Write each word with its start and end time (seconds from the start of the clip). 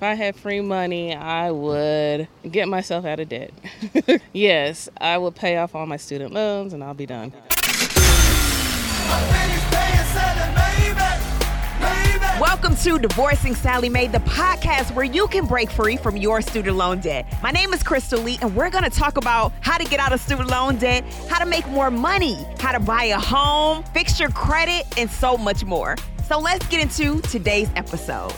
If 0.00 0.04
I 0.04 0.14
had 0.14 0.34
free 0.34 0.62
money, 0.62 1.14
I 1.14 1.50
would 1.50 2.26
get 2.50 2.68
myself 2.68 3.04
out 3.04 3.20
of 3.20 3.28
debt. 3.28 3.50
yes, 4.32 4.88
I 4.98 5.18
would 5.18 5.34
pay 5.34 5.58
off 5.58 5.74
all 5.74 5.84
my 5.84 5.98
student 5.98 6.32
loans 6.32 6.72
and 6.72 6.82
I'll 6.82 6.94
be 6.94 7.04
done. 7.04 7.34
Welcome 12.40 12.76
to 12.76 12.98
Divorcing 12.98 13.54
Sallie 13.54 13.90
Mae, 13.90 14.06
the 14.06 14.20
podcast 14.20 14.94
where 14.94 15.04
you 15.04 15.28
can 15.28 15.44
break 15.46 15.70
free 15.70 15.98
from 15.98 16.16
your 16.16 16.40
student 16.40 16.78
loan 16.78 17.00
debt. 17.00 17.30
My 17.42 17.50
name 17.50 17.74
is 17.74 17.82
Crystal 17.82 18.22
Lee, 18.22 18.38
and 18.40 18.56
we're 18.56 18.70
going 18.70 18.84
to 18.84 18.88
talk 18.88 19.18
about 19.18 19.52
how 19.60 19.76
to 19.76 19.84
get 19.84 20.00
out 20.00 20.14
of 20.14 20.20
student 20.22 20.48
loan 20.48 20.76
debt, 20.78 21.04
how 21.28 21.38
to 21.38 21.44
make 21.44 21.68
more 21.68 21.90
money, 21.90 22.42
how 22.58 22.72
to 22.72 22.80
buy 22.80 23.04
a 23.04 23.18
home, 23.18 23.84
fix 23.92 24.18
your 24.18 24.30
credit, 24.30 24.86
and 24.96 25.10
so 25.10 25.36
much 25.36 25.62
more. 25.62 25.96
So 26.26 26.38
let's 26.38 26.66
get 26.68 26.80
into 26.80 27.20
today's 27.28 27.68
episode. 27.76 28.32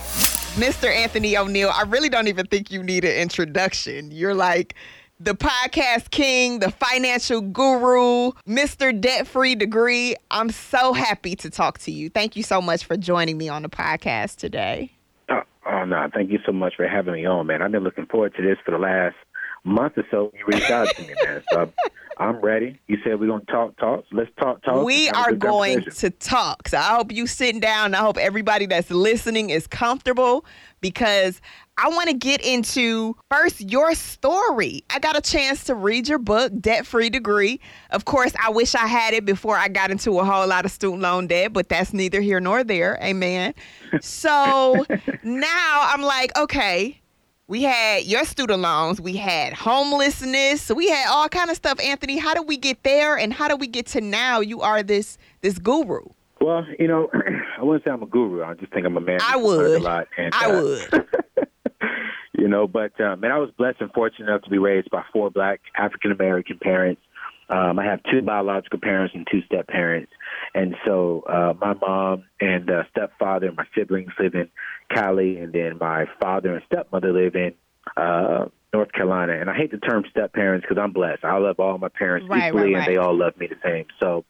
Mr. 0.55 0.87
Anthony 0.87 1.33
ONeal, 1.33 1.73
I 1.73 1.81
really 1.81 2.09
don't 2.09 2.27
even 2.27 2.45
think 2.45 2.69
you 2.69 2.83
need 2.83 3.05
an 3.05 3.15
introduction. 3.15 4.11
You're 4.11 4.35
like, 4.35 4.75
the 5.19 5.33
podcast 5.33 6.11
king, 6.11 6.59
the 6.59 6.69
financial 6.69 7.41
guru, 7.41 8.33
Mr. 8.47 8.99
Debt 8.99 9.25
Free 9.25 9.55
Degree. 9.55 10.15
I'm 10.29 10.51
so 10.51 10.93
happy 10.93 11.35
to 11.37 11.49
talk 11.49 11.79
to 11.79 11.91
you. 11.91 12.09
Thank 12.09 12.35
you 12.35 12.43
so 12.43 12.61
much 12.61 12.85
for 12.85 12.95
joining 12.95 13.35
me 13.37 13.49
on 13.49 13.63
the 13.63 13.69
podcast 13.69 14.35
today. 14.35 14.91
Oh, 15.29 15.41
oh 15.65 15.85
no, 15.85 16.07
thank 16.13 16.29
you 16.29 16.37
so 16.45 16.51
much 16.51 16.75
for 16.75 16.87
having 16.87 17.15
me 17.15 17.25
on, 17.25 17.47
man. 17.47 17.63
I've 17.63 17.71
been 17.71 17.83
looking 17.83 18.05
forward 18.05 18.35
to 18.35 18.43
this 18.43 18.57
for 18.63 18.71
the 18.71 18.77
last 18.77 19.15
month 19.63 19.97
or 19.97 20.05
so. 20.11 20.31
You 20.37 20.45
reached 20.45 20.69
out 20.69 20.87
to 20.87 21.01
me, 21.01 21.15
man. 21.23 21.41
So 21.51 21.71
I'm 22.17 22.37
ready. 22.37 22.79
You 22.87 22.97
said 23.03 23.19
we're 23.19 23.27
gonna 23.27 23.43
talk, 23.45 23.77
talk. 23.77 24.05
Let's 24.11 24.29
talk, 24.39 24.63
talk. 24.63 24.85
We 24.85 25.09
are 25.09 25.33
going 25.33 25.83
to 25.83 26.09
talk. 26.09 26.67
So 26.67 26.77
I 26.77 26.95
hope 26.95 27.11
you 27.11 27.27
sitting 27.27 27.59
down. 27.59 27.95
I 27.95 27.99
hope 27.99 28.17
everybody 28.17 28.65
that's 28.65 28.91
listening 28.91 29.49
is 29.49 29.67
comfortable 29.67 30.45
because 30.81 31.41
I 31.77 31.89
want 31.89 32.09
to 32.09 32.15
get 32.15 32.45
into 32.45 33.15
first 33.31 33.61
your 33.61 33.95
story. 33.95 34.83
I 34.91 34.99
got 34.99 35.17
a 35.17 35.21
chance 35.21 35.63
to 35.65 35.75
read 35.75 36.07
your 36.07 36.19
book, 36.19 36.51
Debt 36.59 36.85
Free 36.85 37.09
Degree. 37.09 37.59
Of 37.89 38.05
course, 38.05 38.33
I 38.39 38.51
wish 38.51 38.75
I 38.75 38.85
had 38.85 39.13
it 39.13 39.25
before 39.25 39.57
I 39.57 39.69
got 39.69 39.89
into 39.89 40.19
a 40.19 40.25
whole 40.25 40.47
lot 40.47 40.65
of 40.65 40.71
student 40.71 41.01
loan 41.01 41.27
debt, 41.27 41.51
but 41.53 41.69
that's 41.69 41.93
neither 41.93 42.21
here 42.21 42.39
nor 42.39 42.63
there. 42.63 42.99
Amen. 43.01 43.53
So 44.01 44.85
now 45.23 45.87
I'm 45.91 46.01
like, 46.01 46.35
okay, 46.35 46.99
we 47.47 47.63
had 47.63 48.03
your 48.05 48.25
student 48.25 48.61
loans, 48.61 49.01
we 49.01 49.17
had 49.17 49.53
homelessness, 49.53 50.71
we 50.71 50.89
had 50.89 51.07
all 51.09 51.27
kind 51.27 51.49
of 51.49 51.55
stuff. 51.55 51.79
Anthony, 51.79 52.17
how 52.17 52.33
do 52.33 52.41
we 52.41 52.57
get 52.57 52.83
there, 52.83 53.17
and 53.17 53.33
how 53.33 53.47
do 53.47 53.55
we 53.55 53.67
get 53.67 53.85
to 53.87 54.01
now? 54.01 54.39
You 54.39 54.61
are 54.61 54.81
this 54.81 55.17
this 55.41 55.57
guru. 55.57 56.01
Well, 56.39 56.65
you 56.79 56.87
know, 56.87 57.09
I 57.59 57.63
wouldn't 57.63 57.83
say 57.83 57.91
I'm 57.91 58.03
a 58.03 58.07
guru. 58.07 58.43
I 58.43 58.53
just 58.53 58.73
think 58.73 58.85
I'm 58.85 58.97
a 58.97 59.01
man. 59.01 59.19
I 59.21 59.35
would. 59.35 59.81
A 59.81 59.83
lot, 59.83 60.07
and, 60.17 60.33
I 60.33 60.51
uh, 60.51 60.61
would. 60.61 61.07
you 62.37 62.47
know, 62.47 62.67
but 62.67 62.99
um, 63.01 63.19
man, 63.19 63.31
I 63.31 63.39
was 63.39 63.49
blessed 63.57 63.81
and 63.81 63.91
fortunate 63.91 64.29
enough 64.29 64.43
to 64.43 64.49
be 64.49 64.57
raised 64.57 64.89
by 64.89 65.03
four 65.11 65.29
black 65.29 65.59
African 65.75 66.11
American 66.11 66.59
parents. 66.59 67.01
Um, 67.49 67.77
I 67.77 67.85
have 67.85 67.99
two 68.09 68.21
biological 68.21 68.79
parents 68.79 69.13
and 69.15 69.27
two 69.29 69.41
step 69.43 69.67
parents, 69.67 70.11
and 70.55 70.75
so 70.85 71.23
uh, 71.27 71.53
my 71.59 71.73
mom 71.73 72.25
and 72.39 72.69
uh, 72.69 72.83
stepfather 72.91 73.47
and 73.47 73.57
my 73.57 73.65
siblings 73.75 74.11
live 74.19 74.35
in 74.35 74.49
Cali, 74.93 75.37
and 75.37 75.51
then 75.51 75.77
my 75.79 76.05
father 76.21 76.53
and 76.53 76.63
stepmother 76.65 77.11
live 77.11 77.35
in 77.35 77.53
uh, 77.97 78.45
North 78.73 78.91
Carolina. 78.91 79.33
And 79.39 79.49
I 79.49 79.55
hate 79.55 79.71
the 79.71 79.77
term 79.77 80.03
step 80.09 80.33
parents 80.33 80.65
because 80.67 80.81
I'm 80.81 80.93
blessed. 80.93 81.23
I 81.23 81.37
love 81.37 81.59
all 81.59 81.77
my 81.77 81.89
parents 81.89 82.27
Right, 82.29 82.49
equally, 82.49 82.73
right, 82.73 82.87
and 82.87 82.93
they 82.93 82.97
all 82.97 83.17
love 83.17 83.37
me 83.37 83.47
the 83.47 83.57
same. 83.63 83.85
So, 83.99 84.25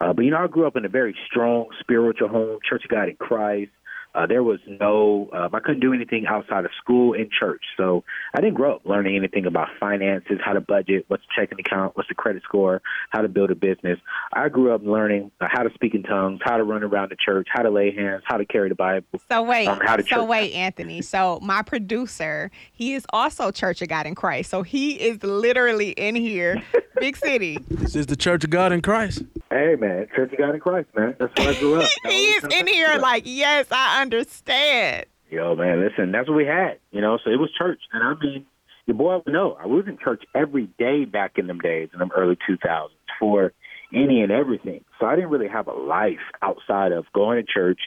uh, 0.00 0.12
but 0.12 0.24
you 0.24 0.30
know, 0.30 0.38
I 0.38 0.46
grew 0.46 0.66
up 0.66 0.76
in 0.76 0.84
a 0.84 0.88
very 0.88 1.16
strong 1.26 1.66
spiritual 1.80 2.28
home, 2.28 2.58
Church 2.68 2.84
of 2.84 2.90
God 2.90 3.08
in 3.08 3.16
Christ. 3.16 3.72
Uh, 4.14 4.26
there 4.26 4.42
was 4.42 4.58
no, 4.66 5.28
um, 5.32 5.54
I 5.54 5.60
couldn't 5.60 5.80
do 5.80 5.92
anything 5.92 6.26
outside 6.26 6.64
of 6.64 6.70
school 6.82 7.12
and 7.14 7.30
church. 7.30 7.62
So 7.76 8.04
I 8.34 8.40
didn't 8.40 8.54
grow 8.54 8.74
up 8.76 8.82
learning 8.84 9.16
anything 9.16 9.46
about 9.46 9.68
finances, 9.78 10.38
how 10.44 10.54
to 10.54 10.60
budget, 10.60 11.04
what's 11.08 11.22
a 11.24 11.40
checking 11.40 11.60
account, 11.60 11.96
what's 11.96 12.08
the 12.08 12.14
credit 12.14 12.42
score, 12.42 12.80
how 13.10 13.20
to 13.20 13.28
build 13.28 13.50
a 13.50 13.54
business. 13.54 13.98
I 14.32 14.48
grew 14.48 14.74
up 14.74 14.80
learning 14.82 15.30
uh, 15.40 15.46
how 15.50 15.62
to 15.62 15.70
speak 15.74 15.94
in 15.94 16.02
tongues, 16.02 16.40
how 16.42 16.56
to 16.56 16.64
run 16.64 16.82
around 16.82 17.10
the 17.10 17.16
church, 17.16 17.46
how 17.50 17.62
to 17.62 17.70
lay 17.70 17.94
hands, 17.94 18.22
how 18.26 18.38
to 18.38 18.44
carry 18.46 18.68
the 18.70 18.74
Bible. 18.74 19.06
So 19.28 19.42
wait, 19.42 19.68
Um, 19.68 19.78
how 19.82 19.96
to 19.96 20.02
so 20.02 20.08
church- 20.20 20.28
wait, 20.28 20.52
Anthony. 20.54 21.02
So 21.02 21.38
my 21.42 21.62
producer, 21.62 22.50
he 22.72 22.94
is 22.94 23.04
also 23.12 23.50
Church 23.50 23.82
of 23.82 23.88
God 23.88 24.06
in 24.06 24.14
Christ. 24.14 24.50
So 24.50 24.62
he 24.62 24.92
is 24.94 25.22
literally 25.22 25.90
in 25.90 26.16
here, 26.16 26.62
big 26.98 27.16
city. 27.16 27.58
This 27.78 27.94
is 27.94 28.06
the 28.06 28.16
Church 28.16 28.44
of 28.44 28.50
God 28.50 28.72
in 28.72 28.82
Christ. 28.82 29.22
Hey, 29.50 29.74
man, 29.76 30.06
Church 30.14 30.30
of 30.32 30.38
God 30.38 30.54
in 30.54 30.60
Christ, 30.60 30.88
man. 30.94 31.14
That's 31.18 31.32
where 31.38 31.48
I 31.48 31.54
grew 31.58 31.80
up. 31.80 31.88
he 32.04 32.10
is 32.32 32.44
in 32.44 32.66
here 32.66 32.96
like, 32.98 33.22
yes, 33.24 33.66
I 33.70 33.97
understand. 34.00 35.06
Yo, 35.30 35.54
man, 35.54 35.80
listen, 35.80 36.12
that's 36.12 36.28
what 36.28 36.36
we 36.36 36.46
had, 36.46 36.78
you 36.90 37.00
know. 37.00 37.18
So 37.22 37.30
it 37.30 37.36
was 37.36 37.50
church, 37.56 37.80
and 37.92 38.02
I 38.02 38.14
mean, 38.20 38.46
your 38.86 38.96
boy 38.96 39.16
would 39.16 39.32
know. 39.32 39.56
I 39.60 39.66
was 39.66 39.84
in 39.86 39.98
church 39.98 40.22
every 40.34 40.66
day 40.78 41.04
back 41.04 41.32
in 41.36 41.46
them 41.46 41.58
days, 41.58 41.90
in 41.92 41.98
them 41.98 42.10
early 42.16 42.38
2000s, 42.48 42.88
for 43.18 43.52
any 43.94 44.22
and 44.22 44.32
everything. 44.32 44.84
So 44.98 45.06
I 45.06 45.14
didn't 45.14 45.30
really 45.30 45.48
have 45.48 45.66
a 45.66 45.72
life 45.72 46.18
outside 46.42 46.92
of 46.92 47.04
going 47.12 47.44
to 47.44 47.52
church 47.52 47.80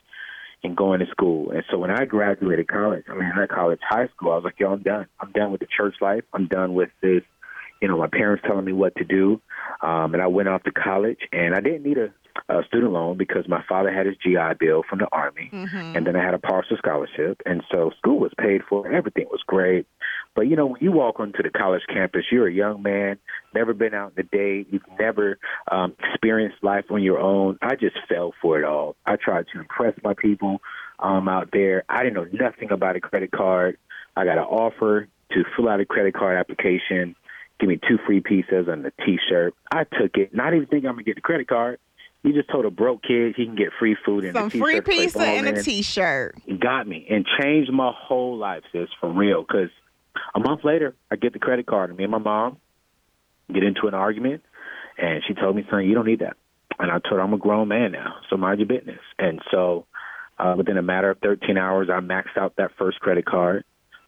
and 0.64 0.78
going 0.78 1.00
to 1.00 1.08
school. 1.08 1.52
And 1.52 1.64
so 1.72 1.78
when 1.78 1.90
I 1.90 2.06
graduated 2.06 2.68
college, 2.68 3.06
I 3.10 3.16
mean, 3.16 3.32
not 3.36 3.50
college, 3.50 3.80
high 3.88 4.08
school, 4.10 4.32
I 4.32 4.36
was 4.36 4.44
like, 4.44 4.60
yo, 4.60 4.72
I'm 4.72 4.84
done. 4.84 5.08
I'm 5.20 5.32
done 5.32 5.52
with 5.52 5.62
the 5.62 5.68
church 5.76 5.96
life. 6.02 6.24
I'm 6.34 6.48
done 6.48 6.74
with 6.74 6.90
this, 7.02 7.24
you 7.82 7.88
know, 7.88 7.98
my 7.98 8.08
parents 8.08 8.44
telling 8.46 8.66
me 8.66 8.74
what 8.74 8.96
to 8.98 9.04
do. 9.04 9.42
Um, 9.82 10.14
and 10.14 10.22
I 10.22 10.28
went 10.28 10.50
off 10.50 10.64
to 10.64 10.72
college, 10.72 11.20
and 11.32 11.56
I 11.56 11.62
didn't 11.62 11.84
need 11.84 11.98
a, 11.98 12.14
a 12.50 12.64
student 12.68 12.92
loan 12.92 13.18
because 13.18 13.48
my 13.48 13.64
father 13.68 13.92
had 13.92 14.06
his 14.06 14.16
GI 14.18 14.56
Bill 14.60 14.84
from 14.90 15.00
the 15.00 15.08
Army, 15.12 15.50
and 15.96 16.06
then 16.06 16.16
I 16.16 16.24
had 16.24 16.34
a 16.34 16.40
partial 16.40 16.78
scholarship. 16.78 17.42
And 17.46 17.64
so 17.72 17.92
school 17.98 18.20
was 18.20 18.32
paid 18.38 18.62
for, 18.68 18.86
and 18.86 18.96
everything 18.96 19.28
was 19.32 19.42
great. 19.46 19.88
But, 20.36 20.44
you 20.44 20.56
know, 20.56 20.68
when 20.68 20.82
you 20.82 20.92
walk 20.92 21.20
onto 21.20 21.44
the 21.44 21.50
college 21.50 21.84
campus, 21.88 22.26
you're 22.32 22.48
a 22.48 22.54
young 22.54 22.82
man, 22.82 23.18
never 23.54 23.74
been 23.74 23.94
out 23.94 24.14
in 24.16 24.24
the 24.24 24.38
day, 24.38 24.66
you've 24.70 24.82
never 25.00 25.38
um, 25.70 25.94
experienced 26.00 26.64
life 26.64 26.86
on 26.90 27.04
your 27.04 27.20
own. 27.20 27.58
I 27.62 27.76
just 27.76 27.98
fell 28.08 28.34
for 28.42 28.58
it 28.58 28.64
all. 28.64 28.96
I 29.06 29.18
tried 29.18 29.46
to 29.54 29.60
impress 29.60 29.94
my 30.04 30.14
people 30.14 30.62
um, 31.00 31.28
out 31.28 31.50
there. 31.52 31.84
I 31.90 32.04
didn't 32.04 32.16
know 32.16 32.28
nothing 32.32 32.72
about 32.72 32.96
a 32.96 33.02
credit 33.02 33.32
card. 33.32 33.78
I 34.16 34.26
got 34.26 34.38
an 34.38 34.44
offer 34.44 35.08
to 35.34 35.44
fill 35.56 35.70
out 35.70 35.80
a 35.80 35.86
credit 35.86 36.14
card 36.14 36.38
application, 36.38 37.16
give 37.60 37.70
me 37.70 37.80
two 37.88 37.98
free 38.06 38.22
pizzas 38.22 38.70
and 38.70 38.86
a 38.86 38.92
T-shirt. 39.06 39.54
I 39.72 39.84
took 39.84 40.16
it, 40.16 40.34
not 40.34 40.54
even 40.54 40.68
thinking 40.68 40.90
I'm 40.90 40.96
gonna 40.96 41.04
get 41.04 41.16
the 41.16 41.22
credit 41.22 41.48
card. 41.48 41.80
You 42.24 42.34
just 42.34 42.50
told 42.50 42.66
a 42.66 42.70
broke 42.70 43.02
kid 43.04 43.34
he 43.36 43.46
can 43.46 43.56
get 43.56 43.70
free 43.80 43.96
food 44.06 44.26
and 44.26 44.36
Some 44.36 44.48
a 44.48 44.50
T-shirt. 44.50 44.64
free 44.64 44.82
pizza 44.82 45.24
and 45.24 45.48
a 45.48 45.64
t-shirt. 45.64 46.36
Got 46.60 46.88
me 46.88 47.08
and 47.10 47.26
changed 47.40 47.72
my 47.72 47.92
whole 47.96 48.38
life, 48.38 48.64
sis, 48.72 48.90
for 49.00 49.12
real. 49.12 49.42
Because 49.42 49.70
a 50.36 50.40
month 50.40 50.64
later, 50.64 50.96
I 51.10 51.16
get 51.16 51.34
the 51.34 51.40
credit 51.40 51.66
card, 51.66 51.90
and 51.90 51.98
me 51.98 52.04
and 52.04 52.12
my 52.12 52.20
mom 52.20 52.58
get 53.52 53.64
into 53.64 53.88
an 53.88 53.96
argument, 53.96 54.44
and 54.98 55.24
she 55.28 55.34
told 55.34 55.56
me, 55.56 55.66
"Son, 55.70 55.84
you 55.84 55.96
don't 55.96 56.06
need 56.06 56.20
that." 56.20 56.38
And 56.80 56.92
I 56.92 57.00
told 57.00 57.14
her, 57.14 57.22
"I'm 57.22 57.34
a 57.34 57.38
grown 57.38 57.68
man 57.70 57.92
now, 57.92 58.16
so 58.30 58.38
mind 58.38 58.60
your 58.60 58.68
business." 58.68 59.02
And 59.18 59.42
so, 59.50 59.88
uh, 60.38 60.54
within 60.56 60.78
a 60.78 60.82
matter 60.84 61.10
of 61.10 61.18
13 61.20 61.58
hours, 61.58 61.90
I 61.90 62.00
maxed 62.02 62.38
out 62.38 62.56
that 62.58 62.72
first 62.78 63.00
credit 63.00 63.26
card. 63.26 63.64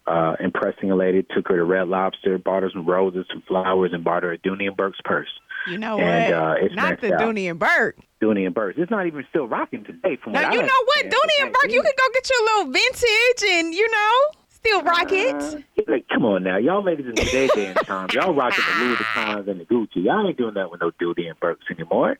Uh, 0.06 0.34
impressing 0.38 0.90
a 0.90 0.94
lady, 0.96 1.24
took 1.34 1.48
her 1.48 1.56
to 1.56 1.64
Red 1.64 1.88
Lobster, 1.88 2.36
bought 2.36 2.62
her 2.62 2.70
some 2.70 2.84
roses, 2.84 3.24
some 3.32 3.42
flowers, 3.48 3.90
and 3.94 4.04
bought 4.04 4.22
her 4.22 4.32
a 4.32 4.38
Dooney 4.38 4.66
and 4.66 4.76
Bourke's 4.76 4.98
purse. 5.02 5.30
You 5.66 5.78
know 5.78 5.98
And, 5.98 6.30
what? 6.34 6.42
uh, 6.42 6.54
it's 6.60 6.74
Not 6.74 7.00
the 7.00 7.14
out. 7.14 7.20
Dooney 7.20 7.48
and 7.48 7.58
Bourke. 7.58 7.96
Dooney 8.22 8.44
and 8.44 8.54
Bourke's. 8.54 8.78
It's 8.78 8.90
not 8.90 9.06
even 9.06 9.24
still 9.30 9.48
rocking 9.48 9.82
today. 9.84 10.16
From 10.22 10.34
Now 10.34 10.42
what 10.42 10.52
you 10.52 10.60
I 10.60 10.62
know 10.66 10.84
what? 10.84 11.06
Dooney 11.06 11.42
and 11.44 11.52
Bourke, 11.54 11.72
you 11.72 11.80
can 11.80 11.92
go 11.96 12.04
get 12.12 12.28
your 12.28 12.44
little 12.44 12.72
vintage 12.72 13.50
and 13.50 13.72
you 13.74 13.90
know 13.90 14.40
still 14.50 14.82
rock 14.82 15.10
it. 15.10 15.34
Uh, 15.36 15.82
like, 15.90 16.06
come 16.12 16.26
on 16.26 16.42
now, 16.42 16.58
y'all 16.58 16.84
ladies 16.84 17.06
in 17.06 17.14
today's 17.14 17.50
day 17.52 17.66
and 17.68 17.76
time, 17.86 18.08
y'all 18.12 18.34
rocking 18.36 18.62
the 18.78 18.84
Louis 18.84 18.96
Vuittons 18.96 19.48
and 19.48 19.58
the 19.58 19.64
Gucci. 19.64 20.04
Y'all 20.04 20.26
ain't 20.28 20.36
doing 20.36 20.52
that 20.54 20.70
with 20.70 20.82
no 20.82 20.90
Doody 20.98 21.28
and 21.28 21.40
Burks 21.40 21.64
anymore. 21.70 22.18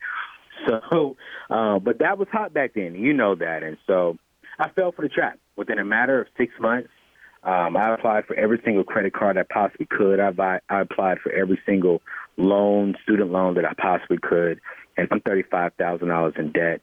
So, 0.67 1.17
uh, 1.50 1.78
but 1.81 1.99
that 1.99 2.17
was 2.17 2.28
hot 2.33 2.55
back 2.55 2.73
then. 2.75 2.94
You 2.94 3.12
know 3.12 3.34
that, 3.34 3.62
and 3.62 3.77
so 3.87 4.17
I 4.59 4.71
fell 4.71 4.93
for 4.93 5.03
the 5.03 5.09
trap. 5.11 5.39
Within 5.56 5.78
a 5.78 5.84
matter 5.84 6.23
of 6.23 6.28
six 6.39 6.53
months, 6.59 6.89
um, 7.44 7.77
I 7.77 7.94
applied 7.94 8.27
for 8.27 8.34
every 8.37 8.61
single 8.64 8.85
credit 8.85 9.12
card 9.12 9.37
I 9.37 9.43
possibly 9.43 9.87
could. 9.87 10.19
I, 10.19 10.31
buy, 10.31 10.61
I 10.69 10.81
applied 10.81 11.19
for 11.20 11.31
every 11.32 11.61
single 11.67 12.00
loan, 12.37 12.96
student 13.02 13.31
loan 13.31 13.55
that 13.55 13.64
I 13.64 13.75
possibly 13.75 14.19
could, 14.19 14.61
and 14.96 15.08
I'm 15.11 15.20
thirty-five 15.20 15.73
thousand 15.75 16.08
dollars 16.08 16.35
in 16.38 16.52
debt. 16.52 16.81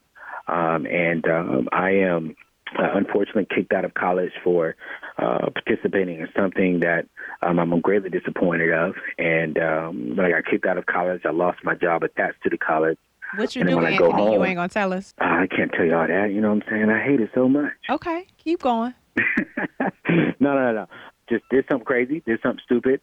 Um, 0.47 0.85
and 0.85 1.25
um, 1.27 1.69
I 1.71 1.91
am 1.91 2.35
uh, 2.77 2.89
unfortunately 2.93 3.47
kicked 3.53 3.73
out 3.73 3.85
of 3.85 3.93
college 3.93 4.31
for 4.43 4.75
uh, 5.17 5.49
participating 5.49 6.19
in 6.19 6.29
something 6.35 6.79
that 6.81 7.05
um, 7.41 7.59
I'm 7.59 7.79
greatly 7.81 8.09
disappointed 8.09 8.71
of. 8.71 8.95
And 9.17 9.57
um, 9.57 10.15
when 10.15 10.25
I 10.25 10.29
got 10.29 10.45
kicked 10.45 10.65
out 10.65 10.77
of 10.77 10.85
college, 10.85 11.21
I 11.25 11.31
lost 11.31 11.59
my 11.63 11.75
job 11.75 12.03
attached 12.03 12.41
to 12.43 12.49
the 12.49 12.57
college. 12.57 12.97
What 13.35 13.55
you 13.55 13.61
And 13.61 13.69
then 13.69 13.77
do, 13.77 13.83
when 13.83 13.93
I 13.93 13.97
go 13.97 14.11
Anthony? 14.11 14.33
You 14.33 14.43
ain't 14.43 14.55
gonna 14.57 14.69
tell 14.69 14.93
us. 14.93 15.13
I 15.19 15.47
can't 15.47 15.71
tell 15.71 15.85
you 15.85 15.95
all 15.95 16.07
that. 16.07 16.31
You 16.31 16.41
know 16.41 16.53
what 16.53 16.63
I'm 16.63 16.69
saying? 16.69 16.89
I 16.89 17.01
hate 17.01 17.21
it 17.21 17.29
so 17.33 17.47
much. 17.47 17.71
Okay, 17.89 18.27
keep 18.37 18.61
going. 18.61 18.93
no, 20.39 20.55
no, 20.55 20.71
no. 20.73 20.87
Just 21.29 21.43
did 21.49 21.65
something 21.69 21.85
crazy, 21.85 22.21
did 22.25 22.39
something 22.41 22.61
stupid, 22.65 23.01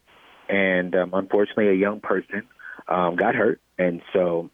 and 0.49 0.94
um, 0.94 1.10
unfortunately, 1.14 1.69
a 1.69 1.75
young 1.75 2.00
person 2.00 2.43
um, 2.88 3.16
got 3.16 3.34
hurt, 3.34 3.60
and 3.78 4.02
so 4.12 4.50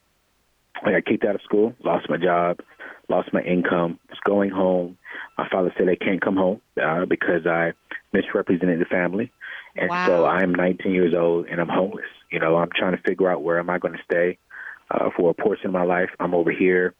I 0.84 0.92
got 0.92 1.04
kicked 1.04 1.24
out 1.24 1.34
of 1.34 1.42
school, 1.42 1.74
lost 1.84 2.08
my 2.08 2.16
job, 2.16 2.60
lost 3.08 3.32
my 3.32 3.42
income, 3.42 3.98
was 4.08 4.18
going 4.24 4.50
home. 4.50 4.98
My 5.38 5.48
father 5.48 5.72
said 5.76 5.88
I 5.88 5.96
can't 5.96 6.20
come 6.20 6.36
home 6.36 6.60
uh, 6.82 7.04
because 7.06 7.46
I 7.46 7.72
misrepresented 8.12 8.80
the 8.80 8.84
family, 8.86 9.32
and 9.76 9.90
Wow. 9.90 10.06
so 10.06 10.24
I'm 10.26 10.54
19 10.54 10.92
years 10.92 11.14
old 11.14 11.46
and 11.46 11.60
I'm 11.60 11.68
homeless. 11.68 12.06
You 12.30 12.38
know, 12.40 12.56
I'm 12.56 12.70
trying 12.74 12.96
to 12.96 13.02
figure 13.02 13.30
out 13.30 13.42
where 13.42 13.58
am 13.58 13.70
I 13.70 13.78
going 13.78 13.94
to 13.94 14.02
stay 14.04 14.38
uh, 14.90 15.10
for 15.16 15.30
a 15.30 15.34
portion 15.34 15.66
of 15.66 15.72
my 15.72 15.84
life. 15.84 16.10
I'm 16.20 16.34
over 16.34 16.50
here 16.50 16.94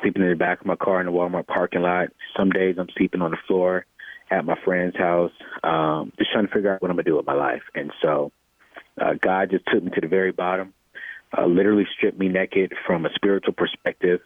sleeping 0.00 0.22
in 0.22 0.30
the 0.30 0.36
back 0.36 0.60
of 0.60 0.66
my 0.66 0.76
car 0.76 1.00
in 1.00 1.06
the 1.06 1.12
Walmart 1.12 1.46
parking 1.46 1.82
lot. 1.82 2.08
Some 2.36 2.50
days 2.50 2.76
I'm 2.78 2.88
sleeping 2.96 3.20
on 3.22 3.30
the 3.30 3.36
floor 3.46 3.84
at 4.30 4.44
my 4.44 4.56
friend's 4.64 4.96
house, 4.96 5.32
um, 5.64 6.12
just 6.18 6.30
trying 6.32 6.46
to 6.46 6.52
figure 6.52 6.72
out 6.72 6.80
what 6.80 6.90
I'm 6.90 6.96
gonna 6.96 7.04
do 7.04 7.16
with 7.16 7.26
my 7.26 7.34
life. 7.34 7.62
And 7.74 7.92
so, 8.00 8.30
uh, 9.00 9.14
God 9.20 9.50
just 9.50 9.66
took 9.66 9.82
me 9.82 9.90
to 9.90 10.00
the 10.00 10.06
very 10.06 10.32
bottom, 10.32 10.72
uh, 11.36 11.46
literally 11.46 11.86
stripped 11.96 12.18
me 12.18 12.28
naked 12.28 12.72
from 12.86 13.06
a 13.06 13.10
spiritual 13.14 13.54
perspective, 13.54 14.20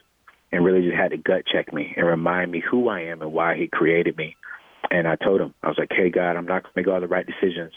and 0.52 0.64
really 0.64 0.82
just 0.82 0.96
had 0.96 1.10
to 1.10 1.16
gut 1.16 1.46
check 1.46 1.72
me 1.72 1.94
and 1.96 2.06
remind 2.06 2.50
me 2.50 2.60
who 2.60 2.88
I 2.88 3.00
am 3.02 3.22
and 3.22 3.32
why 3.32 3.56
He 3.56 3.66
created 3.66 4.16
me. 4.16 4.36
And 4.90 5.08
I 5.08 5.16
told 5.16 5.40
Him, 5.40 5.54
I 5.62 5.68
was 5.68 5.78
like, 5.78 5.92
Hey, 5.92 6.10
God, 6.10 6.36
I'm 6.36 6.46
not 6.46 6.62
gonna 6.62 6.72
make 6.76 6.88
all 6.88 7.00
the 7.00 7.08
right 7.08 7.26
decisions, 7.26 7.72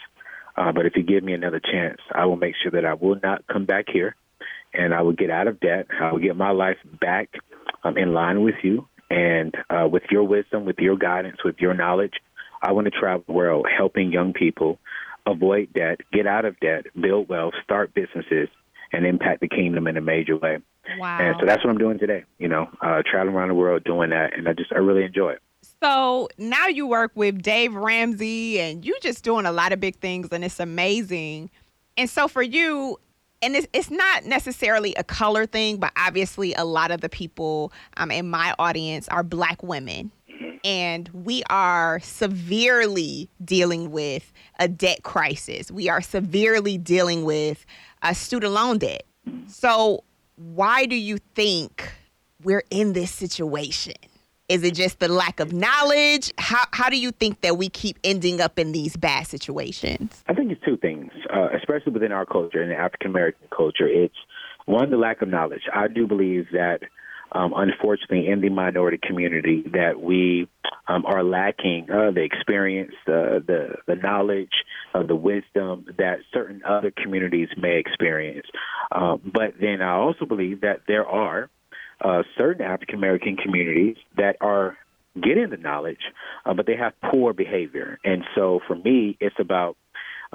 uh, 0.58 0.72
but 0.74 0.86
if 0.86 0.96
you 0.96 1.04
give 1.04 1.24
me 1.24 1.34
another 1.34 1.60
chance, 1.60 2.02
I 2.14 2.26
will 2.26 2.36
make 2.36 2.56
sure 2.62 2.72
that 2.72 2.86
I 2.86 2.94
will 2.94 3.20
not 3.24 3.48
come 3.48 3.66
back 3.66 3.86
here, 3.88 4.16
and 4.74 4.94
I 4.94 5.02
will 5.02 5.14
get 5.14 5.30
out 5.30 5.48
of 5.48 5.60
debt. 5.62 5.88
I 6.00 6.12
will 6.12 6.20
get 6.20 6.36
my 6.36 6.52
life 6.52 6.78
back 7.00 7.30
um, 7.84 7.98
in 7.98 8.14
line 8.14 8.44
with 8.44 8.56
you 8.64 8.88
and 9.10 9.56
uh, 9.70 9.88
with 9.88 10.04
your 10.12 10.24
wisdom, 10.24 10.66
with 10.66 10.78
your 10.80 10.98
guidance, 10.98 11.38
with 11.44 11.58
your 11.60 11.74
knowledge. 11.74 12.14
I 12.62 12.72
want 12.72 12.86
to 12.86 12.92
travel 12.92 13.24
the 13.28 13.34
world 13.34 13.68
helping 13.76 14.12
young 14.12 14.34
people 14.34 14.80
avoid 15.26 15.74
debt, 15.74 16.00
get 16.12 16.26
out 16.26 16.46
of 16.46 16.60
debt, 16.60 16.86
build 17.00 17.30
wealth, 17.30 17.54
start 17.64 17.94
businesses, 17.94 18.50
and 18.92 19.06
impact 19.06 19.42
the 19.42 19.48
kingdom 19.48 19.88
in 19.88 19.98
a 19.98 20.02
major 20.02 20.38
way. 20.38 20.58
Wow. 20.98 21.20
And 21.20 21.36
so 21.40 21.46
that's 21.46 21.64
what 21.64 21.70
I'm 21.70 21.78
doing 21.78 22.00
today. 22.00 22.24
You 22.40 22.48
know, 22.48 22.70
uh, 22.82 23.02
traveling 23.10 23.36
around 23.36 23.50
the 23.50 23.56
world 23.56 23.84
doing 23.84 24.10
that, 24.12 24.38
and 24.38 24.48
I 24.48 24.54
just 24.54 24.72
I 24.72 24.78
really 24.78 25.04
enjoy 25.04 25.32
it. 25.32 25.42
So 25.82 26.30
now 26.38 26.68
you 26.68 26.88
work 26.88 27.12
with 27.16 27.42
Dave 27.42 27.76
Ramsey 27.76 28.60
and 28.60 28.86
you're 28.86 29.00
just 29.00 29.24
doing 29.24 29.46
a 29.46 29.52
lot 29.52 29.74
of 29.74 29.80
big 29.80 29.98
things 29.98 30.30
and 30.32 30.44
it's 30.44 30.60
amazing. 30.60 31.50
And 31.98 32.10
so 32.10 32.28
for 32.28 32.42
you, 32.42 33.00
and 33.42 33.56
it's, 33.56 33.68
it's 33.74 33.92
not 33.92 34.26
necessarily 34.26 34.94
a 34.96 35.04
color 35.04 35.46
thing, 35.46 35.78
but 35.78 35.92
obviously 35.96 36.54
a 36.54 36.64
lot 36.64 36.92
of 36.92 37.02
the 37.02 37.10
people 37.10 37.72
um, 37.98 38.12
in 38.12 38.30
my 38.30 38.54
audience 38.58 39.08
are 39.10 39.24
black 39.24 39.62
women. 39.62 40.12
And 40.64 41.10
we 41.14 41.44
are 41.50 42.00
severely 42.02 43.30
dealing 43.44 43.92
with 43.92 44.34
a 44.60 44.68
debt 44.68 45.04
crisis. 45.04 45.72
We 45.72 45.88
are 45.88 46.02
severely 46.02 46.78
dealing 46.78 47.24
with 47.24 47.66
a 48.02 48.14
student 48.14 48.54
loan 48.54 48.80
debt. 48.80 49.04
So, 49.48 50.04
why 50.36 50.86
do 50.86 50.96
you 50.96 51.18
think 51.36 51.92
we're 52.44 52.64
in 52.70 52.94
this 52.94 53.12
situation? 53.12 53.96
Is 54.50 54.64
it 54.64 54.76
just 54.76 55.00
the 55.00 55.10
lack 55.10 55.42
of 55.42 55.52
knowledge? 55.52 56.32
How 56.38 56.64
how 56.72 56.90
do 56.90 56.98
you 56.98 57.12
think 57.12 57.42
that 57.42 57.58
we 57.58 57.68
keep 57.68 58.00
ending 58.06 58.40
up 58.40 58.58
in 58.58 58.72
these 58.72 58.96
bad 58.96 59.28
situations? 59.28 60.24
I 60.28 60.34
think 60.34 60.52
it's 60.52 60.64
two 60.64 60.78
things, 60.78 61.12
uh, 61.34 61.50
especially 61.54 61.92
within 61.92 62.14
our 62.14 62.26
culture 62.26 62.62
and 62.62 62.72
the 62.72 62.78
African 62.78 63.10
American 63.10 63.46
culture. 63.56 63.88
It's 63.88 64.16
one, 64.66 64.90
the 64.90 64.96
lack 64.96 65.22
of 65.22 65.28
knowledge. 65.28 65.64
I 65.74 65.90
do 65.90 66.08
believe 66.08 66.46
that, 66.54 66.80
um, 67.34 67.54
unfortunately, 67.58 68.30
in 68.30 68.40
the 68.40 68.48
minority 68.48 69.00
community, 69.06 69.64
that 69.74 70.00
we 70.00 70.48
um, 70.88 71.06
are 71.06 71.26
lacking 71.26 71.92
uh, 71.92 72.12
the 72.12 72.24
experience, 72.24 72.94
uh, 73.06 73.44
the 73.46 73.76
the 73.86 73.96
knowledge, 73.96 74.64
uh, 74.94 75.04
the 75.04 75.16
wisdom 75.16 75.88
that 75.98 76.20
certain 76.34 76.62
other 76.66 76.92
communities 76.92 77.50
may 77.58 77.80
experience. 77.80 78.48
Um, 78.94 79.20
but 79.26 79.56
then 79.60 79.82
I 79.82 79.96
also 79.96 80.26
believe 80.26 80.62
that 80.62 80.84
there 80.88 81.06
are 81.06 81.50
uh, 82.02 82.24
certain 82.38 82.66
African 82.66 82.96
American 82.96 83.38
communities 83.38 83.98
that 84.16 84.38
are 84.42 84.78
getting 85.16 85.50
the 85.50 85.58
knowledge, 85.58 86.12
uh, 86.46 86.54
but 86.54 86.66
they 86.66 86.76
have 86.76 86.94
poor 87.12 87.34
behavior. 87.34 88.00
And 88.04 88.24
so 88.36 88.60
for 88.68 88.76
me, 88.76 89.18
it's 89.20 89.36
about 89.40 89.78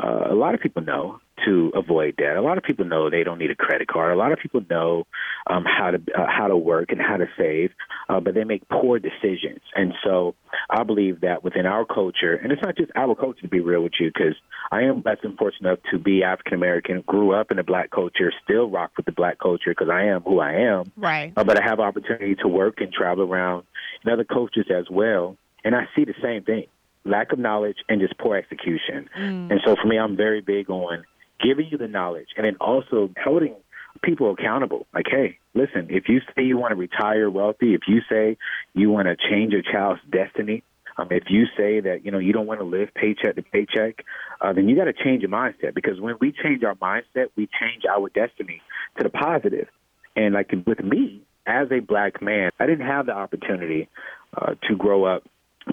uh, 0.02 0.26
a 0.30 0.34
lot 0.34 0.54
of 0.54 0.60
people 0.60 0.82
know 0.82 1.20
to 1.44 1.72
avoid 1.74 2.16
debt. 2.16 2.36
A 2.36 2.42
lot 2.42 2.58
of 2.58 2.64
people 2.64 2.84
know 2.84 3.10
they 3.10 3.24
don't 3.24 3.38
need 3.38 3.50
a 3.50 3.54
credit 3.54 3.88
card. 3.88 4.12
A 4.12 4.16
lot 4.16 4.32
of 4.32 4.38
people 4.38 4.62
know 4.68 5.06
um, 5.46 5.64
how 5.64 5.90
to 5.90 5.98
uh, 6.16 6.26
how 6.26 6.48
to 6.48 6.56
work 6.56 6.90
and 6.90 7.00
how 7.00 7.16
to 7.16 7.26
save, 7.36 7.70
uh, 8.08 8.20
but 8.20 8.34
they 8.34 8.44
make 8.44 8.68
poor 8.68 8.98
decisions. 8.98 9.60
And 9.74 9.94
so 10.04 10.34
I 10.70 10.82
believe 10.84 11.20
that 11.22 11.42
within 11.42 11.66
our 11.66 11.84
culture, 11.84 12.34
and 12.34 12.52
it's 12.52 12.62
not 12.62 12.76
just 12.76 12.90
our 12.94 13.14
culture 13.14 13.40
to 13.42 13.48
be 13.48 13.60
real 13.60 13.82
with 13.82 13.92
you, 13.98 14.10
because 14.12 14.34
I 14.70 14.82
am 14.82 15.00
blessed 15.00 15.24
and 15.24 15.36
fortunate 15.36 15.68
enough 15.68 15.80
to 15.90 15.98
be 15.98 16.22
African 16.22 16.54
American, 16.54 17.02
grew 17.06 17.32
up 17.32 17.50
in 17.50 17.56
the 17.56 17.62
black 17.62 17.90
culture, 17.90 18.32
still 18.44 18.70
rock 18.70 18.92
with 18.96 19.06
the 19.06 19.12
black 19.12 19.38
culture 19.38 19.70
because 19.70 19.88
I 19.90 20.04
am 20.04 20.22
who 20.22 20.40
I 20.40 20.52
am. 20.52 20.92
Right. 20.96 21.32
Uh, 21.36 21.44
but 21.44 21.60
I 21.60 21.64
have 21.64 21.80
opportunity 21.80 22.36
to 22.36 22.48
work 22.48 22.80
and 22.80 22.92
travel 22.92 23.24
around 23.24 23.64
in 24.04 24.12
other 24.12 24.24
cultures 24.24 24.66
as 24.70 24.86
well, 24.90 25.36
and 25.64 25.74
I 25.74 25.88
see 25.94 26.04
the 26.04 26.14
same 26.22 26.44
thing: 26.44 26.66
lack 27.04 27.32
of 27.32 27.38
knowledge 27.38 27.78
and 27.88 28.00
just 28.00 28.16
poor 28.18 28.36
execution. 28.36 29.08
And 29.14 29.60
so 29.64 29.76
for 29.76 29.86
me, 29.86 29.98
I'm 29.98 30.16
very 30.16 30.40
big 30.40 30.70
on 30.70 31.04
giving 31.40 31.66
you 31.70 31.78
the 31.78 31.88
knowledge 31.88 32.28
and 32.36 32.44
then 32.44 32.56
also 32.60 33.10
holding 33.22 33.54
people 34.02 34.32
accountable. 34.32 34.86
Like, 34.94 35.06
hey, 35.10 35.38
listen, 35.54 35.88
if 35.90 36.08
you 36.08 36.20
say 36.34 36.42
you 36.42 36.56
want 36.56 36.72
to 36.72 36.76
retire 36.76 37.30
wealthy, 37.30 37.74
if 37.74 37.82
you 37.86 38.00
say 38.08 38.36
you 38.74 38.90
want 38.90 39.08
to 39.08 39.16
change 39.16 39.52
your 39.52 39.62
child's 39.62 40.00
destiny, 40.10 40.62
um, 40.98 41.08
if 41.10 41.24
you 41.28 41.46
say 41.56 41.80
that 41.80 42.04
you 42.04 42.10
know 42.10 42.18
you 42.18 42.32
don't 42.32 42.46
want 42.46 42.60
to 42.60 42.66
live 42.66 42.88
paycheck 42.94 43.36
to 43.36 43.42
paycheck, 43.42 44.04
uh, 44.40 44.52
then 44.52 44.68
you 44.68 44.76
got 44.76 44.84
to 44.84 44.92
change 44.92 45.22
your 45.22 45.30
mindset 45.30 45.74
because 45.74 46.00
when 46.00 46.16
we 46.20 46.32
change 46.32 46.62
our 46.64 46.74
mindset, 46.74 47.28
we 47.36 47.48
change 47.60 47.84
our 47.90 48.08
destiny 48.10 48.60
to 48.98 49.02
the 49.02 49.10
positive. 49.10 49.68
And 50.16 50.34
like 50.34 50.52
with 50.66 50.80
me 50.80 51.22
as 51.46 51.68
a 51.70 51.80
black 51.80 52.20
man, 52.20 52.50
I 52.60 52.66
didn't 52.66 52.86
have 52.86 53.06
the 53.06 53.12
opportunity 53.12 53.88
uh, 54.36 54.54
to 54.68 54.76
grow 54.76 55.04
up, 55.04 55.24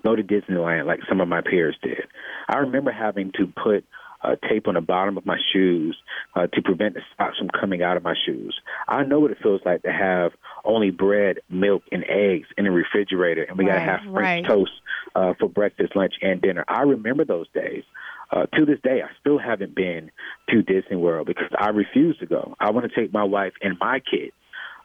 go 0.04 0.16
to 0.16 0.24
Disneyland 0.24 0.86
like 0.86 1.02
some 1.10 1.20
of 1.20 1.28
my 1.28 1.42
peers 1.42 1.76
did. 1.84 2.04
I 2.48 2.60
remember 2.60 2.92
having 2.92 3.32
to 3.34 3.48
put 3.48 3.84
uh, 4.22 4.36
tape 4.50 4.68
on 4.68 4.74
the 4.74 4.82
bottom 4.82 5.18
of 5.18 5.26
my 5.26 5.38
shoes 5.54 5.98
uh, 6.36 6.48
to 6.48 6.62
prevent 6.62 6.96
the 6.96 7.02
socks 7.18 7.38
from 7.38 7.50
coming 7.50 7.82
out 7.82 7.98
of 7.98 8.04
my 8.04 8.16
shoes. 8.26 8.60
I 8.88 9.04
know 9.04 9.20
what 9.20 9.32
it 9.32 9.38
feels 9.42 9.62
like 9.66 9.84
to 9.84 9.92
have 9.92 10.32
only 10.66 10.92
bread, 10.92 11.40
milk, 11.50 11.84
and 11.92 12.04
eggs 12.04 12.48
in 12.58 12.66
the 12.66 12.72
refrigerator, 12.72 13.44
and 13.44 13.58
we 13.58 13.66
got 13.66 13.76
to 13.76 13.80
have 13.80 14.02
French 14.02 14.16
right. 14.16 14.46
toast 14.46 14.72
uh, 15.16 15.34
for 15.40 15.48
breakfast, 15.48 15.96
lunch, 15.96 16.16
and 16.22 16.42
dinner. 16.42 16.66
I 16.68 16.82
remember 16.82 17.26
those 17.26 17.48
days. 17.54 17.84
Uh, 18.32 18.46
to 18.54 18.64
this 18.64 18.80
day, 18.84 19.02
I 19.02 19.10
still 19.20 19.40
haven't 19.40 19.74
been 19.74 20.12
to 20.50 20.62
Disney 20.62 20.98
World 20.98 21.26
because 21.26 21.50
I 21.58 21.70
refuse 21.70 22.16
to 22.20 22.28
go. 22.28 22.56
I 22.60 22.70
want 22.70 22.88
to 22.90 22.96
take 23.02 23.12
my 23.12 23.24
wife 23.24 23.54
and 23.62 23.76
my 23.80 24.00
kids. 24.00 24.34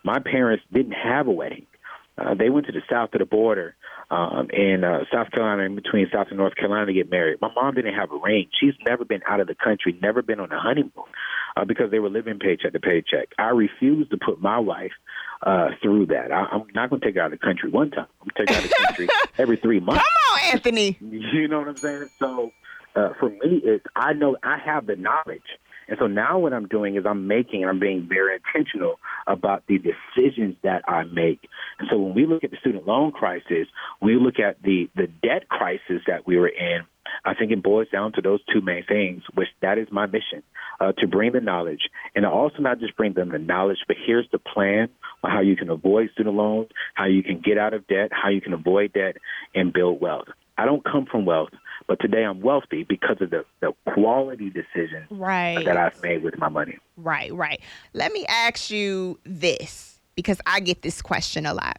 My 0.02 0.18
parents 0.18 0.64
didn't 0.72 0.92
have 0.92 1.26
a 1.26 1.30
wedding. 1.30 1.66
Uh, 2.16 2.34
they 2.34 2.48
went 2.48 2.66
to 2.66 2.72
the 2.72 2.82
south 2.88 3.12
of 3.12 3.18
the 3.18 3.26
border 3.26 3.74
um, 4.10 4.48
in 4.50 4.84
uh, 4.84 5.04
South 5.12 5.30
Carolina, 5.30 5.62
in 5.62 5.74
between 5.74 6.08
South 6.12 6.28
and 6.28 6.38
North 6.38 6.54
Carolina, 6.56 6.86
to 6.86 6.92
get 6.92 7.10
married. 7.10 7.40
My 7.40 7.50
mom 7.54 7.74
didn't 7.74 7.94
have 7.94 8.10
a 8.12 8.18
ring. 8.18 8.48
She's 8.60 8.74
never 8.84 9.04
been 9.04 9.22
out 9.28 9.40
of 9.40 9.46
the 9.46 9.54
country, 9.54 9.98
never 10.02 10.22
been 10.22 10.40
on 10.40 10.52
a 10.52 10.60
honeymoon 10.60 10.92
uh, 11.56 11.64
because 11.64 11.90
they 11.90 11.98
were 11.98 12.10
living 12.10 12.38
paycheck 12.38 12.72
to 12.72 12.80
paycheck. 12.80 13.28
I 13.38 13.48
refuse 13.48 14.08
to 14.10 14.16
put 14.16 14.40
my 14.40 14.58
wife 14.58 14.92
uh, 15.42 15.68
through 15.82 16.06
that. 16.06 16.32
I, 16.32 16.46
I'm 16.52 16.64
not 16.74 16.90
going 16.90 17.00
to 17.00 17.06
take 17.06 17.16
her 17.16 17.22
out 17.22 17.32
of 17.32 17.38
the 17.38 17.44
country 17.44 17.70
one 17.70 17.90
time. 17.90 18.06
I'm 18.20 18.28
going 18.34 18.46
to 18.46 18.46
take 18.46 18.50
her 18.50 18.56
out 18.56 18.64
of 18.64 18.70
the 18.70 18.86
country 18.86 19.08
every 19.38 19.56
three 19.56 19.80
months. 19.80 20.02
Come 20.02 20.36
on, 20.36 20.52
Anthony. 20.52 20.98
You 21.34 21.48
know 21.48 21.58
what 21.58 21.68
I'm 21.68 21.76
saying? 21.76 22.10
So 22.18 22.52
uh, 22.96 23.10
for 23.18 23.30
me, 23.30 23.60
it's 23.64 23.84
I 23.96 24.12
know 24.12 24.36
I 24.42 24.58
have 24.58 24.86
the 24.86 24.96
knowledge, 24.96 25.42
and 25.88 25.98
so 25.98 26.06
now 26.06 26.38
what 26.38 26.52
I'm 26.52 26.68
doing 26.68 26.96
is 26.96 27.04
I'm 27.06 27.26
making 27.26 27.62
and 27.62 27.70
I'm 27.70 27.80
being 27.80 28.06
very 28.08 28.36
intentional 28.36 28.98
about 29.26 29.64
the 29.66 29.78
decisions 29.78 30.56
that 30.62 30.82
I 30.88 31.04
make. 31.04 31.40
And 31.78 31.88
so 31.90 31.98
when 31.98 32.14
we 32.14 32.26
look 32.26 32.44
at 32.44 32.50
the 32.50 32.56
student 32.58 32.86
loan 32.86 33.12
crisis, 33.12 33.68
we 34.00 34.16
look 34.16 34.38
at 34.38 34.62
the 34.62 34.88
the 34.94 35.06
debt 35.22 35.48
crisis 35.48 36.02
that 36.06 36.26
we 36.26 36.36
were 36.36 36.48
in. 36.48 36.82
I 37.24 37.34
think 37.34 37.52
it 37.52 37.62
boils 37.62 37.88
down 37.92 38.12
to 38.12 38.22
those 38.22 38.40
two 38.52 38.60
main 38.60 38.84
things, 38.86 39.22
which 39.34 39.48
that 39.60 39.78
is 39.78 39.88
my 39.90 40.06
mission, 40.06 40.42
uh, 40.80 40.92
to 40.98 41.06
bring 41.06 41.32
the 41.32 41.40
knowledge 41.40 41.90
and 42.14 42.24
also 42.26 42.58
not 42.58 42.80
just 42.80 42.96
bring 42.96 43.12
them 43.12 43.30
the 43.30 43.38
knowledge, 43.38 43.78
but 43.86 43.96
here's 44.04 44.28
the 44.32 44.38
plan 44.38 44.88
on 45.22 45.30
how 45.30 45.40
you 45.40 45.56
can 45.56 45.70
avoid 45.70 46.10
student 46.12 46.34
loans, 46.34 46.68
how 46.94 47.06
you 47.06 47.22
can 47.22 47.40
get 47.40 47.58
out 47.58 47.74
of 47.74 47.86
debt, 47.86 48.10
how 48.10 48.30
you 48.30 48.40
can 48.40 48.52
avoid 48.52 48.92
debt 48.92 49.16
and 49.54 49.72
build 49.72 50.00
wealth. 50.00 50.28
I 50.56 50.64
don't 50.64 50.84
come 50.84 51.06
from 51.10 51.24
wealth, 51.24 51.50
but 51.86 52.00
today 52.00 52.24
I'm 52.24 52.40
wealthy 52.40 52.84
because 52.84 53.16
of 53.20 53.30
the, 53.30 53.44
the 53.60 53.72
quality 53.92 54.50
decisions 54.50 55.06
Right. 55.10 55.64
that 55.64 55.76
I've 55.76 56.00
made 56.02 56.22
with 56.22 56.38
my 56.38 56.48
money. 56.48 56.78
Right, 56.96 57.32
right. 57.34 57.60
Let 57.92 58.12
me 58.12 58.24
ask 58.28 58.70
you 58.70 59.18
this 59.24 60.00
because 60.14 60.40
I 60.46 60.60
get 60.60 60.82
this 60.82 61.02
question 61.02 61.46
a 61.46 61.54
lot. 61.54 61.78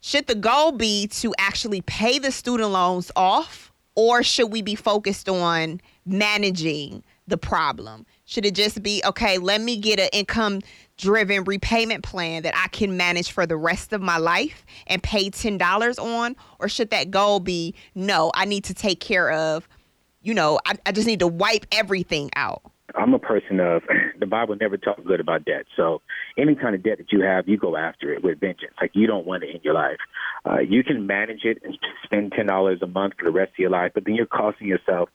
Should 0.00 0.26
the 0.26 0.34
goal 0.34 0.72
be 0.72 1.06
to 1.08 1.34
actually 1.38 1.80
pay 1.82 2.18
the 2.18 2.30
student 2.32 2.70
loans 2.70 3.10
off, 3.16 3.72
or 3.94 4.22
should 4.22 4.52
we 4.52 4.62
be 4.62 4.74
focused 4.74 5.28
on 5.28 5.80
managing 6.06 7.02
the 7.26 7.36
problem? 7.36 8.06
Should 8.28 8.44
it 8.44 8.54
just 8.54 8.82
be, 8.82 9.00
okay, 9.06 9.38
let 9.38 9.58
me 9.62 9.78
get 9.78 9.98
an 9.98 10.10
income 10.12 10.60
driven 10.98 11.44
repayment 11.44 12.04
plan 12.04 12.42
that 12.42 12.54
I 12.54 12.68
can 12.68 12.94
manage 12.94 13.32
for 13.32 13.46
the 13.46 13.56
rest 13.56 13.94
of 13.94 14.02
my 14.02 14.18
life 14.18 14.66
and 14.86 15.02
pay 15.02 15.30
$10 15.30 15.98
on? 15.98 16.36
Or 16.58 16.68
should 16.68 16.90
that 16.90 17.10
goal 17.10 17.40
be, 17.40 17.74
no, 17.94 18.30
I 18.34 18.44
need 18.44 18.64
to 18.64 18.74
take 18.74 19.00
care 19.00 19.30
of, 19.30 19.66
you 20.20 20.34
know, 20.34 20.60
I, 20.66 20.74
I 20.84 20.92
just 20.92 21.06
need 21.06 21.20
to 21.20 21.26
wipe 21.26 21.64
everything 21.72 22.28
out? 22.36 22.60
I'm 22.94 23.14
a 23.14 23.18
person 23.18 23.60
of 23.60 23.82
the 24.18 24.26
Bible 24.26 24.56
never 24.60 24.76
talks 24.76 25.02
good 25.04 25.20
about 25.20 25.44
debt. 25.44 25.66
So 25.76 26.00
any 26.36 26.54
kind 26.54 26.74
of 26.74 26.82
debt 26.82 26.98
that 26.98 27.12
you 27.12 27.22
have, 27.22 27.48
you 27.48 27.56
go 27.56 27.76
after 27.76 28.12
it 28.12 28.22
with 28.22 28.40
vengeance. 28.40 28.74
Like 28.80 28.92
you 28.94 29.06
don't 29.06 29.26
want 29.26 29.44
it 29.44 29.54
in 29.54 29.60
your 29.62 29.74
life. 29.74 29.98
Uh, 30.44 30.60
you 30.60 30.82
can 30.84 31.06
manage 31.06 31.44
it 31.44 31.62
and 31.64 31.78
spend 32.04 32.32
ten 32.32 32.46
dollars 32.46 32.80
a 32.82 32.86
month 32.86 33.14
for 33.18 33.24
the 33.24 33.30
rest 33.30 33.52
of 33.52 33.58
your 33.58 33.70
life, 33.70 33.92
but 33.94 34.04
then 34.04 34.14
you're 34.14 34.26
costing 34.26 34.66
yourself 34.66 35.08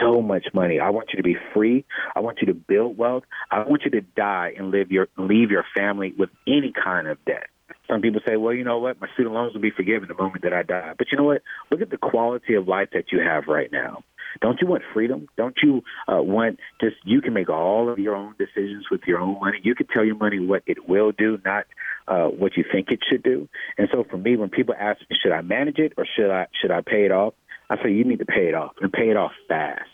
so 0.00 0.20
much 0.20 0.46
money. 0.52 0.80
I 0.80 0.90
want 0.90 1.10
you 1.12 1.16
to 1.16 1.22
be 1.22 1.36
free. 1.54 1.84
I 2.14 2.20
want 2.20 2.38
you 2.40 2.46
to 2.48 2.54
build 2.54 2.96
wealth. 2.98 3.24
I 3.50 3.60
want 3.64 3.82
you 3.84 3.90
to 3.92 4.00
die 4.00 4.52
and 4.56 4.70
live 4.70 4.90
your 4.90 5.08
leave 5.16 5.50
your 5.50 5.64
family 5.76 6.14
with 6.16 6.30
any 6.46 6.72
kind 6.72 7.08
of 7.08 7.24
debt. 7.24 7.48
Some 7.88 8.00
people 8.00 8.20
say, 8.26 8.36
well, 8.36 8.52
you 8.52 8.64
know 8.64 8.78
what? 8.78 9.00
My 9.00 9.08
student 9.14 9.34
loans 9.34 9.54
will 9.54 9.60
be 9.60 9.70
forgiven 9.70 10.08
the 10.08 10.20
moment 10.20 10.42
that 10.42 10.52
I 10.52 10.62
die. 10.62 10.94
But 10.98 11.08
you 11.10 11.18
know 11.18 11.24
what? 11.24 11.42
Look 11.70 11.80
at 11.80 11.90
the 11.90 11.96
quality 11.96 12.54
of 12.54 12.66
life 12.66 12.88
that 12.92 13.12
you 13.12 13.20
have 13.20 13.44
right 13.46 13.70
now. 13.70 14.02
Don't 14.40 14.60
you 14.60 14.66
want 14.66 14.82
freedom? 14.92 15.28
Don't 15.36 15.56
you 15.62 15.82
uh, 16.08 16.22
want 16.22 16.58
just 16.80 16.96
you 17.04 17.20
can 17.20 17.32
make 17.32 17.48
all 17.48 17.88
of 17.88 17.98
your 17.98 18.14
own 18.14 18.34
decisions 18.38 18.86
with 18.90 19.02
your 19.06 19.18
own 19.18 19.40
money? 19.40 19.58
You 19.62 19.74
can 19.74 19.86
tell 19.86 20.04
your 20.04 20.16
money 20.16 20.38
what 20.38 20.62
it 20.66 20.88
will 20.88 21.12
do, 21.12 21.38
not 21.44 21.66
uh, 22.08 22.26
what 22.26 22.56
you 22.56 22.64
think 22.70 22.90
it 22.90 23.00
should 23.08 23.22
do. 23.22 23.48
And 23.78 23.88
so 23.92 24.04
for 24.08 24.18
me, 24.18 24.36
when 24.36 24.50
people 24.50 24.74
ask 24.78 25.00
me, 25.08 25.16
should 25.22 25.32
I 25.32 25.42
manage 25.42 25.78
it 25.78 25.92
or 25.96 26.06
should 26.16 26.30
I 26.30 26.46
should 26.60 26.70
I 26.70 26.80
pay 26.80 27.04
it 27.04 27.12
off? 27.12 27.34
I 27.68 27.76
say 27.82 27.90
you 27.92 28.04
need 28.04 28.20
to 28.20 28.26
pay 28.26 28.48
it 28.48 28.54
off 28.54 28.72
and 28.80 28.92
pay 28.92 29.10
it 29.10 29.16
off 29.16 29.32
fast. 29.48 29.88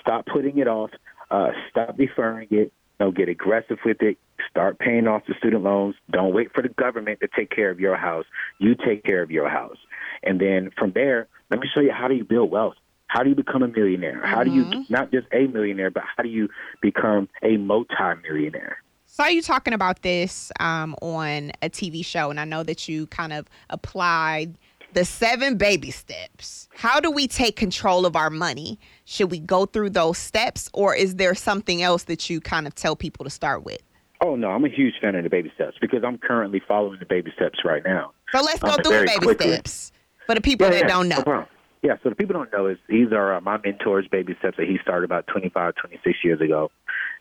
Stop 0.00 0.26
putting 0.26 0.58
it 0.58 0.68
off. 0.68 0.90
Uh, 1.30 1.48
stop 1.70 1.96
deferring 1.96 2.48
it. 2.50 2.72
Know, 3.00 3.12
get 3.12 3.28
aggressive 3.28 3.78
with 3.84 4.02
it. 4.02 4.18
Start 4.50 4.80
paying 4.80 5.06
off 5.06 5.22
the 5.28 5.34
student 5.38 5.62
loans. 5.62 5.94
Don't 6.10 6.34
wait 6.34 6.52
for 6.52 6.62
the 6.62 6.68
government 6.68 7.20
to 7.20 7.28
take 7.28 7.48
care 7.48 7.70
of 7.70 7.78
your 7.78 7.96
house. 7.96 8.24
You 8.58 8.74
take 8.74 9.04
care 9.04 9.22
of 9.22 9.30
your 9.30 9.48
house. 9.48 9.76
And 10.24 10.40
then 10.40 10.70
from 10.76 10.90
there, 10.92 11.28
let 11.48 11.60
me 11.60 11.68
show 11.72 11.80
you 11.80 11.92
how 11.92 12.08
do 12.08 12.14
you 12.14 12.24
build 12.24 12.50
wealth. 12.50 12.74
How 13.08 13.22
do 13.22 13.30
you 13.30 13.34
become 13.34 13.62
a 13.62 13.68
millionaire? 13.68 14.20
How 14.24 14.44
do 14.44 14.50
you 14.50 14.64
Mm-hmm. 14.64 14.92
not 14.92 15.10
just 15.10 15.26
a 15.32 15.46
millionaire, 15.46 15.90
but 15.90 16.02
how 16.16 16.22
do 16.22 16.28
you 16.28 16.48
become 16.82 17.28
a 17.42 17.56
multi-millionaire? 17.56 18.82
Saw 19.06 19.26
you 19.26 19.42
talking 19.42 19.72
about 19.72 20.02
this 20.02 20.52
um, 20.60 20.94
on 21.00 21.50
a 21.62 21.70
TV 21.70 22.04
show, 22.04 22.30
and 22.30 22.38
I 22.38 22.44
know 22.44 22.62
that 22.62 22.86
you 22.88 23.06
kind 23.06 23.32
of 23.32 23.48
applied 23.70 24.56
the 24.92 25.04
seven 25.04 25.56
baby 25.56 25.90
steps. 25.90 26.68
How 26.76 27.00
do 27.00 27.10
we 27.10 27.26
take 27.26 27.56
control 27.56 28.04
of 28.06 28.14
our 28.14 28.30
money? 28.30 28.78
Should 29.06 29.30
we 29.30 29.38
go 29.38 29.64
through 29.66 29.90
those 29.90 30.18
steps, 30.18 30.68
or 30.74 30.94
is 30.94 31.16
there 31.16 31.34
something 31.34 31.82
else 31.82 32.04
that 32.04 32.28
you 32.30 32.40
kind 32.40 32.66
of 32.66 32.74
tell 32.74 32.94
people 32.94 33.24
to 33.24 33.30
start 33.30 33.64
with? 33.64 33.80
Oh 34.20 34.34
no, 34.36 34.50
I'm 34.50 34.64
a 34.64 34.68
huge 34.68 34.94
fan 35.00 35.14
of 35.14 35.24
the 35.24 35.30
baby 35.30 35.50
steps 35.54 35.76
because 35.80 36.02
I'm 36.04 36.18
currently 36.18 36.60
following 36.66 36.98
the 36.98 37.06
baby 37.06 37.32
steps 37.36 37.60
right 37.64 37.82
now. 37.84 38.12
So 38.32 38.42
let's 38.42 38.60
go 38.60 38.70
Um, 38.70 38.82
through 38.82 39.00
the 39.00 39.06
baby 39.06 39.24
quickly. 39.26 39.52
steps 39.52 39.92
for 40.26 40.34
the 40.34 40.40
people 40.40 40.68
that 40.68 40.86
don't 40.88 41.08
know. 41.08 41.22
No. 41.26 41.46
Yeah, 41.82 41.94
so 42.02 42.08
the 42.08 42.16
people 42.16 42.34
don't 42.34 42.52
know 42.52 42.66
is 42.66 42.78
these 42.88 43.12
are 43.12 43.34
uh, 43.34 43.40
my 43.40 43.58
mentors' 43.64 44.08
baby 44.08 44.34
steps 44.38 44.56
that 44.56 44.66
he 44.66 44.78
started 44.82 45.04
about 45.04 45.26
25, 45.28 45.74
26 45.76 46.18
years 46.24 46.40
ago, 46.40 46.70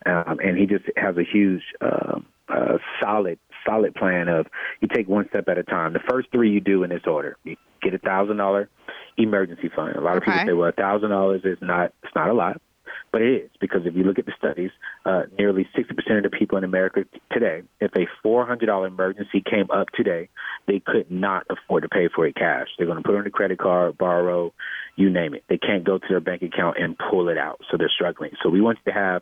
um, 0.06 0.40
and 0.44 0.58
he 0.58 0.66
just 0.66 0.86
has 0.96 1.16
a 1.18 1.24
huge, 1.24 1.64
um 1.82 2.26
uh, 2.50 2.78
solid, 3.02 3.38
solid 3.66 3.94
plan 3.94 4.30
of 4.30 4.48
you 4.80 4.88
take 4.88 5.08
one 5.08 5.28
step 5.30 5.50
at 5.50 5.58
a 5.58 5.64
time. 5.64 5.92
The 5.92 6.00
first 6.10 6.30
three 6.32 6.50
you 6.50 6.62
do 6.62 6.84
in 6.84 6.90
this 6.90 7.02
order: 7.06 7.38
you 7.44 7.58
get 7.82 7.94
a 7.94 7.98
thousand 7.98 8.38
dollar 8.38 8.70
emergency 9.18 9.70
fund. 9.76 9.96
A 9.96 10.02
lot 10.02 10.16
of 10.18 10.24
Okay. 10.24 10.32
people 10.32 10.48
say, 10.48 10.54
well, 10.54 10.70
a 10.70 10.72
thousand 10.72 11.10
dollars 11.10 11.42
is 11.44 11.58
not 11.62 11.92
it's 12.04 12.16
not 12.16 12.30
a 12.30 12.34
lot. 12.34 12.62
But 13.12 13.22
it 13.22 13.44
is 13.44 13.50
because 13.60 13.82
if 13.86 13.96
you 13.96 14.04
look 14.04 14.20
at 14.20 14.26
the 14.26 14.34
studies, 14.38 14.72
uh, 15.06 15.24
nearly 15.38 15.68
60% 15.78 16.18
of 16.18 16.24
the 16.24 16.38
people 16.38 16.58
in 16.58 16.64
America 16.64 17.06
today, 17.32 17.64
if 17.80 17.92
a 17.96 18.08
$400 18.26 18.88
emergency 18.88 19.42
came 19.42 19.72
up 19.72 19.88
today, 19.96 20.30
they 20.68 20.80
could 20.80 21.10
not 21.10 21.46
afford 21.50 21.84
to 21.84 21.90
pay 21.90 22.10
for 22.14 22.28
it 22.28 22.36
cash. 22.36 22.68
They're 22.78 22.88
going 22.88 22.98
to 22.98 23.04
put 23.04 23.16
it 23.16 23.20
on 23.20 23.28
a 23.28 23.32
credit 23.32 23.60
card, 23.60 23.98
borrow, 23.98 24.54
you 24.96 25.10
name 25.10 25.34
it. 25.34 25.44
They 25.48 25.58
can't 25.58 25.84
go 25.84 25.98
to 25.98 26.06
their 26.10 26.20
bank 26.20 26.42
account 26.42 26.78
and 26.80 26.98
pull 26.98 27.30
it 27.30 27.38
out, 27.38 27.62
so 27.72 27.78
they're 27.78 27.90
struggling. 27.90 28.32
So 28.44 28.50
we 28.50 28.62
want 28.62 28.80
you 28.86 28.92
to 28.92 29.00
have 29.00 29.22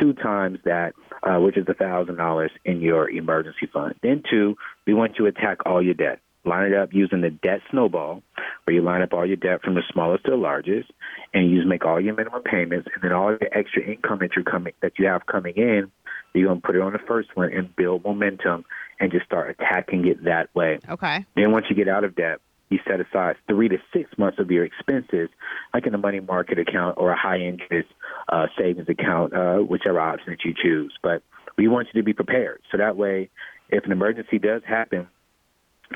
two 0.00 0.12
times 0.12 0.58
that, 0.64 0.94
uh, 1.22 1.38
which 1.38 1.56
is 1.56 1.64
$1,000 1.66 2.48
in 2.64 2.80
your 2.80 3.08
emergency 3.08 3.68
fund. 3.72 3.94
Then 4.02 4.22
two, 4.28 4.56
we 4.86 4.94
want 4.94 5.18
you 5.18 5.24
to 5.24 5.38
attack 5.38 5.58
all 5.64 5.82
your 5.82 5.94
debt. 5.94 6.20
Line 6.44 6.72
it 6.72 6.74
up 6.74 6.92
using 6.92 7.20
the 7.20 7.30
debt 7.30 7.60
snowball, 7.70 8.22
where 8.64 8.74
you 8.74 8.82
line 8.82 9.00
up 9.00 9.12
all 9.12 9.24
your 9.24 9.36
debt 9.36 9.62
from 9.62 9.74
the 9.74 9.82
smallest 9.92 10.24
to 10.24 10.32
the 10.32 10.36
largest, 10.36 10.90
and 11.32 11.48
you 11.48 11.58
just 11.58 11.68
make 11.68 11.84
all 11.84 12.00
your 12.00 12.14
minimum 12.14 12.42
payments, 12.42 12.88
and 12.92 13.02
then 13.02 13.12
all 13.12 13.30
your 13.30 13.48
extra 13.52 13.82
income 13.82 14.18
that 14.20 14.30
you're 14.34 14.44
coming 14.44 14.72
that 14.82 14.98
you 14.98 15.06
have 15.06 15.24
coming 15.26 15.54
in, 15.54 15.90
you're 16.34 16.48
gonna 16.48 16.60
put 16.60 16.74
it 16.74 16.82
on 16.82 16.92
the 16.92 16.98
first 16.98 17.28
one 17.34 17.52
and 17.52 17.74
build 17.76 18.02
momentum, 18.04 18.64
and 18.98 19.12
just 19.12 19.24
start 19.24 19.50
attacking 19.50 20.06
it 20.08 20.24
that 20.24 20.52
way. 20.54 20.80
Okay. 20.88 21.24
Then 21.36 21.52
once 21.52 21.66
you 21.68 21.76
get 21.76 21.88
out 21.88 22.02
of 22.02 22.16
debt, 22.16 22.40
you 22.70 22.80
set 22.88 23.00
aside 23.00 23.36
three 23.46 23.68
to 23.68 23.78
six 23.92 24.10
months 24.18 24.38
of 24.38 24.50
your 24.50 24.64
expenses, 24.64 25.28
like 25.74 25.86
in 25.86 25.94
a 25.94 25.98
money 25.98 26.20
market 26.20 26.58
account 26.58 26.96
or 26.98 27.10
a 27.12 27.16
high 27.16 27.38
interest 27.38 27.88
uh, 28.28 28.46
savings 28.58 28.88
account, 28.88 29.34
uh, 29.34 29.58
whichever 29.58 30.00
option 30.00 30.30
that 30.30 30.44
you 30.44 30.54
choose. 30.60 30.92
But 31.02 31.22
we 31.56 31.68
want 31.68 31.88
you 31.92 32.00
to 32.00 32.04
be 32.04 32.14
prepared, 32.14 32.62
so 32.72 32.78
that 32.78 32.96
way, 32.96 33.30
if 33.68 33.84
an 33.84 33.92
emergency 33.92 34.38
does 34.38 34.62
happen, 34.66 35.06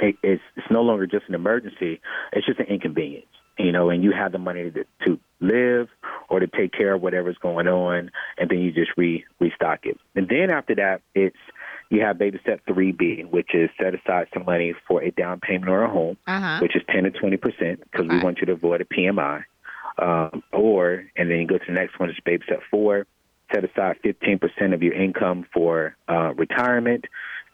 it, 0.03 0.17
it's 0.23 0.43
it's 0.57 0.67
no 0.71 0.83
longer 0.83 1.07
just 1.07 1.25
an 1.29 1.35
emergency; 1.35 2.01
it's 2.33 2.47
just 2.47 2.59
an 2.61 2.67
inconvenience, 2.67 3.27
you 3.59 3.73
know. 3.73 3.91
And 3.91 4.03
you 4.03 4.13
have 4.13 4.33
the 4.33 4.39
money 4.39 4.71
to, 4.71 4.85
to 5.07 5.19
live 5.41 5.89
or 6.29 6.41
to 6.41 6.47
take 6.47 6.73
care 6.73 6.95
of 6.95 7.03
whatever's 7.03 7.37
going 7.39 7.69
on, 7.69 8.11
and 8.39 8.51
then 8.51 8.59
you 8.59 8.73
just 8.73 8.91
re 8.97 9.25
restock 9.41 9.81
it. 9.85 9.99
And 10.15 10.29
then 10.29 10.51
after 10.51 10.75
that, 10.77 11.03
it's 11.15 11.37
you 11.91 12.01
have 12.03 12.19
baby 12.19 12.39
step 12.43 12.61
three 12.67 12.93
B, 12.93 13.23
which 13.31 13.55
is 13.55 13.71
set 13.81 13.95
aside 13.95 14.27
some 14.35 14.45
money 14.45 14.75
for 14.89 15.03
a 15.03 15.11
down 15.13 15.41
payment 15.41 15.69
or 15.71 15.83
a 15.83 15.91
home, 15.91 16.17
Uh 16.27 16.41
huh. 16.41 16.59
which 16.61 16.75
is 16.75 16.83
ten 16.91 17.05
to 17.05 17.11
twenty 17.11 17.37
percent, 17.37 17.81
because 17.91 18.09
we 18.09 18.19
want 18.23 18.39
you 18.41 18.47
to 18.47 18.53
avoid 18.53 18.81
a 18.81 18.85
PMI. 18.85 19.45
Um, 19.99 20.43
or 20.53 21.05
and 21.17 21.31
then 21.31 21.39
you 21.39 21.47
go 21.47 21.59
to 21.59 21.65
the 21.67 21.73
next 21.73 21.99
one, 21.99 22.11
is 22.11 22.17
baby 22.25 22.43
step 22.45 22.61
four. 22.71 23.07
Set 23.55 23.65
aside 23.65 23.97
fifteen 24.03 24.39
percent 24.41 24.75
of 24.75 24.83
your 24.83 24.93
income 24.93 25.47
for 25.55 25.97
uh, 26.09 26.35
retirement. 26.35 27.05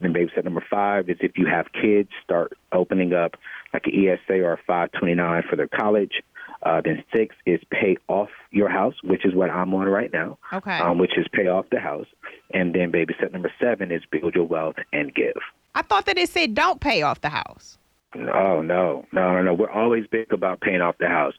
And 0.02 0.12
then 0.12 0.20
baby 0.20 0.30
step 0.32 0.44
number 0.44 0.64
five 0.68 1.08
is 1.08 1.16
if 1.20 1.38
you 1.38 1.46
have 1.46 1.66
kids, 1.80 2.08
start 2.24 2.52
opening 2.72 3.12
up 3.12 3.36
like 3.72 3.86
an 3.86 3.92
ESA 3.94 4.42
or 4.42 4.54
a 4.54 4.58
529 4.66 5.44
for 5.48 5.54
their 5.54 5.68
college. 5.68 6.22
Uh, 6.64 6.80
then 6.84 7.04
six 7.14 7.34
is 7.46 7.60
pay 7.70 7.96
off 8.08 8.28
your 8.50 8.68
house, 8.68 8.94
which 9.04 9.24
is 9.24 9.32
what 9.34 9.48
I'm 9.50 9.72
on 9.74 9.86
right 9.88 10.12
now, 10.12 10.38
Okay. 10.52 10.78
um, 10.78 10.98
which 10.98 11.16
is 11.16 11.26
pay 11.32 11.46
off 11.46 11.66
the 11.70 11.78
house. 11.78 12.06
And 12.52 12.74
then 12.74 12.90
baby 12.90 13.14
step 13.16 13.32
number 13.32 13.52
seven 13.60 13.92
is 13.92 14.02
build 14.10 14.34
your 14.34 14.44
wealth 14.44 14.76
and 14.92 15.14
give. 15.14 15.36
I 15.74 15.82
thought 15.82 16.06
that 16.06 16.18
it 16.18 16.28
said 16.28 16.54
don't 16.54 16.80
pay 16.80 17.02
off 17.02 17.20
the 17.20 17.30
house. 17.30 17.78
No, 18.14 18.60
no, 18.60 19.06
no, 19.12 19.32
no, 19.34 19.42
no. 19.42 19.54
We're 19.54 19.70
always 19.70 20.06
big 20.08 20.32
about 20.32 20.60
paying 20.60 20.80
off 20.82 20.96
the 20.98 21.08
house. 21.08 21.34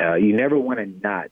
Uh, 0.00 0.14
you 0.14 0.36
never 0.36 0.58
want 0.58 0.80
to 0.80 0.86
not 1.02 1.30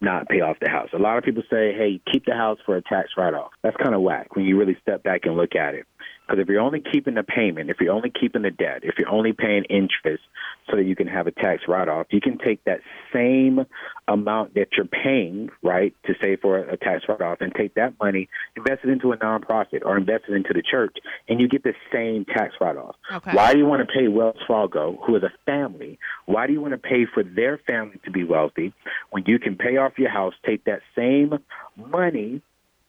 not 0.00 0.28
pay 0.28 0.40
off 0.40 0.56
the 0.60 0.70
house. 0.70 0.90
A 0.92 0.98
lot 0.98 1.18
of 1.18 1.24
people 1.24 1.42
say, 1.50 1.72
"Hey, 1.74 2.00
keep 2.10 2.24
the 2.24 2.34
house 2.34 2.58
for 2.64 2.76
a 2.76 2.82
tax 2.82 3.10
write-off." 3.16 3.50
That's 3.62 3.76
kind 3.78 3.96
of 3.96 4.00
whack 4.00 4.36
when 4.36 4.44
you 4.44 4.56
really 4.56 4.76
step 4.80 5.02
back 5.02 5.22
and 5.26 5.36
look 5.36 5.56
at 5.56 5.74
it. 5.74 5.86
Because 6.28 6.42
if 6.42 6.48
you're 6.48 6.60
only 6.60 6.82
keeping 6.92 7.14
the 7.14 7.22
payment, 7.22 7.70
if 7.70 7.80
you're 7.80 7.94
only 7.94 8.10
keeping 8.10 8.42
the 8.42 8.50
debt, 8.50 8.80
if 8.82 8.96
you're 8.98 9.08
only 9.08 9.32
paying 9.32 9.64
interest 9.64 10.22
so 10.70 10.76
that 10.76 10.84
you 10.84 10.94
can 10.94 11.06
have 11.06 11.26
a 11.26 11.30
tax 11.30 11.62
write-off, 11.66 12.08
you 12.10 12.20
can 12.20 12.36
take 12.36 12.62
that 12.64 12.80
same 13.14 13.64
amount 14.06 14.52
that 14.52 14.68
you're 14.76 14.84
paying, 14.84 15.48
right, 15.62 15.94
to 16.04 16.14
save 16.20 16.40
for 16.40 16.58
a 16.58 16.76
tax 16.76 17.04
write-off, 17.08 17.38
and 17.40 17.54
take 17.54 17.74
that 17.74 17.94
money, 17.98 18.28
invest 18.56 18.84
it 18.84 18.90
into 18.90 19.12
a 19.12 19.16
nonprofit 19.16 19.80
or 19.86 19.96
invest 19.96 20.24
it 20.28 20.34
into 20.34 20.52
the 20.52 20.62
church, 20.62 20.98
and 21.28 21.40
you 21.40 21.48
get 21.48 21.62
the 21.62 21.72
same 21.90 22.26
tax 22.26 22.54
write-off. 22.60 22.96
Okay. 23.10 23.32
Why 23.32 23.54
do 23.54 23.58
you 23.58 23.66
want 23.66 23.88
to 23.88 23.90
pay 23.90 24.08
Wells 24.08 24.36
Fargo, 24.46 24.98
who 25.06 25.16
is 25.16 25.22
a 25.22 25.32
family? 25.46 25.98
Why 26.26 26.46
do 26.46 26.52
you 26.52 26.60
want 26.60 26.72
to 26.72 26.78
pay 26.78 27.06
for 27.06 27.22
their 27.22 27.56
family 27.66 28.00
to 28.04 28.10
be 28.10 28.24
wealthy 28.24 28.74
when 29.10 29.24
you 29.26 29.38
can 29.38 29.56
pay 29.56 29.78
off 29.78 29.98
your 29.98 30.10
house, 30.10 30.34
take 30.44 30.64
that 30.64 30.82
same 30.94 31.38
money, 31.76 32.42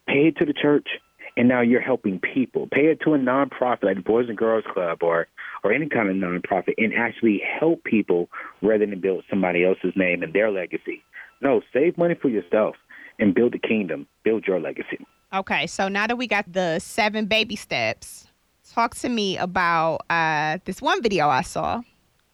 pay 0.07 0.27
it 0.27 0.37
to 0.37 0.45
the 0.45 0.53
church, 0.53 0.89
and 1.37 1.47
now 1.47 1.61
you're 1.61 1.81
helping 1.81 2.19
people. 2.19 2.67
Pay 2.71 2.87
it 2.87 2.99
to 3.03 3.13
a 3.13 3.17
nonprofit 3.17 3.83
like 3.83 3.95
the 3.95 4.01
Boys 4.01 4.27
and 4.29 4.37
Girls 4.37 4.63
Club 4.73 4.99
or 5.01 5.27
or 5.63 5.73
any 5.73 5.89
kind 5.89 6.09
of 6.09 6.15
nonprofit, 6.15 6.75
and 6.77 6.93
actually 6.93 7.41
help 7.59 7.83
people 7.83 8.29
rather 8.61 8.85
than 8.85 8.99
build 9.01 9.23
somebody 9.29 9.65
else's 9.65 9.93
name 9.95 10.23
and 10.23 10.33
their 10.33 10.49
legacy. 10.51 11.03
No, 11.41 11.61
save 11.73 11.97
money 11.97 12.15
for 12.15 12.29
yourself 12.29 12.75
and 13.19 13.33
build 13.33 13.53
the 13.53 13.59
kingdom. 13.59 14.07
Build 14.23 14.45
your 14.47 14.59
legacy. 14.59 15.05
Okay, 15.33 15.67
so 15.67 15.87
now 15.87 16.07
that 16.07 16.17
we 16.17 16.27
got 16.27 16.51
the 16.51 16.79
seven 16.79 17.25
baby 17.25 17.55
steps, 17.55 18.27
talk 18.73 18.95
to 18.95 19.09
me 19.09 19.37
about 19.37 20.01
uh, 20.09 20.57
this 20.65 20.81
one 20.81 21.01
video 21.01 21.27
I 21.29 21.41
saw. 21.41 21.81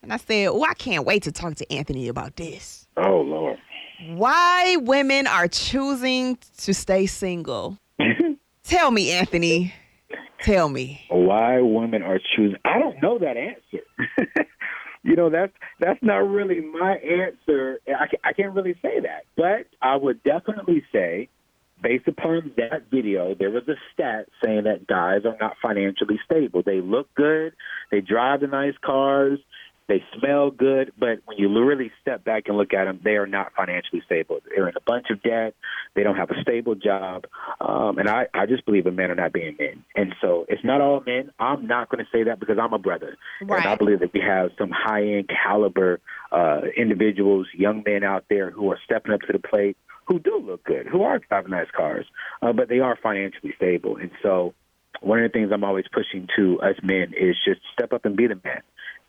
And 0.01 0.13
I 0.13 0.17
said, 0.17 0.49
Oh, 0.49 0.63
I 0.63 0.75
can't 0.75 1.05
wait 1.05 1.23
to 1.23 1.31
talk 1.31 1.55
to 1.55 1.71
Anthony 1.73 2.07
about 2.07 2.35
this. 2.35 2.87
Oh 2.95 3.21
Lord. 3.21 3.57
Why 4.09 4.77
women 4.77 5.25
are 5.25 5.47
choosing 5.47 6.37
to 6.59 6.73
stay 6.73 7.07
single. 7.07 7.79
Tell 8.67 8.89
me, 8.89 9.12
Anthony. 9.12 9.74
Tell 10.41 10.69
me. 10.69 11.01
why 11.10 11.62
women 11.62 12.01
are 12.01 12.19
choosing. 12.36 12.57
I 12.65 12.79
don't 12.79 13.01
know 13.01 13.17
that 13.19 13.38
answer. 13.38 13.86
you 15.03 15.15
know, 15.15 15.29
that's 15.29 15.53
that's 15.79 16.00
not 16.01 16.17
really 16.17 16.62
my 16.62 16.95
answer. 16.98 17.79
I, 17.88 18.29
I 18.29 18.34
can't 18.34 18.53
really 18.53 18.75
say 18.81 19.00
that, 19.01 19.25
but 19.36 19.67
I 19.81 19.95
would 19.95 20.24
definitely 20.24 20.84
say, 20.91 21.29
based 21.81 22.07
upon 22.07 22.51
that 22.57 22.89
video, 22.91 23.34
there 23.34 23.51
was 23.51 23.67
a 23.67 23.75
stat 23.93 24.27
saying 24.43 24.63
that 24.63 24.88
guys 24.88 25.22
are 25.25 25.38
not 25.39 25.57
financially 25.62 26.19
stable. 26.25 26.63
They 26.65 26.81
look 26.81 27.13
good, 27.15 27.53
they 27.91 28.01
drive 28.01 28.41
the 28.41 28.48
nice 28.48 28.75
cars, 28.84 29.39
They 29.88 30.04
smell 30.18 30.50
good, 30.50 30.92
but 30.98 31.20
when 31.25 31.38
you 31.38 31.48
really 31.63 31.92
step 32.01 32.24
back 32.24 32.44
and 32.48 32.58
look 32.58 32.74
at 32.74 32.86
them, 32.86 33.00
they 33.04 33.18
are 33.18 33.27
not 33.27 33.54
financially 33.56 34.01
stable. 34.06 34.39
They're 34.44 34.68
in 34.68 34.75
a 34.75 34.82
bunch 34.82 35.08
of 35.12 35.22
debt. 35.22 35.54
They 35.94 36.01
don't 36.01 36.15
have 36.15 36.32
a 36.32 36.42
stable 36.42 36.74
job. 36.74 37.25
Um, 37.62 38.00
and 38.00 38.10
I, 38.10 38.27
I 38.34 38.48
just 38.48 38.65
believe 38.65 38.86
that 38.86 38.94
men 38.94 39.12
are 39.12 39.15
not 39.15 39.32
being 39.32 39.56
men. 39.60 39.84
And 39.96 40.15
so 40.22 40.46
it's 40.50 40.63
not 40.63 40.82
all 40.82 41.04
men. 41.06 41.30
I'm 41.39 41.68
not 41.68 41.89
going 41.89 42.04
to 42.04 42.10
say 42.12 42.24
that 42.24 42.39
because 42.39 42.58
I'm 42.60 42.74
a 42.74 42.80
brother. 42.80 43.15
Right. 43.42 43.63
And 43.63 43.70
I 43.70 43.75
believe 43.75 44.00
that 44.00 44.12
we 44.12 44.22
have 44.22 44.50
some 44.58 44.72
high 44.72 45.04
end 45.04 45.30
caliber 45.30 46.00
uh, 46.32 46.62
individuals, 46.75 47.48
young 47.56 47.84
men 47.86 48.04
out 48.04 48.25
there 48.27 48.50
who 48.50 48.72
are 48.72 48.80
stepping 48.84 49.13
up 49.13 49.22
to 49.22 49.34
the 49.34 49.39
plate, 49.39 49.77
who 50.06 50.20
do 50.20 50.39
look 50.44 50.63
good, 50.63 50.88
who 50.88 51.04
are 51.04 51.20
driving 51.20 51.51
nice 51.51 51.68
cars, 51.75 52.06
uh, 52.42 52.54
but 52.54 52.70
they 52.70 52.80
are 52.80 52.98
financially 53.01 53.54
stable. 53.56 53.98
And 53.98 54.12
so 54.24 54.54
one 55.01 55.20
of 55.20 55.32
the 55.32 55.38
things 55.38 55.51
I'm 55.54 55.63
always 55.63 55.86
pushing 55.92 56.27
to 56.36 56.60
us 56.62 56.75
men 56.84 57.13
is 57.18 57.36
just 57.46 57.62
step 57.74 57.94
up 57.94 58.06
and 58.06 58.15
be 58.15 58.27
the 58.27 58.39
man. 58.44 58.62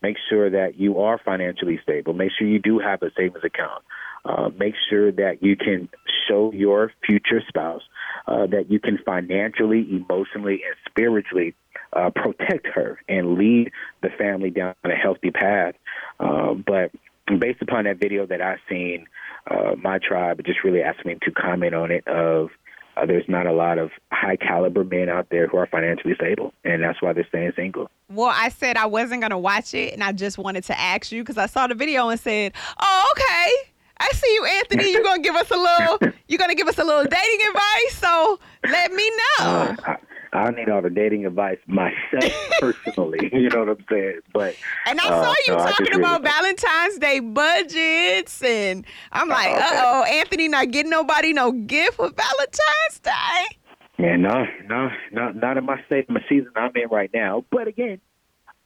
Make 0.02 0.16
sure 0.28 0.50
that 0.50 0.78
you 0.78 1.00
are 1.00 1.18
financially 1.18 1.80
stable. 1.82 2.12
Make 2.12 2.30
sure 2.38 2.46
you 2.46 2.58
do 2.58 2.78
have 2.78 3.02
a 3.02 3.10
savings 3.16 3.44
account. 3.44 3.82
Uh, 4.24 4.50
make 4.58 4.74
sure 4.90 5.12
that 5.12 5.42
you 5.42 5.56
can 5.56 5.88
show 6.28 6.52
your 6.52 6.92
future 7.06 7.40
spouse 7.46 7.82
uh, 8.26 8.46
that 8.46 8.70
you 8.70 8.80
can 8.80 8.98
financially, 9.04 9.86
emotionally, 9.90 10.62
and 10.66 10.74
spiritually 10.88 11.54
uh, 11.92 12.10
protect 12.10 12.66
her 12.66 12.98
and 13.08 13.38
lead 13.38 13.70
the 14.02 14.08
family 14.18 14.50
down 14.50 14.74
a 14.84 14.90
healthy 14.90 15.30
path. 15.30 15.74
Uh, 16.18 16.54
but 16.54 16.90
based 17.38 17.62
upon 17.62 17.84
that 17.84 17.98
video 17.98 18.26
that 18.26 18.40
I've 18.40 18.58
seen, 18.68 19.06
uh, 19.48 19.76
my 19.76 19.98
tribe 19.98 20.42
just 20.44 20.64
really 20.64 20.82
asked 20.82 21.04
me 21.06 21.16
to 21.22 21.30
comment 21.30 21.74
on 21.74 21.90
it. 21.90 22.06
Of 22.08 22.50
uh, 22.96 23.06
there's 23.06 23.28
not 23.28 23.46
a 23.46 23.52
lot 23.52 23.78
of 23.78 23.90
high 24.10 24.36
caliber 24.36 24.84
men 24.84 25.08
out 25.08 25.28
there 25.30 25.46
who 25.46 25.56
are 25.58 25.66
financially 25.66 26.14
stable, 26.14 26.52
and 26.64 26.82
that's 26.82 27.00
why 27.02 27.12
they're 27.12 27.26
staying 27.28 27.52
single. 27.56 27.90
Well, 28.10 28.32
I 28.34 28.48
said 28.48 28.76
I 28.76 28.86
wasn't 28.86 29.20
going 29.20 29.30
to 29.30 29.38
watch 29.38 29.74
it, 29.74 29.92
and 29.92 30.02
I 30.02 30.12
just 30.12 30.38
wanted 30.38 30.64
to 30.64 30.80
ask 30.80 31.12
you 31.12 31.22
because 31.22 31.38
I 31.38 31.46
saw 31.46 31.66
the 31.66 31.74
video 31.74 32.08
and 32.08 32.18
said, 32.18 32.52
"Oh, 32.80 33.12
okay." 33.16 33.72
I 33.98 34.10
see 34.12 34.34
you, 34.34 34.44
Anthony. 34.44 34.92
You're 34.92 35.02
gonna 35.02 35.22
give 35.22 35.34
us 35.36 35.50
a 35.50 35.56
little. 35.56 35.98
You're 36.28 36.38
gonna 36.38 36.54
give 36.54 36.68
us 36.68 36.78
a 36.78 36.84
little 36.84 37.04
dating 37.04 37.46
advice. 37.48 37.94
So 37.98 38.38
let 38.68 38.92
me 38.92 39.10
know. 39.10 39.44
Uh, 39.46 39.76
I, 39.86 39.96
I 40.36 40.50
need 40.50 40.68
all 40.68 40.82
the 40.82 40.90
dating 40.90 41.24
advice 41.26 41.58
myself 41.66 42.32
personally. 42.60 43.30
you 43.32 43.48
know 43.48 43.60
what 43.60 43.68
I'm 43.70 43.84
saying? 43.90 44.20
But 44.32 44.56
and 44.86 45.00
I 45.00 45.08
uh, 45.08 45.24
saw 45.24 45.34
you 45.46 45.54
I 45.54 45.70
talking 45.70 45.94
about 45.94 46.22
really- 46.22 46.32
Valentine's 46.32 46.98
Day 46.98 47.20
budgets, 47.20 48.42
and 48.42 48.84
I'm 49.12 49.28
like, 49.28 49.48
uh 49.48 49.70
oh, 49.84 50.04
Anthony 50.04 50.48
not 50.48 50.70
getting 50.70 50.90
nobody 50.90 51.32
no 51.32 51.52
gift 51.52 51.94
for 51.94 52.10
Valentine's 52.10 52.98
Day. 53.02 53.58
Yeah, 53.98 54.16
no, 54.16 54.44
no, 54.66 54.90
not 55.12 55.36
not 55.36 55.56
in 55.56 55.64
my 55.64 55.82
state, 55.86 56.10
my 56.10 56.20
season 56.28 56.50
I'm 56.54 56.72
in 56.74 56.88
right 56.90 57.10
now. 57.14 57.44
But 57.50 57.66
again, 57.66 58.00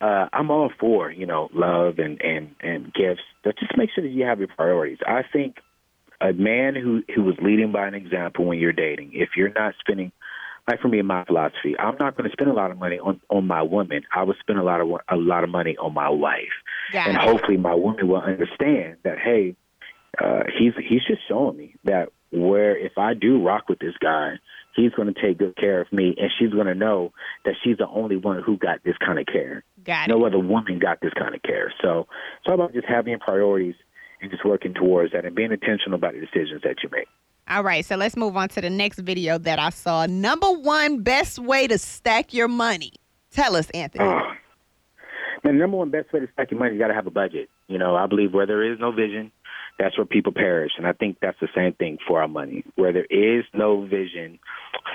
uh, 0.01 0.27
I'm 0.33 0.51
all 0.51 0.73
for 0.81 1.11
you 1.13 1.27
know 1.27 1.49
love 1.55 1.99
and 1.99 2.21
and 2.21 2.55
and 2.61 2.93
gifts. 2.93 3.23
But 3.45 3.59
just 3.59 3.77
make 3.77 3.91
sure 3.95 4.03
that 4.03 4.11
you 4.11 4.25
have 4.25 4.41
your 4.41 4.49
priorities. 4.49 4.99
I 5.07 5.23
think 5.33 5.57
a 6.21 6.33
man 6.33 6.75
who 6.75 7.03
who 7.15 7.23
was 7.23 7.37
leading 7.41 7.73
by 7.73 7.87
an 7.87 7.95
example 7.95 8.45
when 8.45 8.59
you're 8.59 8.73
dating. 8.73 9.11
If 9.15 9.31
you're 9.37 9.53
not 9.53 9.75
spending, 9.81 10.13
like 10.71 10.81
for 10.81 10.89
me, 10.89 11.01
in 11.01 11.07
my 11.07 11.25
philosophy, 11.25 11.75
I'm 11.79 11.97
not 11.99 12.17
going 12.17 12.29
to 12.29 12.33
spend 12.33 12.49
a 12.49 12.55
lot 12.55 12.71
of 12.71 12.79
money 12.79 12.99
on 12.99 13.21
on 13.29 13.47
my 13.47 13.63
woman. 13.63 14.03
I 14.15 14.23
would 14.23 14.37
spend 14.39 14.59
a 14.59 14.63
lot 14.63 14.81
of 14.81 14.89
a 15.09 15.17
lot 15.17 15.43
of 15.43 15.51
money 15.51 15.77
on 15.77 15.93
my 15.93 16.09
wife, 16.09 16.55
Got 16.93 17.09
and 17.09 17.17
hopefully 17.17 17.57
my 17.57 17.75
woman 17.75 18.07
will 18.07 18.23
understand 18.23 18.99
that. 19.03 19.19
Hey, 19.19 19.57
uh, 20.23 20.45
he's 20.57 20.73
he's 20.77 21.03
just 21.07 21.23
showing 21.29 21.57
me 21.57 21.75
that 21.85 22.11
where 22.31 22.77
if 22.77 22.93
I 22.97 23.15
do 23.15 23.45
rock 23.45 23.69
with 23.69 23.81
this 23.81 23.95
guy, 24.01 24.35
he's 24.77 24.93
going 24.93 25.13
to 25.13 25.21
take 25.21 25.39
good 25.39 25.57
care 25.57 25.81
of 25.81 25.93
me, 25.93 26.15
and 26.17 26.31
she's 26.39 26.53
going 26.53 26.69
to 26.69 26.75
know 26.75 27.13
that 27.45 27.55
she's 27.65 27.79
the 27.79 27.89
only 27.89 28.17
one 28.17 28.41
who 28.41 28.57
got 28.57 28.85
this 28.85 28.97
kind 29.05 29.19
of 29.19 29.27
care. 29.27 29.65
Got 29.83 30.09
it. 30.09 30.13
No 30.13 30.25
other 30.25 30.39
woman 30.39 30.79
got 30.79 31.01
this 31.01 31.13
kind 31.19 31.35
of 31.35 31.43
care. 31.43 31.73
So 31.83 32.07
it's 32.39 32.49
all 32.49 32.55
about 32.55 32.73
just 32.73 32.87
having 32.87 33.19
priorities 33.19 33.75
and 34.23 34.31
just 34.31 34.45
working 34.45 34.75
towards 34.75 35.13
that 35.13 35.25
and 35.25 35.35
being 35.35 35.51
intentional 35.51 35.97
about 35.97 36.15
the 36.15 36.21
decisions 36.21 36.63
that 36.63 36.77
you 36.83 36.91
make. 36.93 37.09
All 37.51 37.65
right, 37.65 37.85
so 37.85 37.97
let's 37.97 38.17
move 38.17 38.37
on 38.37 38.49
to 38.51 38.61
the 38.61 38.71
next 38.71 39.01
video 39.01 39.37
that 39.37 39.59
I 39.59 39.71
saw. 39.71 40.07
Number 40.07 40.49
one 40.53 41.03
best 41.03 41.41
way 41.41 41.67
to 41.67 41.79
stack 41.79 42.33
your 42.33 42.47
money. 42.47 42.93
Tell 43.33 43.57
us, 43.57 43.69
Anthony. 43.71 44.05
Oh. 44.05 44.21
Man, 45.43 45.55
the 45.55 45.61
number 45.61 45.79
one 45.79 45.91
best 45.91 46.13
way 46.13 46.21
to 46.21 46.29
stack 46.33 46.53
your 46.53 46.61
money, 46.61 46.75
you 46.75 46.79
got 46.79 46.89
to 46.89 46.95
have 46.95 47.09
a 47.09 47.11
budget. 47.11 47.51
You 47.67 47.79
know, 47.79 47.97
I 47.97 48.07
believe 48.07 48.33
where 48.33 48.47
there 48.47 48.63
is 48.63 48.79
no 48.79 48.93
vision, 48.93 49.33
that's 49.81 49.99
where 49.99 50.05
people 50.05 50.31
perish. 50.33 50.71
And 50.79 50.87
I 50.87 50.93
think 50.93 51.19
that's 51.21 51.41
the 51.41 51.49
same 51.53 51.73
thing 51.73 51.99
for 52.07 52.23
our 52.23 52.29
money. 52.29 52.63
Where 52.77 52.93
there 52.93 53.07
is 53.11 53.45
no 53.53 53.85
vision 53.85 54.39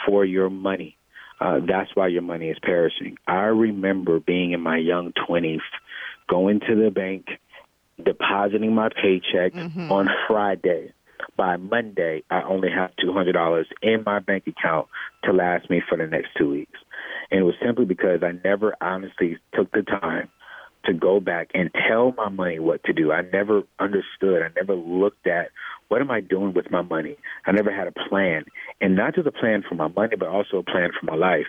for 0.06 0.24
your 0.24 0.50
money, 0.50 0.96
uh, 1.42 1.60
that's 1.68 1.94
why 1.94 2.08
your 2.08 2.22
money 2.22 2.51
is 2.51 2.58
perishing. 2.62 3.18
I 3.27 3.48
remember 3.48 4.22
being 4.22 4.53
in 4.53 4.62
my 4.62 4.77
young 4.77 5.12
20s, 5.27 5.60
going 6.29 6.62
to 6.62 6.75
the 6.75 6.90
bank, 6.90 7.25
depositing 8.01 8.74
my 8.74 8.88
paycheck 8.90 9.53
on 9.92 10.08
Friday. 10.29 10.94
By 11.38 11.58
Monday, 11.58 12.24
I 12.30 12.42
only 12.44 12.70
have 12.70 12.92
$200 13.04 13.66
in 13.82 14.04
my 14.06 14.20
bank 14.20 14.46
account 14.48 14.88
to 15.24 15.34
last 15.34 15.70
me 15.70 15.82
for 15.88 15.98
the 15.98 16.08
next 16.08 16.30
two 16.38 16.50
weeks. 16.50 16.80
And 17.32 17.40
it 17.40 17.44
was 17.44 17.56
simply 17.64 17.86
because 17.86 18.22
I 18.24 18.34
never 18.44 18.75
honestly 18.82 19.38
took 19.54 19.72
the 19.72 19.82
time 19.82 20.30
to 20.86 20.94
go 20.94 21.20
back 21.20 21.50
and 21.54 21.72
tell 21.88 22.14
my 22.14 22.30
money 22.30 22.60
what 22.60 22.84
to 22.84 22.94
do. 22.94 23.12
I 23.12 23.22
never 23.22 23.64
understood. 23.80 24.44
I 24.44 24.50
never 24.56 24.75
looked 24.75 25.28
at 25.28 25.50
what 25.88 26.01
am 26.01 26.12
I 26.12 26.22
doing 26.22 26.54
with 26.54 26.72
my 26.72 26.82
money. 26.82 27.18
I 27.46 27.51
never 27.51 27.75
had 27.75 27.88
a 27.88 28.10
plan, 28.10 28.46
and 28.82 28.96
not 28.96 29.16
just 29.16 29.28
a 29.28 29.32
plan 29.32 29.64
for 29.68 29.75
my 29.75 29.88
money, 29.88 30.16
but 30.18 30.28
also 30.28 30.58
a 30.58 30.64
plan 30.64 30.90
for 31.00 31.06
my 31.06 31.16
life. 31.16 31.48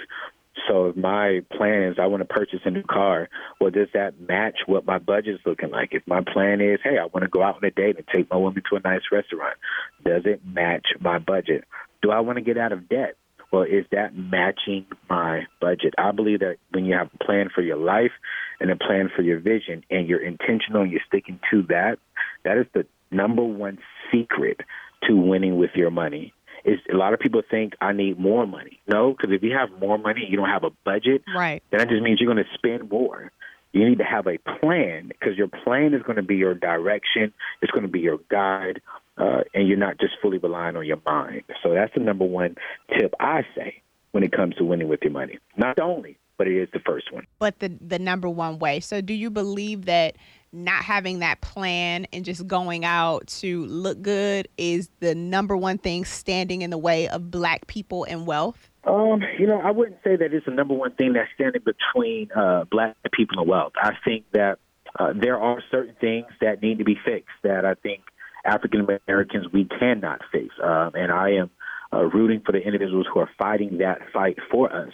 So 0.68 0.86
if 0.86 0.96
my 0.96 1.42
plan 1.56 1.82
is 1.84 1.96
I 2.00 2.06
want 2.06 2.22
to 2.22 2.34
purchase 2.34 2.60
a 2.64 2.70
new 2.70 2.82
car, 2.82 3.28
well, 3.60 3.70
does 3.70 3.88
that 3.94 4.20
match 4.20 4.60
what 4.66 4.86
my 4.86 4.98
budget's 4.98 5.42
looking 5.44 5.70
like? 5.70 5.90
If 5.92 6.02
my 6.06 6.22
plan 6.22 6.60
is, 6.60 6.80
hey, 6.82 6.98
I 6.98 7.04
want 7.04 7.22
to 7.22 7.28
go 7.28 7.42
out 7.42 7.56
on 7.56 7.64
a 7.64 7.70
date 7.70 7.96
and 7.96 8.06
take 8.12 8.30
my 8.30 8.36
woman 8.36 8.62
to 8.70 8.76
a 8.76 8.80
nice 8.80 9.02
restaurant, 9.12 9.56
does 10.04 10.22
it 10.24 10.40
match 10.46 10.86
my 11.00 11.18
budget? 11.18 11.64
Do 12.02 12.10
I 12.10 12.20
want 12.20 12.38
to 12.38 12.42
get 12.42 12.58
out 12.58 12.72
of 12.72 12.88
debt? 12.88 13.16
Well, 13.52 13.62
is 13.62 13.86
that 13.92 14.16
matching 14.16 14.86
my 15.08 15.46
budget? 15.60 15.94
I 15.98 16.10
believe 16.10 16.40
that 16.40 16.56
when 16.72 16.84
you 16.84 16.94
have 16.94 17.10
a 17.14 17.24
plan 17.24 17.48
for 17.54 17.62
your 17.62 17.76
life 17.76 18.12
and 18.60 18.70
a 18.70 18.76
plan 18.76 19.10
for 19.14 19.22
your 19.22 19.38
vision 19.38 19.84
and 19.90 20.08
you're 20.08 20.22
intentional 20.22 20.82
and 20.82 20.90
you're 20.90 21.00
sticking 21.06 21.38
to 21.50 21.62
that, 21.68 21.98
that 22.44 22.58
is 22.58 22.66
the 22.74 22.86
number 23.10 23.44
one 23.44 23.78
secret 24.12 24.60
to 25.08 25.16
winning 25.16 25.58
with 25.58 25.70
your 25.74 25.90
money. 25.90 26.32
Is 26.66 26.81
a 26.92 26.96
lot 26.96 27.14
of 27.14 27.20
people 27.20 27.42
think 27.48 27.74
I 27.81 27.92
need 27.92 28.18
more 28.18 28.44
money. 28.44 28.81
No, 28.88 29.12
because 29.12 29.33
if 29.33 29.42
you 29.44 29.52
have 29.52 29.70
more 29.81 29.98
money, 29.98 30.26
you 30.29 30.37
don't 30.37 30.48
have 30.48 30.64
a 30.64 30.70
budget, 30.85 31.22
Right. 31.33 31.62
then 31.70 31.79
that 31.79 31.88
just 31.88 32.02
means 32.02 32.20
you're 32.20 32.33
going 32.33 32.44
to 32.44 32.50
spend 32.55 32.90
more. 32.90 33.31
You 33.72 33.88
need 33.88 33.98
to 33.98 34.05
have 34.05 34.26
a 34.26 34.38
plan 34.38 35.09
because 35.09 35.37
your 35.38 35.46
plan 35.46 35.94
is 35.94 36.02
going 36.02 36.16
to 36.16 36.22
be 36.24 36.35
your 36.37 36.55
direction. 36.55 37.33
It's 37.62 37.70
going 37.70 37.83
to 37.85 37.88
be 37.92 38.00
your 38.00 38.18
guide, 38.31 38.81
uh, 39.16 39.42
and 39.55 39.68
you're 39.68 39.76
not 39.79 40.00
just 40.00 40.14
fully 40.20 40.38
relying 40.38 40.76
on 40.76 40.85
your 40.87 41.00
mind. 41.07 41.42
So 41.62 41.72
that's 41.72 41.94
the 41.94 42.00
number 42.00 42.24
one 42.24 42.57
tip 42.98 43.14
I 43.20 43.42
say 43.55 43.81
when 44.11 44.24
it 44.24 44.33
comes 44.33 44.57
to 44.57 44.64
winning 44.64 44.88
with 44.88 45.02
your 45.02 45.12
money. 45.12 45.38
Not 45.57 45.76
the 45.76 45.83
only, 45.83 46.16
but 46.37 46.48
it 46.48 46.57
is 46.61 46.68
the 46.72 46.81
first 46.81 47.12
one. 47.12 47.26
But 47.38 47.61
the 47.61 47.68
the 47.68 47.98
number 48.00 48.29
one 48.29 48.59
way. 48.59 48.81
So 48.81 49.00
do 49.00 49.14
you 49.14 49.31
believe 49.31 49.85
that 49.85 50.16
not 50.56 50.82
having 50.82 51.20
that 51.20 51.40
plan 51.40 52.06
and 52.12 52.24
just 52.24 52.46
going 52.46 52.84
out 52.84 53.26
to 53.26 53.66
look 53.66 54.00
good 54.02 54.48
is 54.56 54.88
the 55.00 55.14
number 55.14 55.56
one 55.56 55.78
thing 55.78 56.04
standing 56.04 56.62
in 56.62 56.70
the 56.70 56.78
way 56.78 57.08
of 57.08 57.30
black 57.30 57.66
people 57.66 58.04
and 58.04 58.26
wealth? 58.26 58.70
Um, 58.84 59.22
you 59.38 59.46
know, 59.46 59.60
I 59.60 59.72
wouldn't 59.72 59.98
say 60.04 60.16
that 60.16 60.32
it's 60.32 60.46
the 60.46 60.52
number 60.52 60.74
one 60.74 60.92
thing 60.92 61.12
that's 61.12 61.28
standing 61.34 61.62
between 61.62 62.30
uh, 62.32 62.64
black 62.70 62.96
people 63.12 63.40
and 63.40 63.48
wealth. 63.48 63.72
I 63.80 63.92
think 64.04 64.24
that 64.32 64.58
uh, 64.98 65.12
there 65.14 65.38
are 65.38 65.62
certain 65.70 65.96
things 66.00 66.26
that 66.40 66.62
need 66.62 66.78
to 66.78 66.84
be 66.84 66.96
fixed 67.04 67.34
that 67.42 67.64
I 67.64 67.74
think 67.74 68.02
African 68.44 68.86
Americans 69.08 69.46
we 69.52 69.64
cannot 69.64 70.20
fix, 70.30 70.54
um, 70.62 70.92
and 70.94 71.10
I 71.10 71.32
am 71.32 71.50
uh, 71.92 72.04
rooting 72.04 72.42
for 72.46 72.52
the 72.52 72.58
individuals 72.58 73.06
who 73.12 73.20
are 73.20 73.30
fighting 73.38 73.78
that 73.78 73.98
fight 74.12 74.38
for 74.50 74.72
us. 74.72 74.92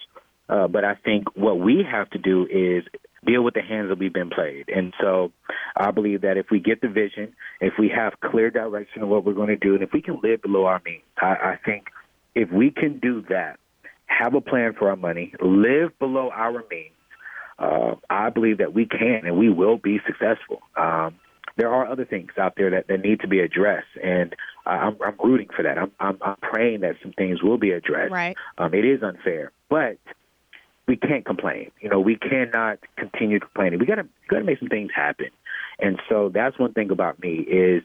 Uh, 0.49 0.69
but 0.69 0.85
I 0.85 0.95
think 0.95 1.37
what 1.37 1.59
we 1.59 1.85
have 1.89 2.11
to 2.11 2.19
do 2.19 2.47
is 2.51 2.85
deal 3.25 3.43
with 3.43 3.55
the 3.55 3.63
hands 3.63 3.89
that 3.89 3.99
we've 3.99 4.13
been 4.13 4.31
played. 4.31 4.69
And 4.69 4.93
so 5.01 5.33
I 5.77 5.91
believe 5.91 6.23
that 6.23 6.37
if 6.37 6.47
we 6.51 6.61
get 6.61 6.81
the 6.81 6.89
vision, 6.89 7.35
if 7.61 7.75
we 7.79 7.89
have 7.95 8.15
clear 8.21 8.51
direction 8.51 9.03
of 9.03 9.09
what 9.09 9.25
we're 9.25 9.35
going 9.35 9.49
to 9.49 9.57
do, 9.57 9.75
and 9.75 9.83
if 9.83 9.93
we 9.93 10.03
can 10.03 10.21
live 10.23 10.43
below 10.43 10.67
our 10.67 10.81
means, 10.85 11.03
I, 11.19 11.27
I 11.27 11.59
think 11.65 11.87
if 12.35 12.51
we 12.51 12.71
can 12.71 12.99
do 12.99 13.23
that, 13.29 13.59
have 14.07 14.35
a 14.35 14.41
plan 14.41 14.75
for 14.79 14.91
our 14.91 14.97
money, 14.97 15.35
live 15.41 15.99
below 15.99 16.31
our 16.31 16.65
means, 16.71 16.93
uh, 17.59 17.95
I 18.11 18.31
believe 18.31 18.59
that 18.59 18.75
we 18.75 18.87
can 18.87 19.23
and 19.25 19.39
we 19.39 19.49
will 19.49 19.79
be 19.79 20.01
successful. 20.07 20.61
Um, 20.77 21.19
there 21.57 21.73
are 21.73 21.87
other 21.87 22.05
things 22.05 22.31
out 22.39 22.55
there 22.57 22.71
that, 22.71 22.89
that 22.89 23.01
need 23.03 23.21
to 23.21 23.29
be 23.29 23.41
addressed, 23.41 23.87
and 24.03 24.35
uh, 24.67 24.71
I'm, 24.71 24.97
I'm 25.05 25.17
rooting 25.23 25.49
for 25.55 25.63
that. 25.63 25.79
I'm, 25.79 25.93
I'm, 26.01 26.19
I'm 26.23 26.37
praying 26.41 26.81
that 26.81 26.97
some 27.03 27.13
things 27.13 27.43
will 27.43 27.59
be 27.59 27.73
addressed. 27.73 28.13
Right. 28.13 28.37
Um, 28.59 28.73
it 28.75 28.85
is 28.85 29.03
unfair, 29.03 29.53
but 29.69 29.99
we 30.93 30.99
can't 30.99 31.25
complain. 31.25 31.71
You 31.81 31.89
know, 31.89 32.01
we 32.01 32.17
cannot 32.17 32.79
continue 32.99 33.41
complaining. 33.41 33.79
We 33.79 33.87
gotta 33.87 34.07
gotta 34.29 34.45
make 34.45 34.59
some 34.59 34.69
things 34.69 34.91
happen. 34.95 35.29
And 35.79 35.99
so 36.07 36.29
that's 36.29 36.59
one 36.59 36.75
thing 36.75 36.91
about 36.91 37.19
me 37.19 37.37
is 37.37 37.83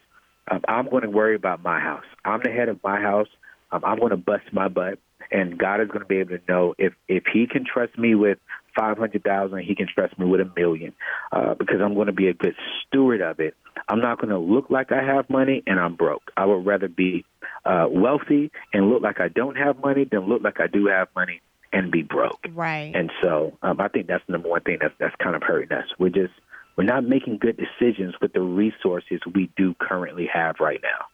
um, 0.51 0.59
I'm 0.67 0.89
going 0.89 1.03
to 1.03 1.09
worry 1.09 1.35
about 1.35 1.63
my 1.63 1.79
house. 1.79 2.03
I'm 2.25 2.41
the 2.43 2.51
head 2.51 2.67
of 2.67 2.83
my 2.83 2.99
house. 2.99 3.29
Um, 3.71 3.85
I'm 3.85 3.97
going 3.97 4.09
to 4.09 4.17
bust 4.17 4.43
my 4.51 4.67
butt, 4.67 4.99
and 5.31 5.57
God 5.57 5.79
is 5.79 5.87
going 5.87 6.01
to 6.01 6.05
be 6.05 6.17
able 6.17 6.37
to 6.37 6.43
know 6.49 6.75
if 6.77 6.93
if 7.07 7.23
He 7.31 7.47
can 7.47 7.63
trust 7.63 7.97
me 7.97 8.13
with 8.13 8.39
five 8.77 8.97
hundred 8.97 9.23
thousand, 9.23 9.59
he 9.59 9.73
can 9.73 9.87
trust 9.87 10.19
me 10.19 10.25
with 10.25 10.41
a 10.41 10.51
million, 10.57 10.91
uh, 11.31 11.53
because 11.53 11.77
I'm 11.81 11.93
going 11.93 12.07
to 12.07 12.13
be 12.13 12.27
a 12.27 12.33
good 12.33 12.55
steward 12.81 13.21
of 13.21 13.39
it. 13.39 13.55
I'm 13.87 14.01
not 14.01 14.19
going 14.19 14.31
to 14.31 14.37
look 14.37 14.69
like 14.69 14.91
I 14.91 15.01
have 15.01 15.29
money 15.29 15.63
and 15.65 15.79
I'm 15.79 15.95
broke. 15.95 16.29
I 16.35 16.45
would 16.45 16.65
rather 16.65 16.89
be 16.89 17.23
uh, 17.63 17.87
wealthy 17.89 18.51
and 18.73 18.89
look 18.89 19.01
like 19.01 19.21
I 19.21 19.29
don't 19.29 19.55
have 19.55 19.79
money 19.79 20.03
than 20.03 20.27
look 20.27 20.41
like 20.43 20.59
I 20.59 20.67
do 20.67 20.87
have 20.87 21.07
money 21.15 21.41
and 21.73 21.91
be 21.91 22.01
broke. 22.01 22.45
Right. 22.53 22.91
And 22.95 23.11
so 23.21 23.57
um, 23.61 23.79
I 23.79 23.87
think 23.87 24.07
that's 24.07 24.23
the 24.27 24.33
number 24.33 24.49
one 24.49 24.61
thing 24.61 24.77
that's 24.81 24.93
that's 24.99 25.15
kind 25.17 25.35
of 25.35 25.43
hurting 25.43 25.75
us. 25.77 25.85
We're 25.99 26.09
just 26.09 26.33
we're 26.75 26.83
not 26.83 27.03
making 27.03 27.39
good 27.39 27.57
decisions 27.57 28.15
with 28.21 28.33
the 28.33 28.41
resources 28.41 29.19
we 29.33 29.49
do 29.57 29.75
currently 29.79 30.27
have 30.31 30.55
right 30.59 30.79
now. 30.81 31.05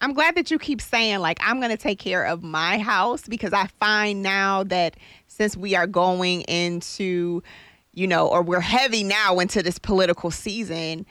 I'm 0.00 0.12
glad 0.12 0.36
that 0.36 0.50
you 0.50 0.58
keep 0.58 0.80
saying 0.80 1.18
like 1.18 1.38
I'm 1.40 1.58
going 1.58 1.70
to 1.70 1.76
take 1.76 1.98
care 1.98 2.24
of 2.24 2.42
my 2.42 2.78
house 2.78 3.26
because 3.26 3.52
I 3.52 3.66
find 3.80 4.22
now 4.22 4.64
that 4.64 4.96
since 5.26 5.56
we 5.56 5.74
are 5.74 5.86
going 5.86 6.42
into 6.42 7.42
you 7.92 8.06
know 8.06 8.28
or 8.28 8.42
we're 8.42 8.60
heavy 8.60 9.02
now 9.02 9.38
into 9.38 9.62
this 9.62 9.78
political 9.78 10.30
season 10.30 11.06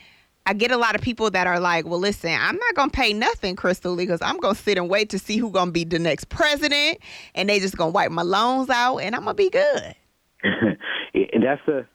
I 0.48 0.54
get 0.54 0.72
a 0.72 0.78
lot 0.78 0.96
of 0.96 1.02
people 1.02 1.30
that 1.32 1.46
are 1.46 1.60
like, 1.60 1.86
well, 1.86 2.00
listen, 2.00 2.32
I'm 2.32 2.56
not 2.56 2.76
to 2.90 2.96
pay 2.96 3.12
nothing, 3.12 3.58
Crystal 3.58 3.92
Lee, 3.92 4.06
because 4.06 4.22
I'm 4.22 4.40
to 4.56 4.56
sit 4.56 4.78
and 4.78 4.90
wait 4.90 5.10
to 5.10 5.20
see 5.20 5.36
who's 5.36 5.52
going 5.52 5.68
to 5.68 5.72
be 5.74 5.84
the 5.84 6.00
next 6.00 6.30
president. 6.30 7.00
And 7.36 7.50
they 7.50 7.60
just 7.60 7.76
to 7.90 7.94
wipe 7.94 8.12
my 8.12 8.22
loans 8.22 8.70
out 8.70 9.00
and 9.00 9.14
I'm 9.14 9.26
to 9.26 9.34
be 9.34 9.50
good. 9.50 9.96
and 10.44 11.44
that's 11.44 11.68
a, 11.68 11.86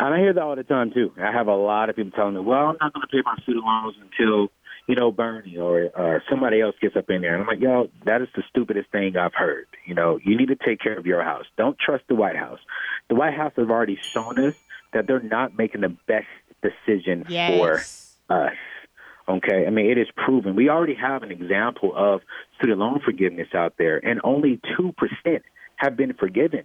and 0.00 0.12
I 0.12 0.18
hear 0.18 0.32
that 0.32 0.42
all 0.42 0.56
the 0.56 0.64
time 0.64 0.90
too. 0.92 1.12
I 1.22 1.30
have 1.30 1.46
a 1.46 1.54
lot 1.54 1.88
of 1.88 1.94
people 1.94 2.10
telling 2.10 2.34
me, 2.34 2.40
well, 2.40 2.66
I'm 2.66 2.76
not 2.80 2.94
to 2.94 3.06
pay 3.12 3.22
my 3.24 3.36
student 3.44 3.64
loans 3.64 3.94
until, 4.02 4.48
you 4.88 4.96
know, 4.96 5.12
Bernie 5.12 5.56
or, 5.56 5.88
or 5.94 6.20
somebody 6.28 6.60
else 6.60 6.74
gets 6.82 6.96
up 6.96 7.08
in 7.10 7.22
there. 7.22 7.34
And 7.34 7.42
I'm 7.42 7.46
like, 7.46 7.60
yo, 7.60 7.90
that 8.06 8.22
is 8.22 8.28
the 8.34 8.42
stupidest 8.50 8.90
thing 8.90 9.16
I've 9.16 9.34
heard. 9.34 9.68
You 9.86 9.94
know, 9.94 10.18
you 10.24 10.36
need 10.36 10.48
to 10.48 10.56
take 10.56 10.80
care 10.80 10.98
of 10.98 11.06
your 11.06 11.22
house. 11.22 11.44
Don't 11.56 11.78
trust 11.78 12.02
the 12.08 12.16
White 12.16 12.36
House. 12.36 12.58
The 13.08 13.14
White 13.14 13.34
House 13.34 13.52
has 13.54 13.68
already 13.68 14.00
shown 14.02 14.40
us 14.40 14.56
that 14.94 15.06
they're 15.06 15.20
not 15.20 15.56
making 15.56 15.82
the 15.82 15.94
best 16.08 16.26
decision 16.64 17.24
yes. 17.28 17.50
for 17.58 18.34
us. 18.34 18.52
Okay, 19.26 19.66
I 19.66 19.70
mean 19.70 19.90
it 19.90 19.98
is 19.98 20.08
proven. 20.16 20.54
We 20.54 20.68
already 20.68 20.94
have 20.94 21.22
an 21.22 21.30
example 21.30 21.92
of 21.96 22.20
student 22.56 22.78
loan 22.78 23.00
forgiveness 23.04 23.48
out 23.54 23.74
there, 23.78 23.96
and 23.98 24.20
only 24.22 24.60
two 24.76 24.92
percent 24.92 25.42
have 25.76 25.96
been 25.96 26.12
forgiven. 26.14 26.64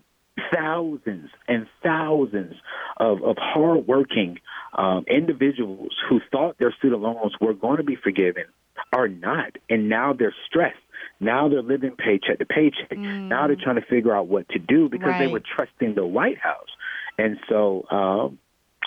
Thousands 0.53 1.29
and 1.47 1.67
thousands 1.83 2.55
of, 2.97 3.21
of 3.23 3.35
hardworking 3.37 4.39
um, 4.77 5.05
individuals 5.09 5.93
who 6.09 6.21
thought 6.31 6.57
their 6.59 6.73
student 6.77 7.01
loans 7.01 7.33
were 7.41 7.53
going 7.53 7.77
to 7.77 7.83
be 7.83 7.95
forgiven 7.95 8.45
are 8.93 9.07
not, 9.07 9.57
and 9.69 9.89
now 9.89 10.13
they're 10.13 10.35
stressed. 10.47 10.77
Now 11.19 11.49
they're 11.49 11.61
living 11.61 11.95
paycheck 11.97 12.39
to 12.39 12.45
paycheck. 12.45 12.91
Mm. 12.91 13.27
Now 13.27 13.47
they're 13.47 13.57
trying 13.61 13.75
to 13.75 13.85
figure 13.85 14.15
out 14.15 14.27
what 14.27 14.47
to 14.49 14.59
do 14.59 14.89
because 14.89 15.09
right. 15.09 15.19
they 15.19 15.27
were 15.27 15.41
trusting 15.41 15.95
the 15.95 16.05
White 16.05 16.39
House. 16.39 16.69
And 17.17 17.37
so 17.49 17.85
um, 17.91 18.39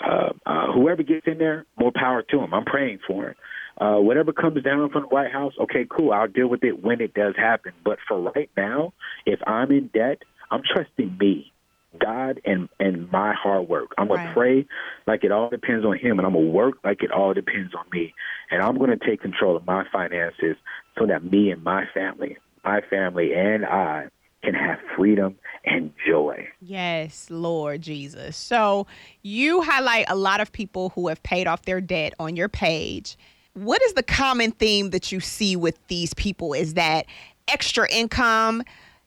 uh, 0.03 0.29
uh, 0.45 0.71
whoever 0.73 1.03
gets 1.03 1.27
in 1.27 1.37
there, 1.37 1.65
more 1.79 1.91
power 1.93 2.23
to 2.23 2.39
him. 2.39 2.53
I'm 2.53 2.65
praying 2.65 2.99
for 3.07 3.29
him. 3.29 3.35
Uh, 3.79 3.99
whatever 3.99 4.31
comes 4.31 4.61
down 4.63 4.89
from 4.91 5.03
the 5.03 5.07
White 5.07 5.31
House, 5.31 5.53
okay, 5.59 5.85
cool. 5.89 6.11
I'll 6.11 6.27
deal 6.27 6.47
with 6.47 6.63
it 6.63 6.83
when 6.83 7.01
it 7.01 7.13
does 7.13 7.35
happen. 7.35 7.73
But 7.83 7.97
for 8.07 8.21
right 8.21 8.49
now, 8.55 8.93
if 9.25 9.39
I'm 9.47 9.71
in 9.71 9.89
debt, 9.93 10.19
I'm 10.51 10.61
trusting 10.61 11.17
me, 11.19 11.51
God, 11.99 12.39
and 12.45 12.69
and 12.79 13.11
my 13.11 13.33
hard 13.33 13.67
work. 13.67 13.93
I'm 13.97 14.07
gonna 14.07 14.23
Right. 14.23 14.33
pray 14.33 14.65
like 15.07 15.23
it 15.23 15.31
all 15.31 15.49
depends 15.49 15.85
on 15.85 15.97
Him, 15.97 16.19
and 16.19 16.27
I'm 16.27 16.33
gonna 16.33 16.45
work 16.45 16.75
like 16.83 17.01
it 17.01 17.11
all 17.11 17.33
depends 17.33 17.73
on 17.73 17.85
me. 17.91 18.13
And 18.51 18.61
I'm 18.61 18.77
gonna 18.77 18.97
take 18.97 19.21
control 19.21 19.55
of 19.55 19.65
my 19.65 19.85
finances 19.91 20.55
so 20.97 21.07
that 21.07 21.23
me 21.23 21.49
and 21.49 21.63
my 21.63 21.85
family, 21.93 22.37
my 22.63 22.81
family 22.81 23.33
and 23.33 23.65
I, 23.65 24.09
can 24.43 24.53
have 24.53 24.79
freedom 24.95 25.35
and 25.65 25.93
joy. 26.05 26.47
Yes, 26.61 27.27
Lord 27.29 27.81
Jesus. 27.81 28.35
So 28.35 28.85
you 29.21 29.61
highlight 29.61 30.05
a 30.09 30.15
lot 30.15 30.41
of 30.41 30.51
people 30.51 30.89
who 30.89 31.07
have 31.07 31.23
paid 31.23 31.47
off 31.47 31.63
their 31.63 31.81
debt 31.81 32.13
on 32.19 32.35
your 32.35 32.49
page. 32.49 33.17
What 33.53 33.81
is 33.83 33.93
the 33.93 34.03
common 34.03 34.51
theme 34.51 34.89
that 34.89 35.11
you 35.11 35.19
see 35.19 35.55
with 35.55 35.79
these 35.87 36.13
people? 36.15 36.53
Is 36.53 36.73
that 36.73 37.05
extra 37.47 37.89
income, 37.89 38.63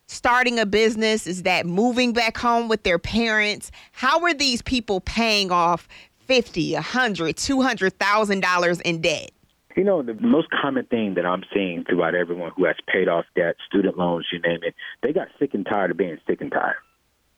starting 0.06 0.58
a 0.58 0.66
business? 0.66 1.26
Is 1.26 1.42
that 1.42 1.66
moving 1.66 2.12
back 2.12 2.38
home 2.38 2.68
with 2.68 2.82
their 2.84 2.98
parents? 2.98 3.70
How 3.92 4.22
are 4.22 4.34
these 4.34 4.62
people 4.62 5.00
paying 5.00 5.50
off 5.50 5.88
fifty, 6.20 6.74
a 6.74 6.80
hundred, 6.80 7.36
two 7.36 7.60
hundred 7.60 7.98
thousand 7.98 8.40
dollars 8.40 8.80
in 8.80 9.00
debt? 9.00 9.32
You 9.76 9.84
know, 9.84 10.02
the 10.02 10.14
most 10.14 10.48
common 10.50 10.86
thing 10.86 11.14
that 11.16 11.26
I'm 11.26 11.44
seeing 11.52 11.84
throughout 11.84 12.14
everyone 12.14 12.50
who 12.56 12.64
has 12.64 12.76
paid 12.90 13.08
off 13.08 13.26
debt, 13.34 13.56
student 13.68 13.98
loans, 13.98 14.26
you 14.32 14.40
name 14.40 14.60
it, 14.62 14.74
they 15.02 15.12
got 15.12 15.28
sick 15.38 15.52
and 15.52 15.66
tired 15.66 15.90
of 15.90 15.98
being 15.98 16.16
sick 16.26 16.40
and 16.40 16.50
tired. 16.50 16.76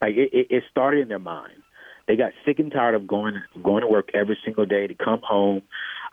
Like 0.01 0.15
it, 0.15 0.31
it, 0.33 0.47
it 0.49 0.63
started 0.71 1.01
in 1.01 1.09
their 1.09 1.19
mind. 1.19 1.63
They 2.07 2.15
got 2.15 2.33
sick 2.47 2.61
and 2.61 2.71
tired 2.71 2.95
of 2.95 3.09
going 3.09 3.43
going 3.63 3.83
to 3.83 3.89
work 3.89 4.11
every 4.15 4.39
single 4.45 4.65
day 4.65 4.87
to 4.87 4.95
come 4.95 5.21
home, 5.23 5.63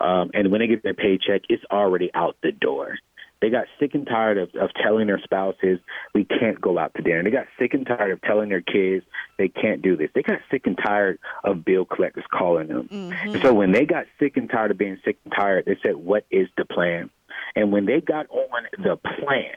um, 0.02 0.32
and 0.34 0.52
when 0.52 0.60
they 0.60 0.68
get 0.68 0.84
their 0.84 0.96
paycheck, 0.96 1.44
it's 1.48 1.64
already 1.72 2.10
out 2.14 2.36
the 2.42 2.52
door. 2.52 2.98
They 3.42 3.50
got 3.50 3.66
sick 3.80 3.94
and 3.94 4.08
tired 4.08 4.38
of, 4.38 4.50
of 4.56 4.70
telling 4.82 5.08
their 5.08 5.20
spouses 5.24 5.80
we 6.14 6.26
can't 6.26 6.60
go 6.60 6.78
out 6.80 6.94
to 6.96 7.02
dinner. 7.02 7.24
They 7.24 7.32
got 7.32 7.48
sick 7.60 7.74
and 7.74 7.86
tired 7.86 8.12
of 8.12 8.22
telling 8.22 8.50
their 8.50 8.62
kids 8.62 9.06
they 9.38 9.50
can't 9.50 9.82
do 9.82 9.96
this. 9.96 10.10
They 10.16 10.24
got 10.24 10.40
sick 10.50 10.66
and 10.66 10.78
tired 10.78 11.20
of 11.44 11.66
bill 11.66 11.86
collectors 11.86 12.26
calling 12.32 12.68
them. 12.68 12.88
And 13.34 13.42
so 13.42 13.54
when 13.54 13.72
they 13.72 13.86
got 13.86 14.06
sick 14.20 14.38
and 14.38 14.50
tired 14.50 14.72
of 14.72 14.78
being 14.78 14.98
sick 15.06 15.18
and 15.24 15.34
tired, 15.34 15.66
they 15.66 15.78
said, 15.84 15.96
"What 15.96 16.26
is 16.32 16.48
the 16.58 16.66
plan?" 16.66 17.10
And 17.56 17.72
when 17.72 17.86
they 17.86 18.02
got 18.02 18.28
on 18.30 18.64
the 18.78 18.98
plan, 18.98 19.56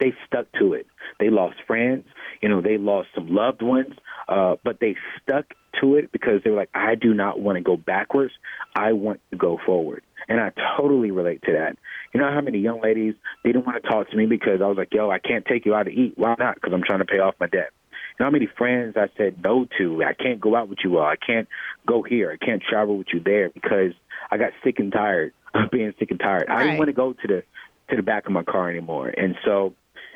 they 0.00 0.12
stuck 0.26 0.46
to 0.58 0.74
it. 0.74 0.86
They 1.20 1.30
lost 1.30 1.56
friends, 1.66 2.04
you 2.40 2.48
know, 2.48 2.60
they 2.60 2.76
lost 2.76 3.08
some 3.14 3.28
loved 3.28 3.62
ones, 3.62 3.94
uh, 4.28 4.56
but 4.64 4.80
they 4.80 4.96
stuck 5.22 5.54
to 5.80 5.94
it 5.94 6.10
because 6.10 6.42
they 6.42 6.50
were 6.50 6.56
like, 6.56 6.70
I 6.74 6.96
do 6.96 7.14
not 7.14 7.40
want 7.40 7.56
to 7.56 7.62
go 7.62 7.76
backwards. 7.76 8.32
I 8.74 8.92
want 8.92 9.20
to 9.30 9.36
go 9.36 9.58
forward. 9.64 10.02
And 10.28 10.40
I 10.40 10.52
totally 10.76 11.10
relate 11.10 11.42
to 11.42 11.52
that. 11.52 11.76
You 12.12 12.20
know 12.20 12.30
how 12.30 12.40
many 12.40 12.58
young 12.58 12.80
ladies 12.80 13.14
they 13.42 13.52
didn't 13.52 13.66
want 13.66 13.82
to 13.82 13.88
talk 13.88 14.10
to 14.10 14.16
me 14.16 14.26
because 14.26 14.60
I 14.62 14.66
was 14.66 14.76
like, 14.76 14.92
yo, 14.92 15.10
I 15.10 15.18
can't 15.18 15.44
take 15.44 15.66
you 15.66 15.74
out 15.74 15.84
to 15.84 15.92
eat. 15.92 16.14
Why 16.16 16.34
not? 16.38 16.56
Because 16.56 16.72
I'm 16.72 16.82
trying 16.82 17.00
to 17.00 17.04
pay 17.04 17.18
off 17.18 17.34
my 17.40 17.46
debt. 17.46 17.70
You 18.18 18.24
know 18.24 18.26
how 18.26 18.30
many 18.30 18.48
friends 18.58 18.96
I 18.96 19.08
said 19.16 19.42
no 19.42 19.66
to? 19.78 20.04
I 20.04 20.12
can't 20.12 20.40
go 20.40 20.54
out 20.54 20.68
with 20.68 20.78
you 20.84 20.98
all. 20.98 21.06
I 21.06 21.16
can't 21.16 21.48
go 21.86 22.02
here. 22.02 22.30
I 22.30 22.44
can't 22.44 22.62
travel 22.62 22.98
with 22.98 23.08
you 23.12 23.20
there 23.20 23.48
because 23.50 23.92
I 24.30 24.36
got 24.36 24.52
sick 24.62 24.78
and 24.78 24.92
tired 24.92 25.32
of 25.54 25.70
being 25.70 25.92
sick 25.98 26.10
and 26.10 26.20
tired. 26.20 26.46
I 26.48 26.62
didn't 26.62 26.78
want 26.78 26.88
to 26.88 26.94
go 26.94 27.12
to 27.12 27.26
the 27.26 27.42
to 27.90 27.96
the 27.96 28.02
back 28.02 28.26
of 28.26 28.32
my 28.32 28.42
car 28.42 28.70
anymore. 28.70 29.08
And 29.08 29.34
so 29.44 29.74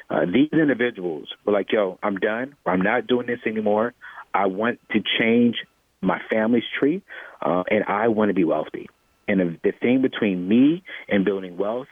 uh, 0.08 0.24
these 0.24 0.50
individuals 0.52 1.28
were 1.44 1.52
like, 1.52 1.72
yo, 1.72 1.98
I'm 2.02 2.16
done. 2.16 2.54
I'm 2.64 2.80
not 2.80 3.06
doing 3.06 3.26
this 3.26 3.40
anymore. 3.44 3.92
I 4.32 4.46
want 4.46 4.78
to 4.92 5.00
change 5.18 5.56
my 6.00 6.20
family's 6.30 6.64
tree, 6.78 7.02
uh, 7.42 7.64
and 7.70 7.84
I 7.84 8.08
want 8.08 8.28
to 8.28 8.34
be 8.34 8.44
wealthy. 8.44 8.88
And 9.28 9.40
the, 9.40 9.58
the 9.62 9.72
thing 9.72 10.02
between 10.02 10.48
me 10.48 10.82
and 11.08 11.24
building 11.24 11.56
wealth 11.56 11.88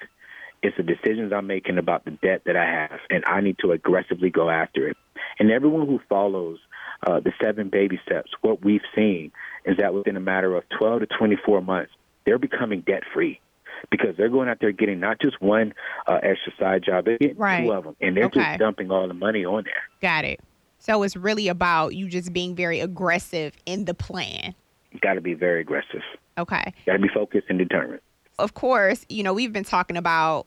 is 0.63 0.73
the 0.77 0.83
decisions 0.83 1.33
I'm 1.33 1.47
making 1.47 1.79
about 1.79 2.05
the 2.05 2.13
debt 2.13 2.43
that 2.47 2.57
I 2.57 2.65
have, 2.65 3.01
and 3.11 3.25
I 3.27 3.41
need 3.41 3.59
to 3.59 3.73
aggressively 3.73 4.31
go 4.31 4.49
after 4.49 4.89
it. 4.89 4.97
And 5.39 5.51
everyone 5.51 5.87
who 5.87 6.01
follows 6.09 6.59
uh, 7.07 7.21
the 7.21 7.33
seven 7.43 7.69
baby 7.69 8.01
steps, 8.07 8.31
what 8.41 8.65
we've 8.65 8.81
seen 8.95 9.31
is 9.65 9.77
that 9.79 9.93
within 9.93 10.17
a 10.17 10.21
matter 10.21 10.57
of 10.57 10.65
12 10.79 11.01
to 11.01 11.07
24 11.19 11.61
months, 11.61 11.93
they're 12.25 12.39
becoming 12.39 12.81
debt 12.81 13.03
free 13.13 13.41
because 13.91 14.17
they're 14.17 14.31
going 14.31 14.49
out 14.49 14.59
there 14.61 14.73
getting 14.73 15.01
not 15.01 15.21
just 15.21 15.41
one 15.43 15.75
uh, 16.07 16.19
extra 16.23 16.53
side 16.59 16.83
job, 16.83 17.05
they're 17.05 17.19
getting 17.19 17.37
Right. 17.37 17.65
two 17.67 17.73
of 17.73 17.85
them, 17.85 17.97
and 18.01 18.17
they're 18.17 18.25
Okay. 18.27 18.41
just 18.41 18.59
dumping 18.59 18.91
all 18.91 19.07
the 19.07 19.13
money 19.15 19.45
on 19.45 19.65
there. 19.65 19.83
Got 20.01 20.25
it. 20.25 20.41
So 20.79 21.03
it's 21.03 21.17
really 21.17 21.49
about 21.49 21.95
you 21.95 22.09
just 22.09 22.33
being 22.33 22.55
very 22.55 22.81
aggressive 22.81 23.53
in 23.67 23.85
the 23.85 23.95
plan. 23.95 24.55
Got 25.03 25.15
to 25.15 25.21
be 25.21 25.35
very 25.35 25.61
aggressive. 25.61 26.03
Okay. 26.39 26.73
Got 26.87 26.95
to 26.95 26.99
be 26.99 27.09
focused 27.09 27.47
and 27.49 27.59
determined. 27.59 28.01
of 28.39 28.55
course, 28.55 29.05
you 29.09 29.23
know, 29.23 29.33
we've 29.33 29.53
been 29.53 29.65
talking 29.65 29.97
about 29.97 30.47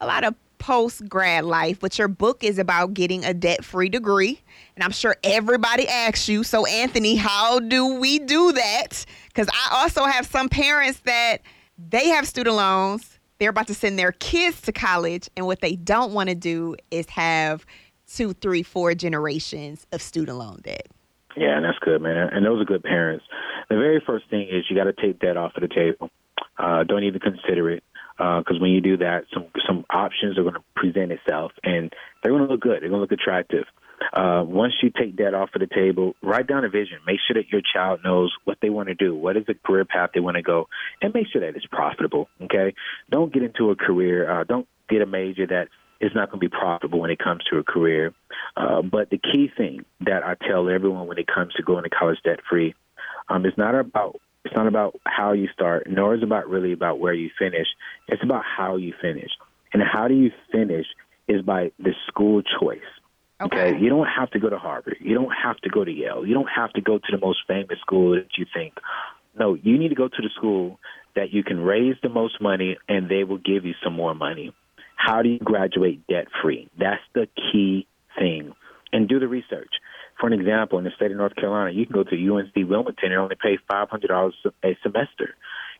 a 0.00 0.06
lot 0.06 0.24
of 0.24 0.34
post 0.58 1.08
grad 1.08 1.44
life, 1.44 1.78
but 1.80 1.98
your 1.98 2.08
book 2.08 2.42
is 2.42 2.58
about 2.58 2.94
getting 2.94 3.24
a 3.24 3.32
debt 3.32 3.64
free 3.64 3.88
degree. 3.88 4.40
And 4.74 4.82
I'm 4.82 4.90
sure 4.90 5.16
everybody 5.22 5.88
asks 5.88 6.28
you, 6.28 6.42
so 6.42 6.66
Anthony, 6.66 7.14
how 7.16 7.60
do 7.60 7.94
we 7.94 8.18
do 8.18 8.52
that? 8.52 9.04
Because 9.28 9.48
I 9.48 9.80
also 9.80 10.04
have 10.04 10.26
some 10.26 10.48
parents 10.48 11.00
that 11.00 11.38
they 11.78 12.08
have 12.08 12.26
student 12.26 12.56
loans, 12.56 13.18
they're 13.38 13.50
about 13.50 13.68
to 13.68 13.74
send 13.74 13.98
their 13.98 14.12
kids 14.12 14.60
to 14.62 14.72
college, 14.72 15.30
and 15.36 15.46
what 15.46 15.60
they 15.60 15.76
don't 15.76 16.12
want 16.12 16.28
to 16.28 16.34
do 16.34 16.74
is 16.90 17.08
have 17.10 17.64
two, 18.12 18.32
three, 18.32 18.64
four 18.64 18.94
generations 18.94 19.86
of 19.92 20.02
student 20.02 20.38
loan 20.38 20.60
debt. 20.64 20.88
Yeah, 21.38 21.56
and 21.56 21.64
that's 21.64 21.78
good, 21.78 22.02
man. 22.02 22.30
And 22.32 22.44
those 22.44 22.60
are 22.60 22.64
good 22.64 22.82
parents. 22.82 23.24
The 23.68 23.76
very 23.76 24.02
first 24.04 24.28
thing 24.28 24.48
is 24.50 24.64
you 24.68 24.76
got 24.76 24.84
to 24.84 24.92
take 24.92 25.20
that 25.20 25.36
off 25.36 25.52
of 25.56 25.62
the 25.62 25.68
table. 25.68 26.10
Uh, 26.58 26.82
don't 26.82 27.04
even 27.04 27.20
consider 27.20 27.70
it 27.70 27.84
because 28.16 28.60
when 28.60 28.72
you 28.72 28.80
do 28.80 28.96
that, 28.96 29.24
some 29.32 29.46
some 29.66 29.84
options 29.90 30.36
are 30.38 30.42
going 30.42 30.54
to 30.54 30.64
present 30.74 31.12
itself, 31.12 31.52
and 31.62 31.92
they're 32.22 32.32
going 32.32 32.44
to 32.44 32.50
look 32.50 32.60
good. 32.60 32.82
They're 32.82 32.88
going 32.88 32.98
to 32.98 33.02
look 33.02 33.12
attractive. 33.12 33.64
Uh, 34.12 34.42
once 34.46 34.74
you 34.82 34.90
take 34.90 35.16
that 35.16 35.34
off 35.34 35.50
of 35.54 35.60
the 35.60 35.66
table, 35.66 36.14
write 36.22 36.46
down 36.46 36.64
a 36.64 36.68
vision. 36.68 36.98
Make 37.06 37.18
sure 37.26 37.34
that 37.34 37.50
your 37.50 37.62
child 37.72 38.00
knows 38.04 38.34
what 38.44 38.58
they 38.60 38.70
want 38.70 38.88
to 38.88 38.94
do, 38.94 39.14
what 39.14 39.36
is 39.36 39.44
the 39.46 39.54
career 39.54 39.84
path 39.84 40.10
they 40.14 40.20
want 40.20 40.36
to 40.36 40.42
go, 40.42 40.68
and 41.00 41.14
make 41.14 41.26
sure 41.32 41.40
that 41.42 41.56
it's 41.56 41.66
profitable. 41.66 42.28
Okay, 42.42 42.74
don't 43.10 43.32
get 43.32 43.42
into 43.42 43.70
a 43.70 43.76
career. 43.76 44.28
Uh, 44.28 44.44
don't 44.44 44.66
get 44.88 45.02
a 45.02 45.06
major 45.06 45.46
that 45.46 45.68
it's 46.00 46.14
not 46.14 46.30
going 46.30 46.40
to 46.40 46.48
be 46.48 46.48
profitable 46.48 47.00
when 47.00 47.10
it 47.10 47.18
comes 47.18 47.42
to 47.50 47.58
a 47.58 47.64
career. 47.64 48.12
Uh, 48.56 48.82
but 48.82 49.10
the 49.10 49.18
key 49.18 49.50
thing 49.56 49.84
that 50.00 50.22
I 50.22 50.34
tell 50.34 50.68
everyone 50.68 51.06
when 51.06 51.18
it 51.18 51.26
comes 51.26 51.54
to 51.54 51.62
going 51.62 51.84
to 51.84 51.90
college 51.90 52.18
debt 52.24 52.40
free, 52.48 52.74
um, 53.28 53.44
is 53.44 53.52
not 53.56 53.74
about 53.74 54.20
it's 54.44 54.54
not 54.54 54.66
about 54.66 54.98
how 55.04 55.32
you 55.32 55.48
start, 55.52 55.88
nor 55.90 56.14
is 56.14 56.22
it 56.22 56.24
about 56.24 56.48
really 56.48 56.72
about 56.72 57.00
where 57.00 57.12
you 57.12 57.28
finish. 57.38 57.66
It's 58.06 58.22
about 58.22 58.44
how 58.44 58.76
you 58.76 58.94
finish, 59.00 59.30
and 59.72 59.82
how 59.82 60.08
do 60.08 60.14
you 60.14 60.30
finish 60.50 60.86
is 61.26 61.42
by 61.42 61.72
the 61.78 61.92
school 62.06 62.42
choice. 62.60 62.80
Okay. 63.40 63.78
You 63.78 63.88
don't 63.88 64.06
have 64.06 64.30
to 64.32 64.40
go 64.40 64.48
to 64.48 64.58
Harvard. 64.58 64.96
You 65.00 65.14
don't 65.14 65.30
have 65.30 65.58
to 65.58 65.68
go 65.68 65.84
to 65.84 65.92
Yale. 65.92 66.26
You 66.26 66.34
don't 66.34 66.48
have 66.48 66.72
to 66.72 66.80
go 66.80 66.98
to 66.98 67.06
the 67.10 67.18
most 67.18 67.40
famous 67.46 67.78
school 67.80 68.12
that 68.12 68.36
you 68.36 68.46
think. 68.52 68.74
No, 69.38 69.54
you 69.54 69.78
need 69.78 69.90
to 69.90 69.94
go 69.94 70.08
to 70.08 70.22
the 70.22 70.30
school 70.34 70.80
that 71.14 71.32
you 71.32 71.44
can 71.44 71.60
raise 71.60 71.94
the 72.02 72.08
most 72.08 72.40
money 72.40 72.78
and 72.88 73.08
they 73.08 73.22
will 73.22 73.38
give 73.38 73.64
you 73.64 73.74
some 73.84 73.92
more 73.92 74.14
money. 74.14 74.52
How 74.98 75.22
do 75.22 75.28
you 75.28 75.38
graduate 75.38 76.06
debt 76.08 76.26
free? 76.42 76.68
That's 76.78 77.00
the 77.14 77.28
key 77.52 77.86
thing. 78.18 78.52
And 78.92 79.08
do 79.08 79.18
the 79.18 79.28
research. 79.28 79.70
For 80.20 80.26
an 80.26 80.32
example, 80.32 80.78
in 80.78 80.84
the 80.84 80.90
state 80.96 81.10
of 81.12 81.16
North 81.16 81.36
Carolina, 81.36 81.70
you 81.70 81.86
can 81.86 81.94
go 81.94 82.02
to 82.02 82.16
UNC 82.34 82.52
Wilmington 82.68 83.12
and 83.12 83.20
only 83.20 83.36
pay 83.40 83.58
$500 83.70 84.32
a 84.64 84.76
semester. 84.82 85.34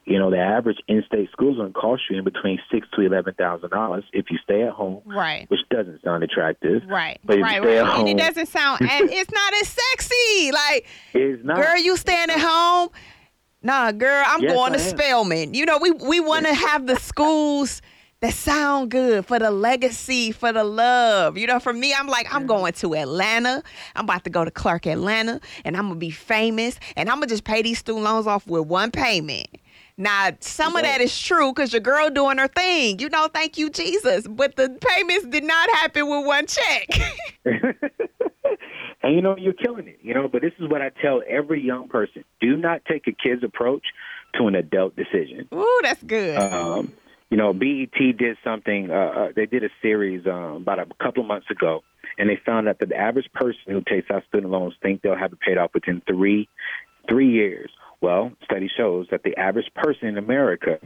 You 0.04 0.18
know, 0.18 0.30
the 0.30 0.38
average 0.38 0.78
in-state 0.86 1.30
school 1.32 1.50
is 1.52 1.56
going 1.56 1.72
to 1.72 1.78
cost 1.78 2.02
you 2.08 2.16
in 2.16 2.24
between 2.24 2.58
six 2.72 2.86
to 2.94 3.02
eleven 3.02 3.34
thousand 3.34 3.70
dollars 3.70 4.04
if 4.12 4.26
you 4.30 4.38
stay 4.42 4.62
at 4.62 4.72
home, 4.72 5.02
Right. 5.04 5.44
which 5.50 5.60
doesn't 5.70 6.02
sound 6.02 6.22
attractive. 6.22 6.82
Right, 6.88 7.18
But 7.24 7.38
if 7.38 7.42
right, 7.42 7.56
you 7.56 7.62
stay 7.62 7.78
right. 7.80 7.88
at 7.90 7.98
And 7.98 8.08
it 8.08 8.16
doesn't 8.16 8.46
sound, 8.46 8.80
and 8.82 9.10
it's 9.10 9.30
not 9.32 9.52
as 9.60 9.68
sexy. 9.68 10.52
Like, 10.52 10.86
It's 11.12 11.44
not. 11.44 11.56
girl, 11.56 11.76
you 11.76 11.96
staying 11.98 12.30
at 12.30 12.40
home? 12.40 12.88
Nah, 13.62 13.92
girl, 13.92 14.24
I'm 14.26 14.42
Yes, 14.42 14.54
going 14.54 14.72
to. 14.74 14.78
Spelman. 14.78 15.52
You 15.54 15.66
know, 15.66 15.78
we 15.78 15.90
we 15.90 16.20
want 16.20 16.46
to 16.46 16.54
have 16.54 16.86
the 16.86 16.96
schools 16.96 17.82
that 18.20 18.34
sound 18.34 18.90
good 18.90 19.24
for 19.26 19.38
the 19.38 19.50
legacy, 19.50 20.32
for 20.32 20.52
the 20.52 20.64
love. 20.64 21.38
You 21.38 21.46
know, 21.46 21.60
for 21.60 21.72
me, 21.72 21.94
I'm 21.94 22.08
like, 22.08 22.32
I'm 22.34 22.46
going 22.46 22.72
to 22.74 22.94
Atlanta. 22.94 23.62
I'm 23.94 24.04
about 24.04 24.24
to 24.24 24.30
go 24.30 24.44
to 24.44 24.50
Clark 24.50 24.86
Atlanta, 24.86 25.40
and 25.64 25.76
I'm 25.76 25.88
gonna 25.88 26.00
be 26.00 26.10
famous, 26.10 26.80
and 26.96 27.08
I'm 27.08 27.16
gonna 27.16 27.28
just 27.28 27.44
pay 27.44 27.62
these 27.62 27.78
student 27.78 28.04
loans 28.04 28.26
off 28.26 28.46
with 28.46 28.66
one 28.66 28.90
payment. 28.90 29.46
Now, 29.96 30.30
some 30.40 30.76
of 30.76 30.82
that 30.82 31.00
is 31.00 31.18
true 31.20 31.52
because 31.52 31.72
your 31.72 31.80
girl 31.80 32.08
doing 32.08 32.38
her 32.38 32.46
thing. 32.46 33.00
You 33.00 33.08
know, 33.08 33.28
thank 33.32 33.58
you, 33.58 33.68
Jesus. 33.68 34.28
But 34.28 34.54
the 34.54 34.78
payments 34.80 35.26
did 35.26 35.42
not 35.42 35.68
happen 35.70 36.08
with 36.08 36.24
one 36.24 36.46
check. 36.46 36.88
and 39.02 39.14
you 39.14 39.22
know 39.22 39.36
you're 39.36 39.52
killing 39.52 39.86
it 39.86 39.98
you 40.02 40.12
know 40.12 40.28
but 40.28 40.42
this 40.42 40.52
is 40.58 40.68
what 40.68 40.82
i 40.82 40.90
tell 41.00 41.22
every 41.28 41.64
young 41.64 41.88
person 41.88 42.24
do 42.40 42.56
not 42.56 42.84
take 42.84 43.06
a 43.06 43.12
kid's 43.12 43.44
approach 43.44 43.84
to 44.34 44.46
an 44.48 44.54
adult 44.54 44.94
decision 44.96 45.48
Ooh, 45.54 45.80
that's 45.82 46.02
good. 46.02 46.36
um 46.36 46.92
you 47.30 47.36
know 47.36 47.52
BET 47.52 47.92
did 48.16 48.36
something 48.42 48.90
uh, 48.90 48.94
uh 48.94 49.28
they 49.34 49.46
did 49.46 49.64
a 49.64 49.70
series 49.82 50.26
um 50.26 50.56
about 50.56 50.78
a 50.78 50.86
couple 51.02 51.22
of 51.22 51.28
months 51.28 51.50
ago 51.50 51.82
and 52.18 52.28
they 52.28 52.38
found 52.44 52.68
out 52.68 52.78
that 52.80 52.88
the 52.88 52.96
average 52.96 53.30
person 53.32 53.60
who 53.66 53.82
takes 53.82 54.10
out 54.10 54.24
student 54.28 54.50
loans 54.50 54.74
think 54.82 55.02
they'll 55.02 55.16
have 55.16 55.32
it 55.32 55.40
paid 55.40 55.58
off 55.58 55.70
within 55.74 56.02
three 56.06 56.48
three 57.08 57.30
years. 57.30 57.70
Well 58.00 58.32
study 58.44 58.70
shows 58.74 59.08
that 59.10 59.22
the 59.24 59.36
average 59.36 59.70
person 59.74 60.08
in 60.08 60.18
america 60.18 60.78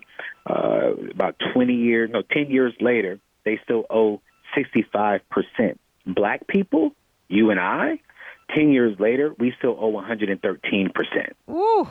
uh 0.49 0.95
about 1.11 1.37
20 1.53 1.75
years 1.75 2.11
no 2.13 2.23
10 2.23 2.51
years 2.51 2.75
later 2.81 3.19
they 3.45 3.61
still 3.65 3.85
owe 3.91 4.21
65% 4.57 5.21
black 6.07 6.47
people 6.47 6.93
you 7.29 7.51
and 7.51 7.61
i 7.61 7.99
10 8.55 8.71
years 8.71 8.99
later 8.99 9.35
we 9.39 9.53
still 9.59 9.77
owe 9.79 9.93
113% 9.93 10.91
Ooh. 11.51 11.89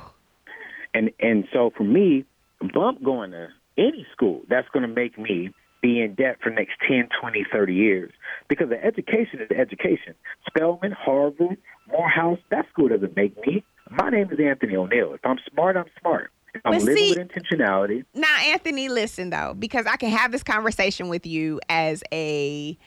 and 0.93 1.11
and 1.19 1.47
so 1.53 1.71
for 1.75 1.83
me, 1.83 2.25
bump 2.73 3.03
going 3.03 3.31
to 3.31 3.49
any 3.77 4.05
school 4.11 4.41
that's 4.49 4.67
going 4.69 4.87
to 4.87 4.93
make 4.93 5.17
me 5.17 5.51
be 5.81 5.99
in 5.99 6.13
debt 6.13 6.37
for 6.41 6.49
the 6.49 6.55
next 6.55 6.73
10, 6.87 7.09
20, 7.19 7.45
30 7.51 7.73
years. 7.73 8.11
Because 8.47 8.69
the 8.69 8.83
education 8.83 9.39
is 9.41 9.49
the 9.49 9.57
education. 9.57 10.13
Spelman, 10.47 10.91
Harvard, 10.91 11.57
Morehouse, 11.87 12.39
that 12.51 12.67
school 12.69 12.89
doesn't 12.89 13.15
make 13.15 13.35
me. 13.47 13.63
My 13.89 14.09
name 14.09 14.29
is 14.31 14.39
Anthony 14.39 14.73
ONeal. 14.73 15.15
If 15.15 15.21
I'm 15.25 15.39
smart, 15.51 15.75
I'm 15.75 15.85
smart. 15.99 16.31
If 16.53 16.61
I'm 16.65 16.73
But 16.73 16.81
living 16.83 16.97
see- 16.97 17.09
with 17.17 17.29
intentionality, 17.29 18.05
Now, 18.13 18.37
Anthony, 18.41 18.89
listen 18.89 19.29
though, 19.29 19.55
because 19.57 19.85
I 19.85 19.95
can 19.95 20.09
have 20.11 20.31
this 20.31 20.43
conversation 20.43 21.09
with 21.09 21.25
you 21.25 21.59
as 21.69 22.03
a 22.13 22.77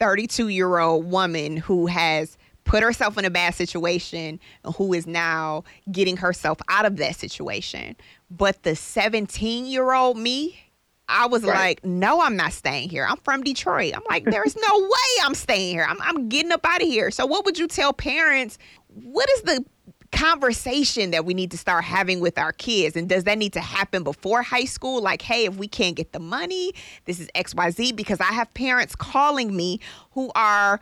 32 0.00 0.48
year 0.48 0.78
old 0.78 1.10
woman 1.10 1.56
who 1.58 1.86
has 1.86 2.36
put 2.64 2.82
herself 2.82 3.18
in 3.18 3.24
a 3.24 3.30
bad 3.30 3.54
situation 3.54 4.38
and 4.64 4.74
who 4.76 4.92
is 4.92 5.06
now 5.06 5.64
getting 5.90 6.16
herself 6.16 6.58
out 6.68 6.84
of 6.84 6.96
that 6.98 7.16
situation. 7.16 7.96
But 8.30 8.62
the 8.62 8.76
17 8.76 9.66
year 9.66 9.92
old 9.92 10.16
me, 10.18 10.60
I 11.08 11.26
was 11.26 11.42
Right. 11.42 11.56
like, 11.56 11.84
no, 11.84 12.20
I'm 12.20 12.36
not 12.36 12.52
staying 12.52 12.88
here. 12.88 13.04
I'm 13.04 13.16
from 13.18 13.42
Detroit. 13.42 13.94
I'm 13.96 14.02
like, 14.08 14.24
there's 14.24 14.54
no 14.54 14.78
way 14.80 15.24
I'm 15.24 15.34
staying 15.34 15.74
here. 15.74 15.84
I'm, 15.88 16.00
I'm 16.02 16.28
getting 16.28 16.52
up 16.52 16.64
out 16.64 16.82
of 16.82 16.86
here. 16.88 17.10
So, 17.10 17.26
what 17.26 17.44
would 17.44 17.58
you 17.58 17.66
tell 17.66 17.92
parents? 17.92 18.58
What 18.88 19.28
is 19.30 19.42
the 19.42 19.64
conversation 20.12 21.10
that 21.12 21.24
we 21.24 21.34
need 21.34 21.50
to 21.50 21.58
start 21.58 21.82
having 21.84 22.20
with 22.20 22.38
our 22.38 22.52
kids? 22.52 22.94
And 22.96 23.08
does 23.08 23.24
that 23.24 23.38
need 23.38 23.52
to 23.54 23.60
happen 23.60 24.02
before 24.04 24.42
high 24.42 24.64
school? 24.64 25.02
Like, 25.02 25.22
hey, 25.22 25.46
if 25.46 25.56
we 25.56 25.66
can't 25.66 25.96
get 25.96 26.12
the 26.12 26.18
money, 26.20 26.72
this 27.06 27.18
is 27.20 27.28
XYZ. 27.34 27.96
Because 27.96 28.20
I 28.20 28.32
have 28.32 28.52
parents 28.54 28.94
calling 28.94 29.56
me 29.56 29.80
who 30.12 30.30
are 30.34 30.80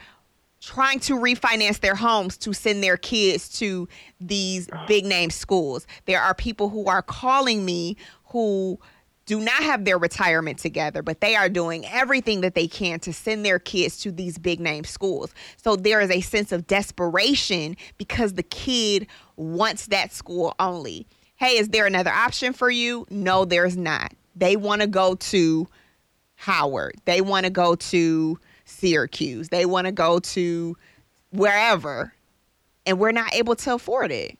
trying 0.60 1.00
to 1.00 1.14
refinance 1.14 1.80
their 1.80 1.94
homes 1.94 2.36
to 2.38 2.52
send 2.52 2.82
their 2.82 2.96
kids 2.96 3.48
to 3.58 3.88
these 4.20 4.68
big 4.86 5.04
name 5.04 5.30
schools. 5.30 5.86
There 6.06 6.20
are 6.20 6.34
people 6.34 6.68
who 6.68 6.86
are 6.86 7.02
calling 7.02 7.64
me 7.64 7.96
who 8.26 8.78
do 9.26 9.38
not 9.38 9.62
have 9.62 9.84
their 9.84 9.98
retirement 9.98 10.58
together, 10.58 11.02
but 11.02 11.20
they 11.20 11.36
are 11.36 11.50
doing 11.50 11.84
everything 11.86 12.40
that 12.40 12.54
they 12.54 12.66
can 12.66 12.98
to 13.00 13.12
send 13.12 13.44
their 13.44 13.58
kids 13.58 13.98
to 14.00 14.10
these 14.10 14.38
big 14.38 14.58
name 14.58 14.84
schools. 14.84 15.34
So 15.58 15.76
there 15.76 16.00
is 16.00 16.10
a 16.10 16.22
sense 16.22 16.50
of 16.50 16.66
desperation 16.66 17.76
because 17.98 18.32
the 18.32 18.42
kid 18.42 19.06
wants 19.36 19.88
that 19.88 20.12
school 20.12 20.54
only. 20.58 21.06
Hey, 21.36 21.58
is 21.58 21.68
there 21.68 21.86
another 21.86 22.10
option 22.10 22.54
for 22.54 22.70
you? 22.70 23.06
No, 23.10 23.44
there's 23.44 23.76
not. 23.76 24.14
They 24.34 24.56
want 24.56 24.80
to 24.80 24.86
go 24.86 25.14
to 25.14 25.68
Howard. 26.36 26.94
They 27.04 27.20
want 27.20 27.44
to 27.44 27.50
go 27.50 27.74
to 27.74 28.38
Syracuse. 28.68 29.48
They 29.48 29.66
want 29.66 29.86
to 29.86 29.92
go 29.92 30.18
to 30.20 30.76
wherever. 31.30 32.12
And 32.86 32.98
we're 32.98 33.12
not 33.12 33.34
able 33.34 33.56
to 33.56 33.74
afford 33.74 34.12
it. 34.12 34.38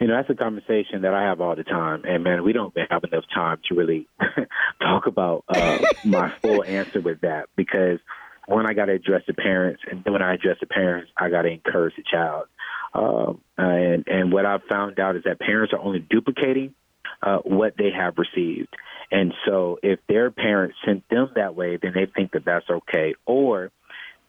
you 0.00 0.06
know, 0.06 0.16
that's 0.16 0.30
a 0.30 0.34
conversation 0.34 1.02
that 1.02 1.14
I 1.14 1.24
have 1.24 1.40
all 1.40 1.56
the 1.56 1.64
time. 1.64 2.04
And 2.04 2.22
man, 2.22 2.44
we 2.44 2.52
don't 2.52 2.74
have 2.90 3.02
enough 3.04 3.24
time 3.34 3.58
to 3.68 3.74
really 3.74 4.06
talk 4.80 5.06
about 5.06 5.44
uh, 5.48 5.78
my 6.04 6.32
full 6.40 6.62
answer 6.64 7.00
with 7.00 7.22
that 7.22 7.48
because 7.56 7.98
one, 8.46 8.66
I 8.66 8.72
got 8.72 8.86
to 8.86 8.92
address 8.92 9.22
the 9.26 9.34
parents, 9.34 9.82
and 9.90 10.02
then 10.02 10.12
when 10.14 10.22
I 10.22 10.34
address 10.34 10.56
the 10.58 10.66
parents, 10.66 11.10
I 11.18 11.28
got 11.28 11.42
to 11.42 11.48
encourage 11.48 11.94
the 11.96 12.02
child. 12.10 12.46
Um, 12.94 13.42
and 13.58 14.08
and 14.08 14.32
what 14.32 14.46
I've 14.46 14.62
found 14.68 14.98
out 14.98 15.16
is 15.16 15.24
that 15.24 15.38
parents 15.38 15.74
are 15.74 15.80
only 15.80 15.98
duplicating 15.98 16.74
uh, 17.22 17.38
what 17.38 17.74
they 17.76 17.90
have 17.90 18.14
received. 18.18 18.74
And 19.10 19.32
so, 19.46 19.78
if 19.82 20.00
their 20.08 20.30
parents 20.30 20.76
sent 20.84 21.08
them 21.08 21.30
that 21.34 21.54
way, 21.54 21.78
then 21.80 21.92
they 21.94 22.06
think 22.06 22.32
that 22.32 22.44
that's 22.44 22.68
okay. 22.68 23.14
Or 23.24 23.70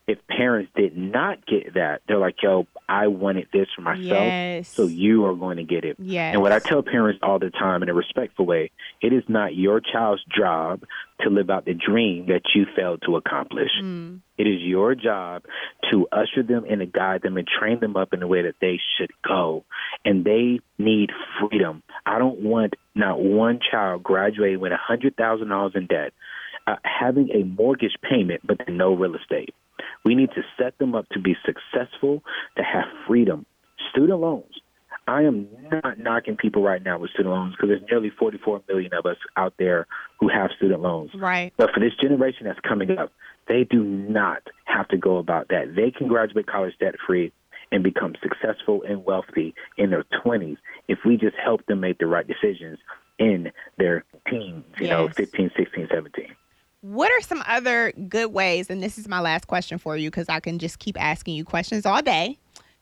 if 0.10 0.18
parents 0.28 0.72
did 0.76 0.98
not 0.98 1.46
get 1.46 1.76
that, 1.76 2.02
they're 2.08 2.18
like, 2.18 2.42
"Yo, 2.42 2.66
I 2.88 3.08
wanted 3.08 3.48
this 3.54 3.68
for 3.76 3.82
myself, 3.82 4.02
Yes. 4.02 4.68
so 4.68 4.88
you 4.88 5.26
are 5.26 5.36
going 5.36 5.58
to 5.58 5.64
get 5.64 5.86
it." 5.86 5.98
Yes. 6.00 6.34
And 6.34 6.42
what 6.42 6.52
I 6.52 6.58
tell 6.58 6.82
parents 6.82 7.20
all 7.22 7.38
the 7.38 7.52
time 7.52 7.84
in 7.84 7.90
a 7.90 7.94
respectful 7.94 8.46
way, 8.46 8.72
it 9.02 9.14
is 9.14 9.24
not 9.28 9.56
your 9.56 9.80
child's 9.80 10.24
job 10.36 10.82
to 11.22 11.30
live 11.30 11.50
out 11.50 11.66
the 11.66 11.74
dream 11.74 12.26
that 12.28 12.42
you 12.56 12.66
failed 12.76 13.04
to 13.06 13.18
accomplish. 13.18 13.70
Mm. 13.82 14.22
It 14.38 14.48
is 14.48 14.62
your 14.62 14.96
job 14.96 15.44
to 15.92 16.08
usher 16.12 16.44
them 16.44 16.66
and 16.68 16.80
to 16.80 16.86
guide 16.86 17.22
them 17.22 17.38
and 17.38 17.48
train 17.48 17.80
them 17.80 17.96
up 17.96 18.14
in 18.14 18.22
the 18.22 18.28
way 18.28 18.42
that 18.44 18.56
they 18.62 18.80
should 18.98 19.12
go. 19.22 19.66
And 20.06 20.24
they 20.24 20.62
need 20.78 21.12
freedom. 21.40 21.84
I 22.06 22.18
don't 22.18 22.40
want 22.40 22.76
not 22.96 23.22
one 23.22 23.60
child 23.70 24.02
graduating 24.02 24.60
with 24.60 24.72
a 24.72 24.78
hundred 24.78 25.16
thousand 25.18 25.50
dollars 25.50 25.74
in 25.76 25.86
debt, 25.88 26.14
uh, 26.66 26.78
having 26.84 27.30
a 27.32 27.44
mortgage 27.44 27.96
payment, 28.02 28.42
but 28.44 28.58
no 28.68 28.94
real 28.94 29.16
estate. 29.16 29.54
We 30.06 30.16
need 30.16 30.30
to 30.32 30.42
set 30.58 30.78
them 30.78 30.96
up 30.96 31.08
to 31.10 31.20
be 31.20 31.36
successful, 31.46 32.24
to 32.58 32.64
have 32.64 32.86
freedom. 33.08 33.46
Student 33.92 34.20
loans. 34.20 34.62
I 35.08 35.24
am 35.24 35.48
not 35.72 35.98
knocking 35.98 36.38
people 36.38 36.62
right 36.62 36.84
now 36.84 37.00
with 37.00 37.10
student 37.12 37.34
loans 37.34 37.56
because 37.56 37.70
there's 37.70 37.82
nearly 37.90 38.12
44 38.12 38.62
million 38.68 38.94
of 38.94 39.06
us 39.08 39.18
out 39.38 39.54
there 39.58 39.88
who 40.20 40.30
have 40.30 40.52
student 40.56 40.82
loans. 40.82 41.10
Right. 41.16 41.52
But 41.58 41.72
for 41.74 41.80
this 41.80 41.94
generation 42.00 42.46
that's 42.46 42.60
coming 42.60 42.98
up, 42.98 43.12
they 43.48 43.64
do 43.64 43.84
not 43.84 44.44
have 44.66 44.88
to 44.90 44.98
go 44.98 45.18
about 45.18 45.48
that. 45.50 45.76
They 45.76 45.90
can 45.90 46.08
graduate 46.08 46.46
college 46.46 46.76
debt 46.80 46.94
free 47.08 47.32
and 47.72 47.84
become 47.84 48.14
successful 48.22 48.84
and 48.88 49.04
wealthy 49.04 49.56
in 49.78 49.90
their 49.90 50.06
20s 50.24 50.58
if 50.88 51.00
we 51.06 51.18
just 51.18 51.36
help 51.44 51.66
them 51.66 51.80
make 51.80 51.98
the 51.98 52.06
right 52.06 52.28
decisions 52.28 52.78
in 53.18 53.52
their 53.78 54.06
teens, 54.30 54.64
you 54.80 54.88
know, 54.88 55.06
Yes. 55.06 55.16
15, 55.16 55.52
16, 55.58 55.88
17. 55.92 56.26
What 56.82 57.12
are 57.12 57.22
some 57.22 57.44
other 57.46 57.92
good 58.08 58.32
ways? 58.32 58.70
And 58.70 58.82
this 58.82 58.98
is 58.98 59.08
my 59.08 59.20
last 59.20 59.48
question 59.48 59.78
for 59.78 59.98
you 59.98 60.10
because 60.10 60.30
I 60.30 60.40
can 60.40 60.60
just 60.60 60.80
keep 60.80 61.00
asking 61.02 61.36
you 61.36 61.44
questions 61.44 61.86
all 61.86 62.02
day. 62.02 62.38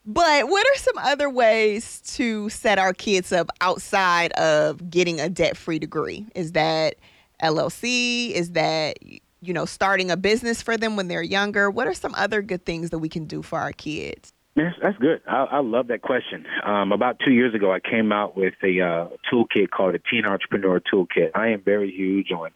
But 0.05 0.47
what 0.47 0.65
are 0.65 0.79
some 0.79 0.97
other 0.99 1.29
ways 1.29 2.01
to 2.15 2.47
set 2.49 2.79
our 2.79 2.93
kids 2.93 3.33
up 3.33 3.49
outside 3.59 4.31
of 4.33 4.89
getting 4.89 5.19
a 5.19 5.29
debt 5.29 5.57
free 5.57 5.79
degree? 5.79 6.25
Is 6.35 6.53
that 6.53 6.95
LLC? 7.41 8.31
Is 8.31 8.51
that 8.51 8.97
you 9.41 9.53
know, 9.53 9.65
starting 9.65 10.11
a 10.11 10.17
business 10.17 10.61
for 10.61 10.77
them 10.77 10.95
when 10.95 11.07
they're 11.07 11.21
younger? 11.21 11.69
What 11.69 11.87
are 11.87 11.93
some 11.93 12.13
other 12.15 12.41
good 12.41 12.65
things 12.65 12.89
that 12.89 12.99
we 12.99 13.09
can 13.09 13.25
do 13.25 13.41
for 13.41 13.59
our 13.59 13.71
kids? 13.71 14.33
That's, 14.55 14.75
that's 14.81 14.97
good. 14.97 15.21
I, 15.27 15.43
I 15.43 15.59
love 15.59 15.87
that 15.87 16.01
question. 16.01 16.45
Um, 16.63 16.91
about 16.91 17.19
two 17.23 17.31
years 17.31 17.53
ago, 17.53 17.71
I 17.71 17.79
came 17.79 18.11
out 18.11 18.35
with 18.35 18.55
a 18.63 18.81
uh, 18.81 19.07
toolkit 19.31 19.69
called 19.69 19.93
a 19.93 19.99
Teen 19.99 20.25
Entrepreneur 20.25 20.79
Toolkit. 20.79 21.29
I 21.35 21.49
am 21.49 21.61
very 21.61 21.91
huge 21.91 22.31
on 22.31 22.49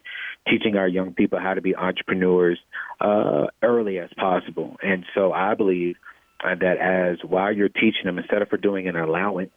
teaching 0.47 0.75
our 0.75 0.87
young 0.87 1.13
people 1.13 1.39
how 1.39 1.53
to 1.53 1.61
be 1.61 1.75
entrepreneurs 1.75 2.59
uh, 2.99 3.47
early 3.61 3.99
as 3.99 4.09
possible. 4.17 4.75
And 4.81 5.05
so 5.13 5.31
I 5.31 5.55
believe 5.55 5.95
uh, 6.43 6.55
that 6.55 6.77
as 6.77 7.17
while 7.27 7.53
you're 7.53 7.69
teaching 7.69 8.05
them, 8.05 8.17
instead 8.17 8.41
of 8.41 8.49
for 8.49 8.57
doing 8.57 8.87
an 8.87 8.95
allowance, 8.95 9.51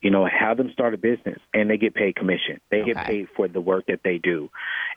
you 0.00 0.10
know, 0.10 0.26
have 0.26 0.56
them 0.56 0.70
start 0.72 0.94
a 0.94 0.98
business 0.98 1.40
and 1.52 1.68
they 1.68 1.76
get 1.76 1.94
paid 1.94 2.14
commission. 2.14 2.60
They 2.70 2.82
okay. 2.82 2.94
get 2.94 3.06
paid 3.06 3.26
for 3.36 3.48
the 3.48 3.60
work 3.60 3.86
that 3.86 4.00
they 4.04 4.18
do. 4.18 4.48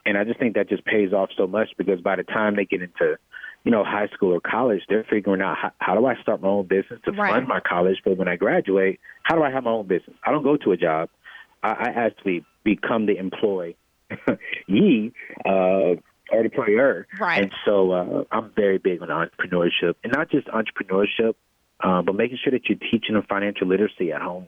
And 0.05 0.17
I 0.17 0.23
just 0.23 0.39
think 0.39 0.55
that 0.55 0.69
just 0.69 0.85
pays 0.85 1.11
off 1.11 1.29
so 1.37 1.47
much 1.47 1.69
because 1.77 2.01
by 2.01 2.15
the 2.15 2.23
time 2.23 2.55
they 2.55 2.65
get 2.65 2.81
into 2.81 3.17
you 3.63 3.71
know, 3.71 3.83
high 3.83 4.07
school 4.13 4.33
or 4.33 4.39
college, 4.39 4.81
they're 4.89 5.05
figuring 5.09 5.41
out 5.41 5.55
how, 5.57 5.71
how 5.77 5.95
do 5.95 6.05
I 6.05 6.15
start 6.21 6.41
my 6.41 6.47
own 6.47 6.67
business 6.67 6.99
to 7.05 7.11
right. 7.11 7.31
fund 7.31 7.47
my 7.47 7.59
college. 7.59 7.97
But 8.03 8.17
when 8.17 8.27
I 8.27 8.35
graduate, 8.35 8.99
how 9.23 9.35
do 9.35 9.43
I 9.43 9.51
have 9.51 9.63
my 9.63 9.71
own 9.71 9.87
business? 9.87 10.15
I 10.25 10.31
don't 10.31 10.43
go 10.43 10.57
to 10.57 10.71
a 10.71 10.77
job. 10.77 11.09
I, 11.61 11.69
I 11.69 11.89
actually 11.95 12.43
become 12.63 13.05
the 13.05 13.17
employee, 13.17 13.77
ye, 14.67 15.11
uh, 15.45 15.95
player. 16.53 17.07
Right. 17.19 17.43
And 17.43 17.51
so 17.65 17.91
uh, 17.91 18.23
I'm 18.31 18.51
very 18.55 18.77
big 18.77 19.01
on 19.01 19.09
entrepreneurship, 19.09 19.95
and 20.03 20.13
not 20.13 20.29
just 20.29 20.47
entrepreneurship, 20.47 21.35
uh, 21.81 22.01
but 22.01 22.15
making 22.15 22.37
sure 22.43 22.51
that 22.51 22.69
you're 22.69 22.77
teaching 22.77 23.15
them 23.15 23.25
financial 23.27 23.67
literacy 23.67 24.11
at 24.11 24.21
home. 24.21 24.47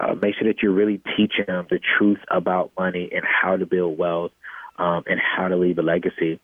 Uh, 0.00 0.14
make 0.14 0.34
sure 0.34 0.48
that 0.48 0.62
you're 0.62 0.72
really 0.72 1.00
teaching 1.16 1.44
them 1.46 1.66
the 1.70 1.78
truth 1.98 2.18
about 2.30 2.72
money 2.78 3.08
and 3.12 3.24
how 3.24 3.56
to 3.56 3.66
build 3.66 3.96
wealth 3.96 4.32
um, 4.78 5.04
and 5.06 5.20
how 5.20 5.48
to 5.48 5.56
leave 5.56 5.78
a 5.78 5.82
legacy. 5.82 6.40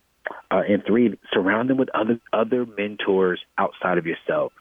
Uh, 0.51 0.63
and 0.69 0.85
three, 0.87 1.19
surround 1.33 1.71
them 1.71 1.79
with 1.79 1.89
other 1.95 2.21
other 2.33 2.67
mentors 2.67 3.41
outside 3.57 3.99
of 3.99 4.07
yourself. 4.07 4.53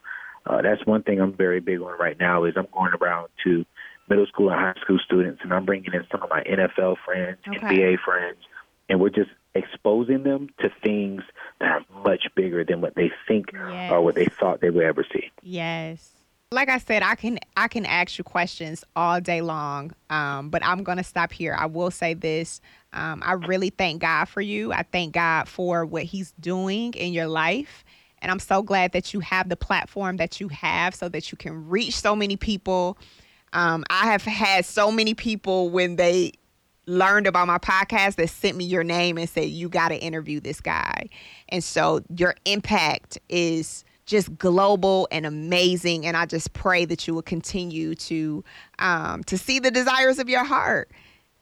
Uh, 0.45 0.61
that's 0.61 0.85
one 0.85 1.03
thing 1.03 1.19
I'm 1.19 1.33
very 1.33 1.59
big 1.59 1.81
on 1.81 1.99
right 1.99 2.17
now. 2.17 2.45
Is 2.45 2.53
I'm 2.55 2.67
going 2.73 2.93
around 2.99 3.27
to 3.43 3.65
middle 4.09 4.25
school 4.27 4.49
and 4.49 4.59
high 4.59 4.81
school 4.81 4.99
students, 5.03 5.41
and 5.43 5.53
I'm 5.53 5.65
bringing 5.65 5.93
in 5.93 6.05
some 6.11 6.23
of 6.23 6.29
my 6.29 6.43
NFL 6.43 6.97
friends, 7.05 7.37
okay. 7.47 7.59
NBA 7.59 7.99
friends, 7.99 8.37
and 8.89 8.99
we're 8.99 9.09
just 9.09 9.31
exposing 9.55 10.23
them 10.23 10.49
to 10.59 10.69
things 10.83 11.23
that 11.59 11.71
are 11.71 12.01
much 12.03 12.27
bigger 12.35 12.63
than 12.63 12.81
what 12.81 12.95
they 12.95 13.11
think 13.27 13.47
yes. 13.53 13.91
or 13.91 14.01
what 14.01 14.15
they 14.15 14.25
thought 14.25 14.61
they 14.61 14.69
would 14.69 14.83
ever 14.83 15.05
see. 15.11 15.31
Yes. 15.41 16.11
Like 16.51 16.69
I 16.69 16.77
said, 16.77 17.03
I 17.03 17.15
can 17.15 17.39
I 17.57 17.67
can 17.67 17.85
ask 17.85 18.17
you 18.17 18.23
questions 18.23 18.85
all 18.95 19.19
day 19.19 19.41
long, 19.41 19.91
um, 20.09 20.49
but 20.49 20.63
I'm 20.63 20.81
gonna 20.81 21.03
stop 21.03 21.33
here. 21.33 21.53
I 21.59 21.65
will 21.65 21.91
say 21.91 22.13
this: 22.13 22.61
um, 22.93 23.21
I 23.25 23.33
really 23.33 23.69
thank 23.69 24.01
God 24.01 24.25
for 24.25 24.39
you. 24.39 24.71
I 24.71 24.83
thank 24.83 25.13
God 25.13 25.49
for 25.49 25.85
what 25.85 26.03
He's 26.03 26.31
doing 26.39 26.93
in 26.93 27.11
your 27.11 27.27
life. 27.27 27.83
And 28.21 28.31
I'm 28.31 28.39
so 28.39 28.63
glad 28.63 28.93
that 28.93 29.13
you 29.13 29.19
have 29.19 29.49
the 29.49 29.57
platform 29.57 30.17
that 30.17 30.39
you 30.39 30.47
have 30.47 30.95
so 30.95 31.09
that 31.09 31.31
you 31.31 31.37
can 31.37 31.67
reach 31.67 31.95
so 31.95 32.15
many 32.15 32.37
people. 32.37 32.97
Um, 33.53 33.83
I 33.89 34.07
have 34.11 34.23
had 34.23 34.65
so 34.65 34.91
many 34.91 35.13
people 35.13 35.69
when 35.69 35.95
they 35.95 36.33
learned 36.87 37.27
about 37.27 37.47
my 37.47 37.57
podcast 37.57 38.15
that 38.15 38.29
sent 38.29 38.57
me 38.57 38.65
your 38.65 38.83
name 38.83 39.17
and 39.17 39.29
said, 39.29 39.49
You 39.49 39.69
got 39.69 39.89
to 39.89 39.97
interview 39.97 40.39
this 40.39 40.61
guy. 40.61 41.09
And 41.49 41.63
so 41.63 42.01
your 42.15 42.35
impact 42.45 43.19
is 43.29 43.83
just 44.05 44.37
global 44.37 45.07
and 45.11 45.25
amazing. 45.25 46.05
And 46.05 46.15
I 46.17 46.25
just 46.25 46.53
pray 46.53 46.85
that 46.85 47.07
you 47.07 47.13
will 47.13 47.21
continue 47.21 47.93
to 47.95 48.43
um, 48.79 49.23
to 49.25 49.37
see 49.37 49.59
the 49.59 49.71
desires 49.71 50.19
of 50.19 50.29
your 50.29 50.45
heart. 50.45 50.89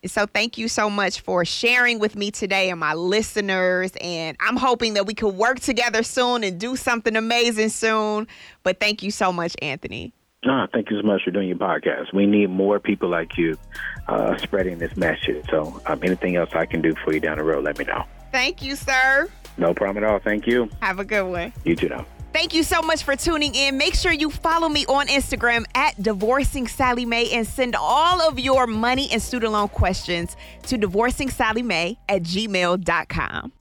So 0.05 0.27
thank 0.27 0.57
you 0.57 0.67
so 0.67 0.89
much 0.89 1.21
for 1.21 1.45
sharing 1.45 1.99
with 1.99 2.15
me 2.15 2.29
today 2.29 2.69
and 2.69 2.79
my 2.79 2.93
listeners. 2.93 3.91
And 4.01 4.37
I'm 4.39 4.57
hoping 4.57 4.93
that 4.95 5.07
we 5.07 5.13
can 5.15 5.37
work 5.37 5.59
together 5.59 6.03
soon 6.03 6.43
and 6.43 6.59
do 6.59 6.75
something 6.75 7.15
amazing 7.15 7.69
soon. 7.69 8.27
But 8.63 8.79
thank 8.79 9.01
you 9.01 9.09
so 9.09 9.33
much, 9.33 9.55
Anthony. 9.61 10.13
Ah, 10.47 10.67
thank 10.71 10.91
you 10.91 11.01
so 11.01 11.07
much 11.07 11.23
for 11.23 11.31
doing 11.31 11.47
your 11.47 11.57
podcast. 11.57 12.13
We 12.13 12.25
need 12.25 12.49
more 12.49 12.79
people 12.79 13.09
like 13.09 13.37
you 13.37 13.57
uh, 14.07 14.37
spreading 14.37 14.77
this 14.77 14.95
message. 14.95 15.45
So 15.49 15.81
um, 15.87 15.99
anything 16.03 16.35
else 16.35 16.51
I 16.53 16.65
can 16.65 16.81
do 16.81 16.93
for 17.03 17.13
you 17.13 17.19
down 17.19 17.37
the 17.37 17.43
road, 17.43 17.63
let 17.63 17.77
me 17.79 17.85
know. 17.85 18.03
Thank 18.31 18.61
you, 18.61 18.75
sir. 18.75 19.27
No 19.57 19.73
problem 19.73 20.03
at 20.03 20.09
all. 20.09 20.19
Thank 20.19 20.45
you. 20.45 20.69
Have 20.81 20.99
a 20.99 21.05
good 21.05 21.23
one. 21.29 21.53
You 21.63 21.75
too 21.75 21.89
now. 21.89 22.05
Thank 22.33 22.53
you 22.53 22.63
so 22.63 22.81
much 22.81 23.03
for 23.03 23.15
tuning 23.15 23.55
in. 23.55 23.77
Make 23.77 23.95
sure 23.95 24.11
you 24.11 24.29
follow 24.29 24.67
me 24.67 24.85
on 24.87 25.07
Instagram 25.07 25.63
at 25.73 26.01
Divorcing 26.03 26.67
Sallie 26.67 27.05
Mae 27.05 27.31
and 27.31 27.47
send 27.47 27.77
all 27.79 28.21
of 28.21 28.37
your 28.37 28.67
money 28.67 29.07
and 29.13 29.21
student 29.21 29.53
loan 29.53 29.69
questions 29.69 30.35
to 30.63 30.77
divorcing 30.77 31.29
Sallie 31.29 31.63
Mae 31.63 31.97
at 32.09 32.23
gmail.com. 32.23 33.53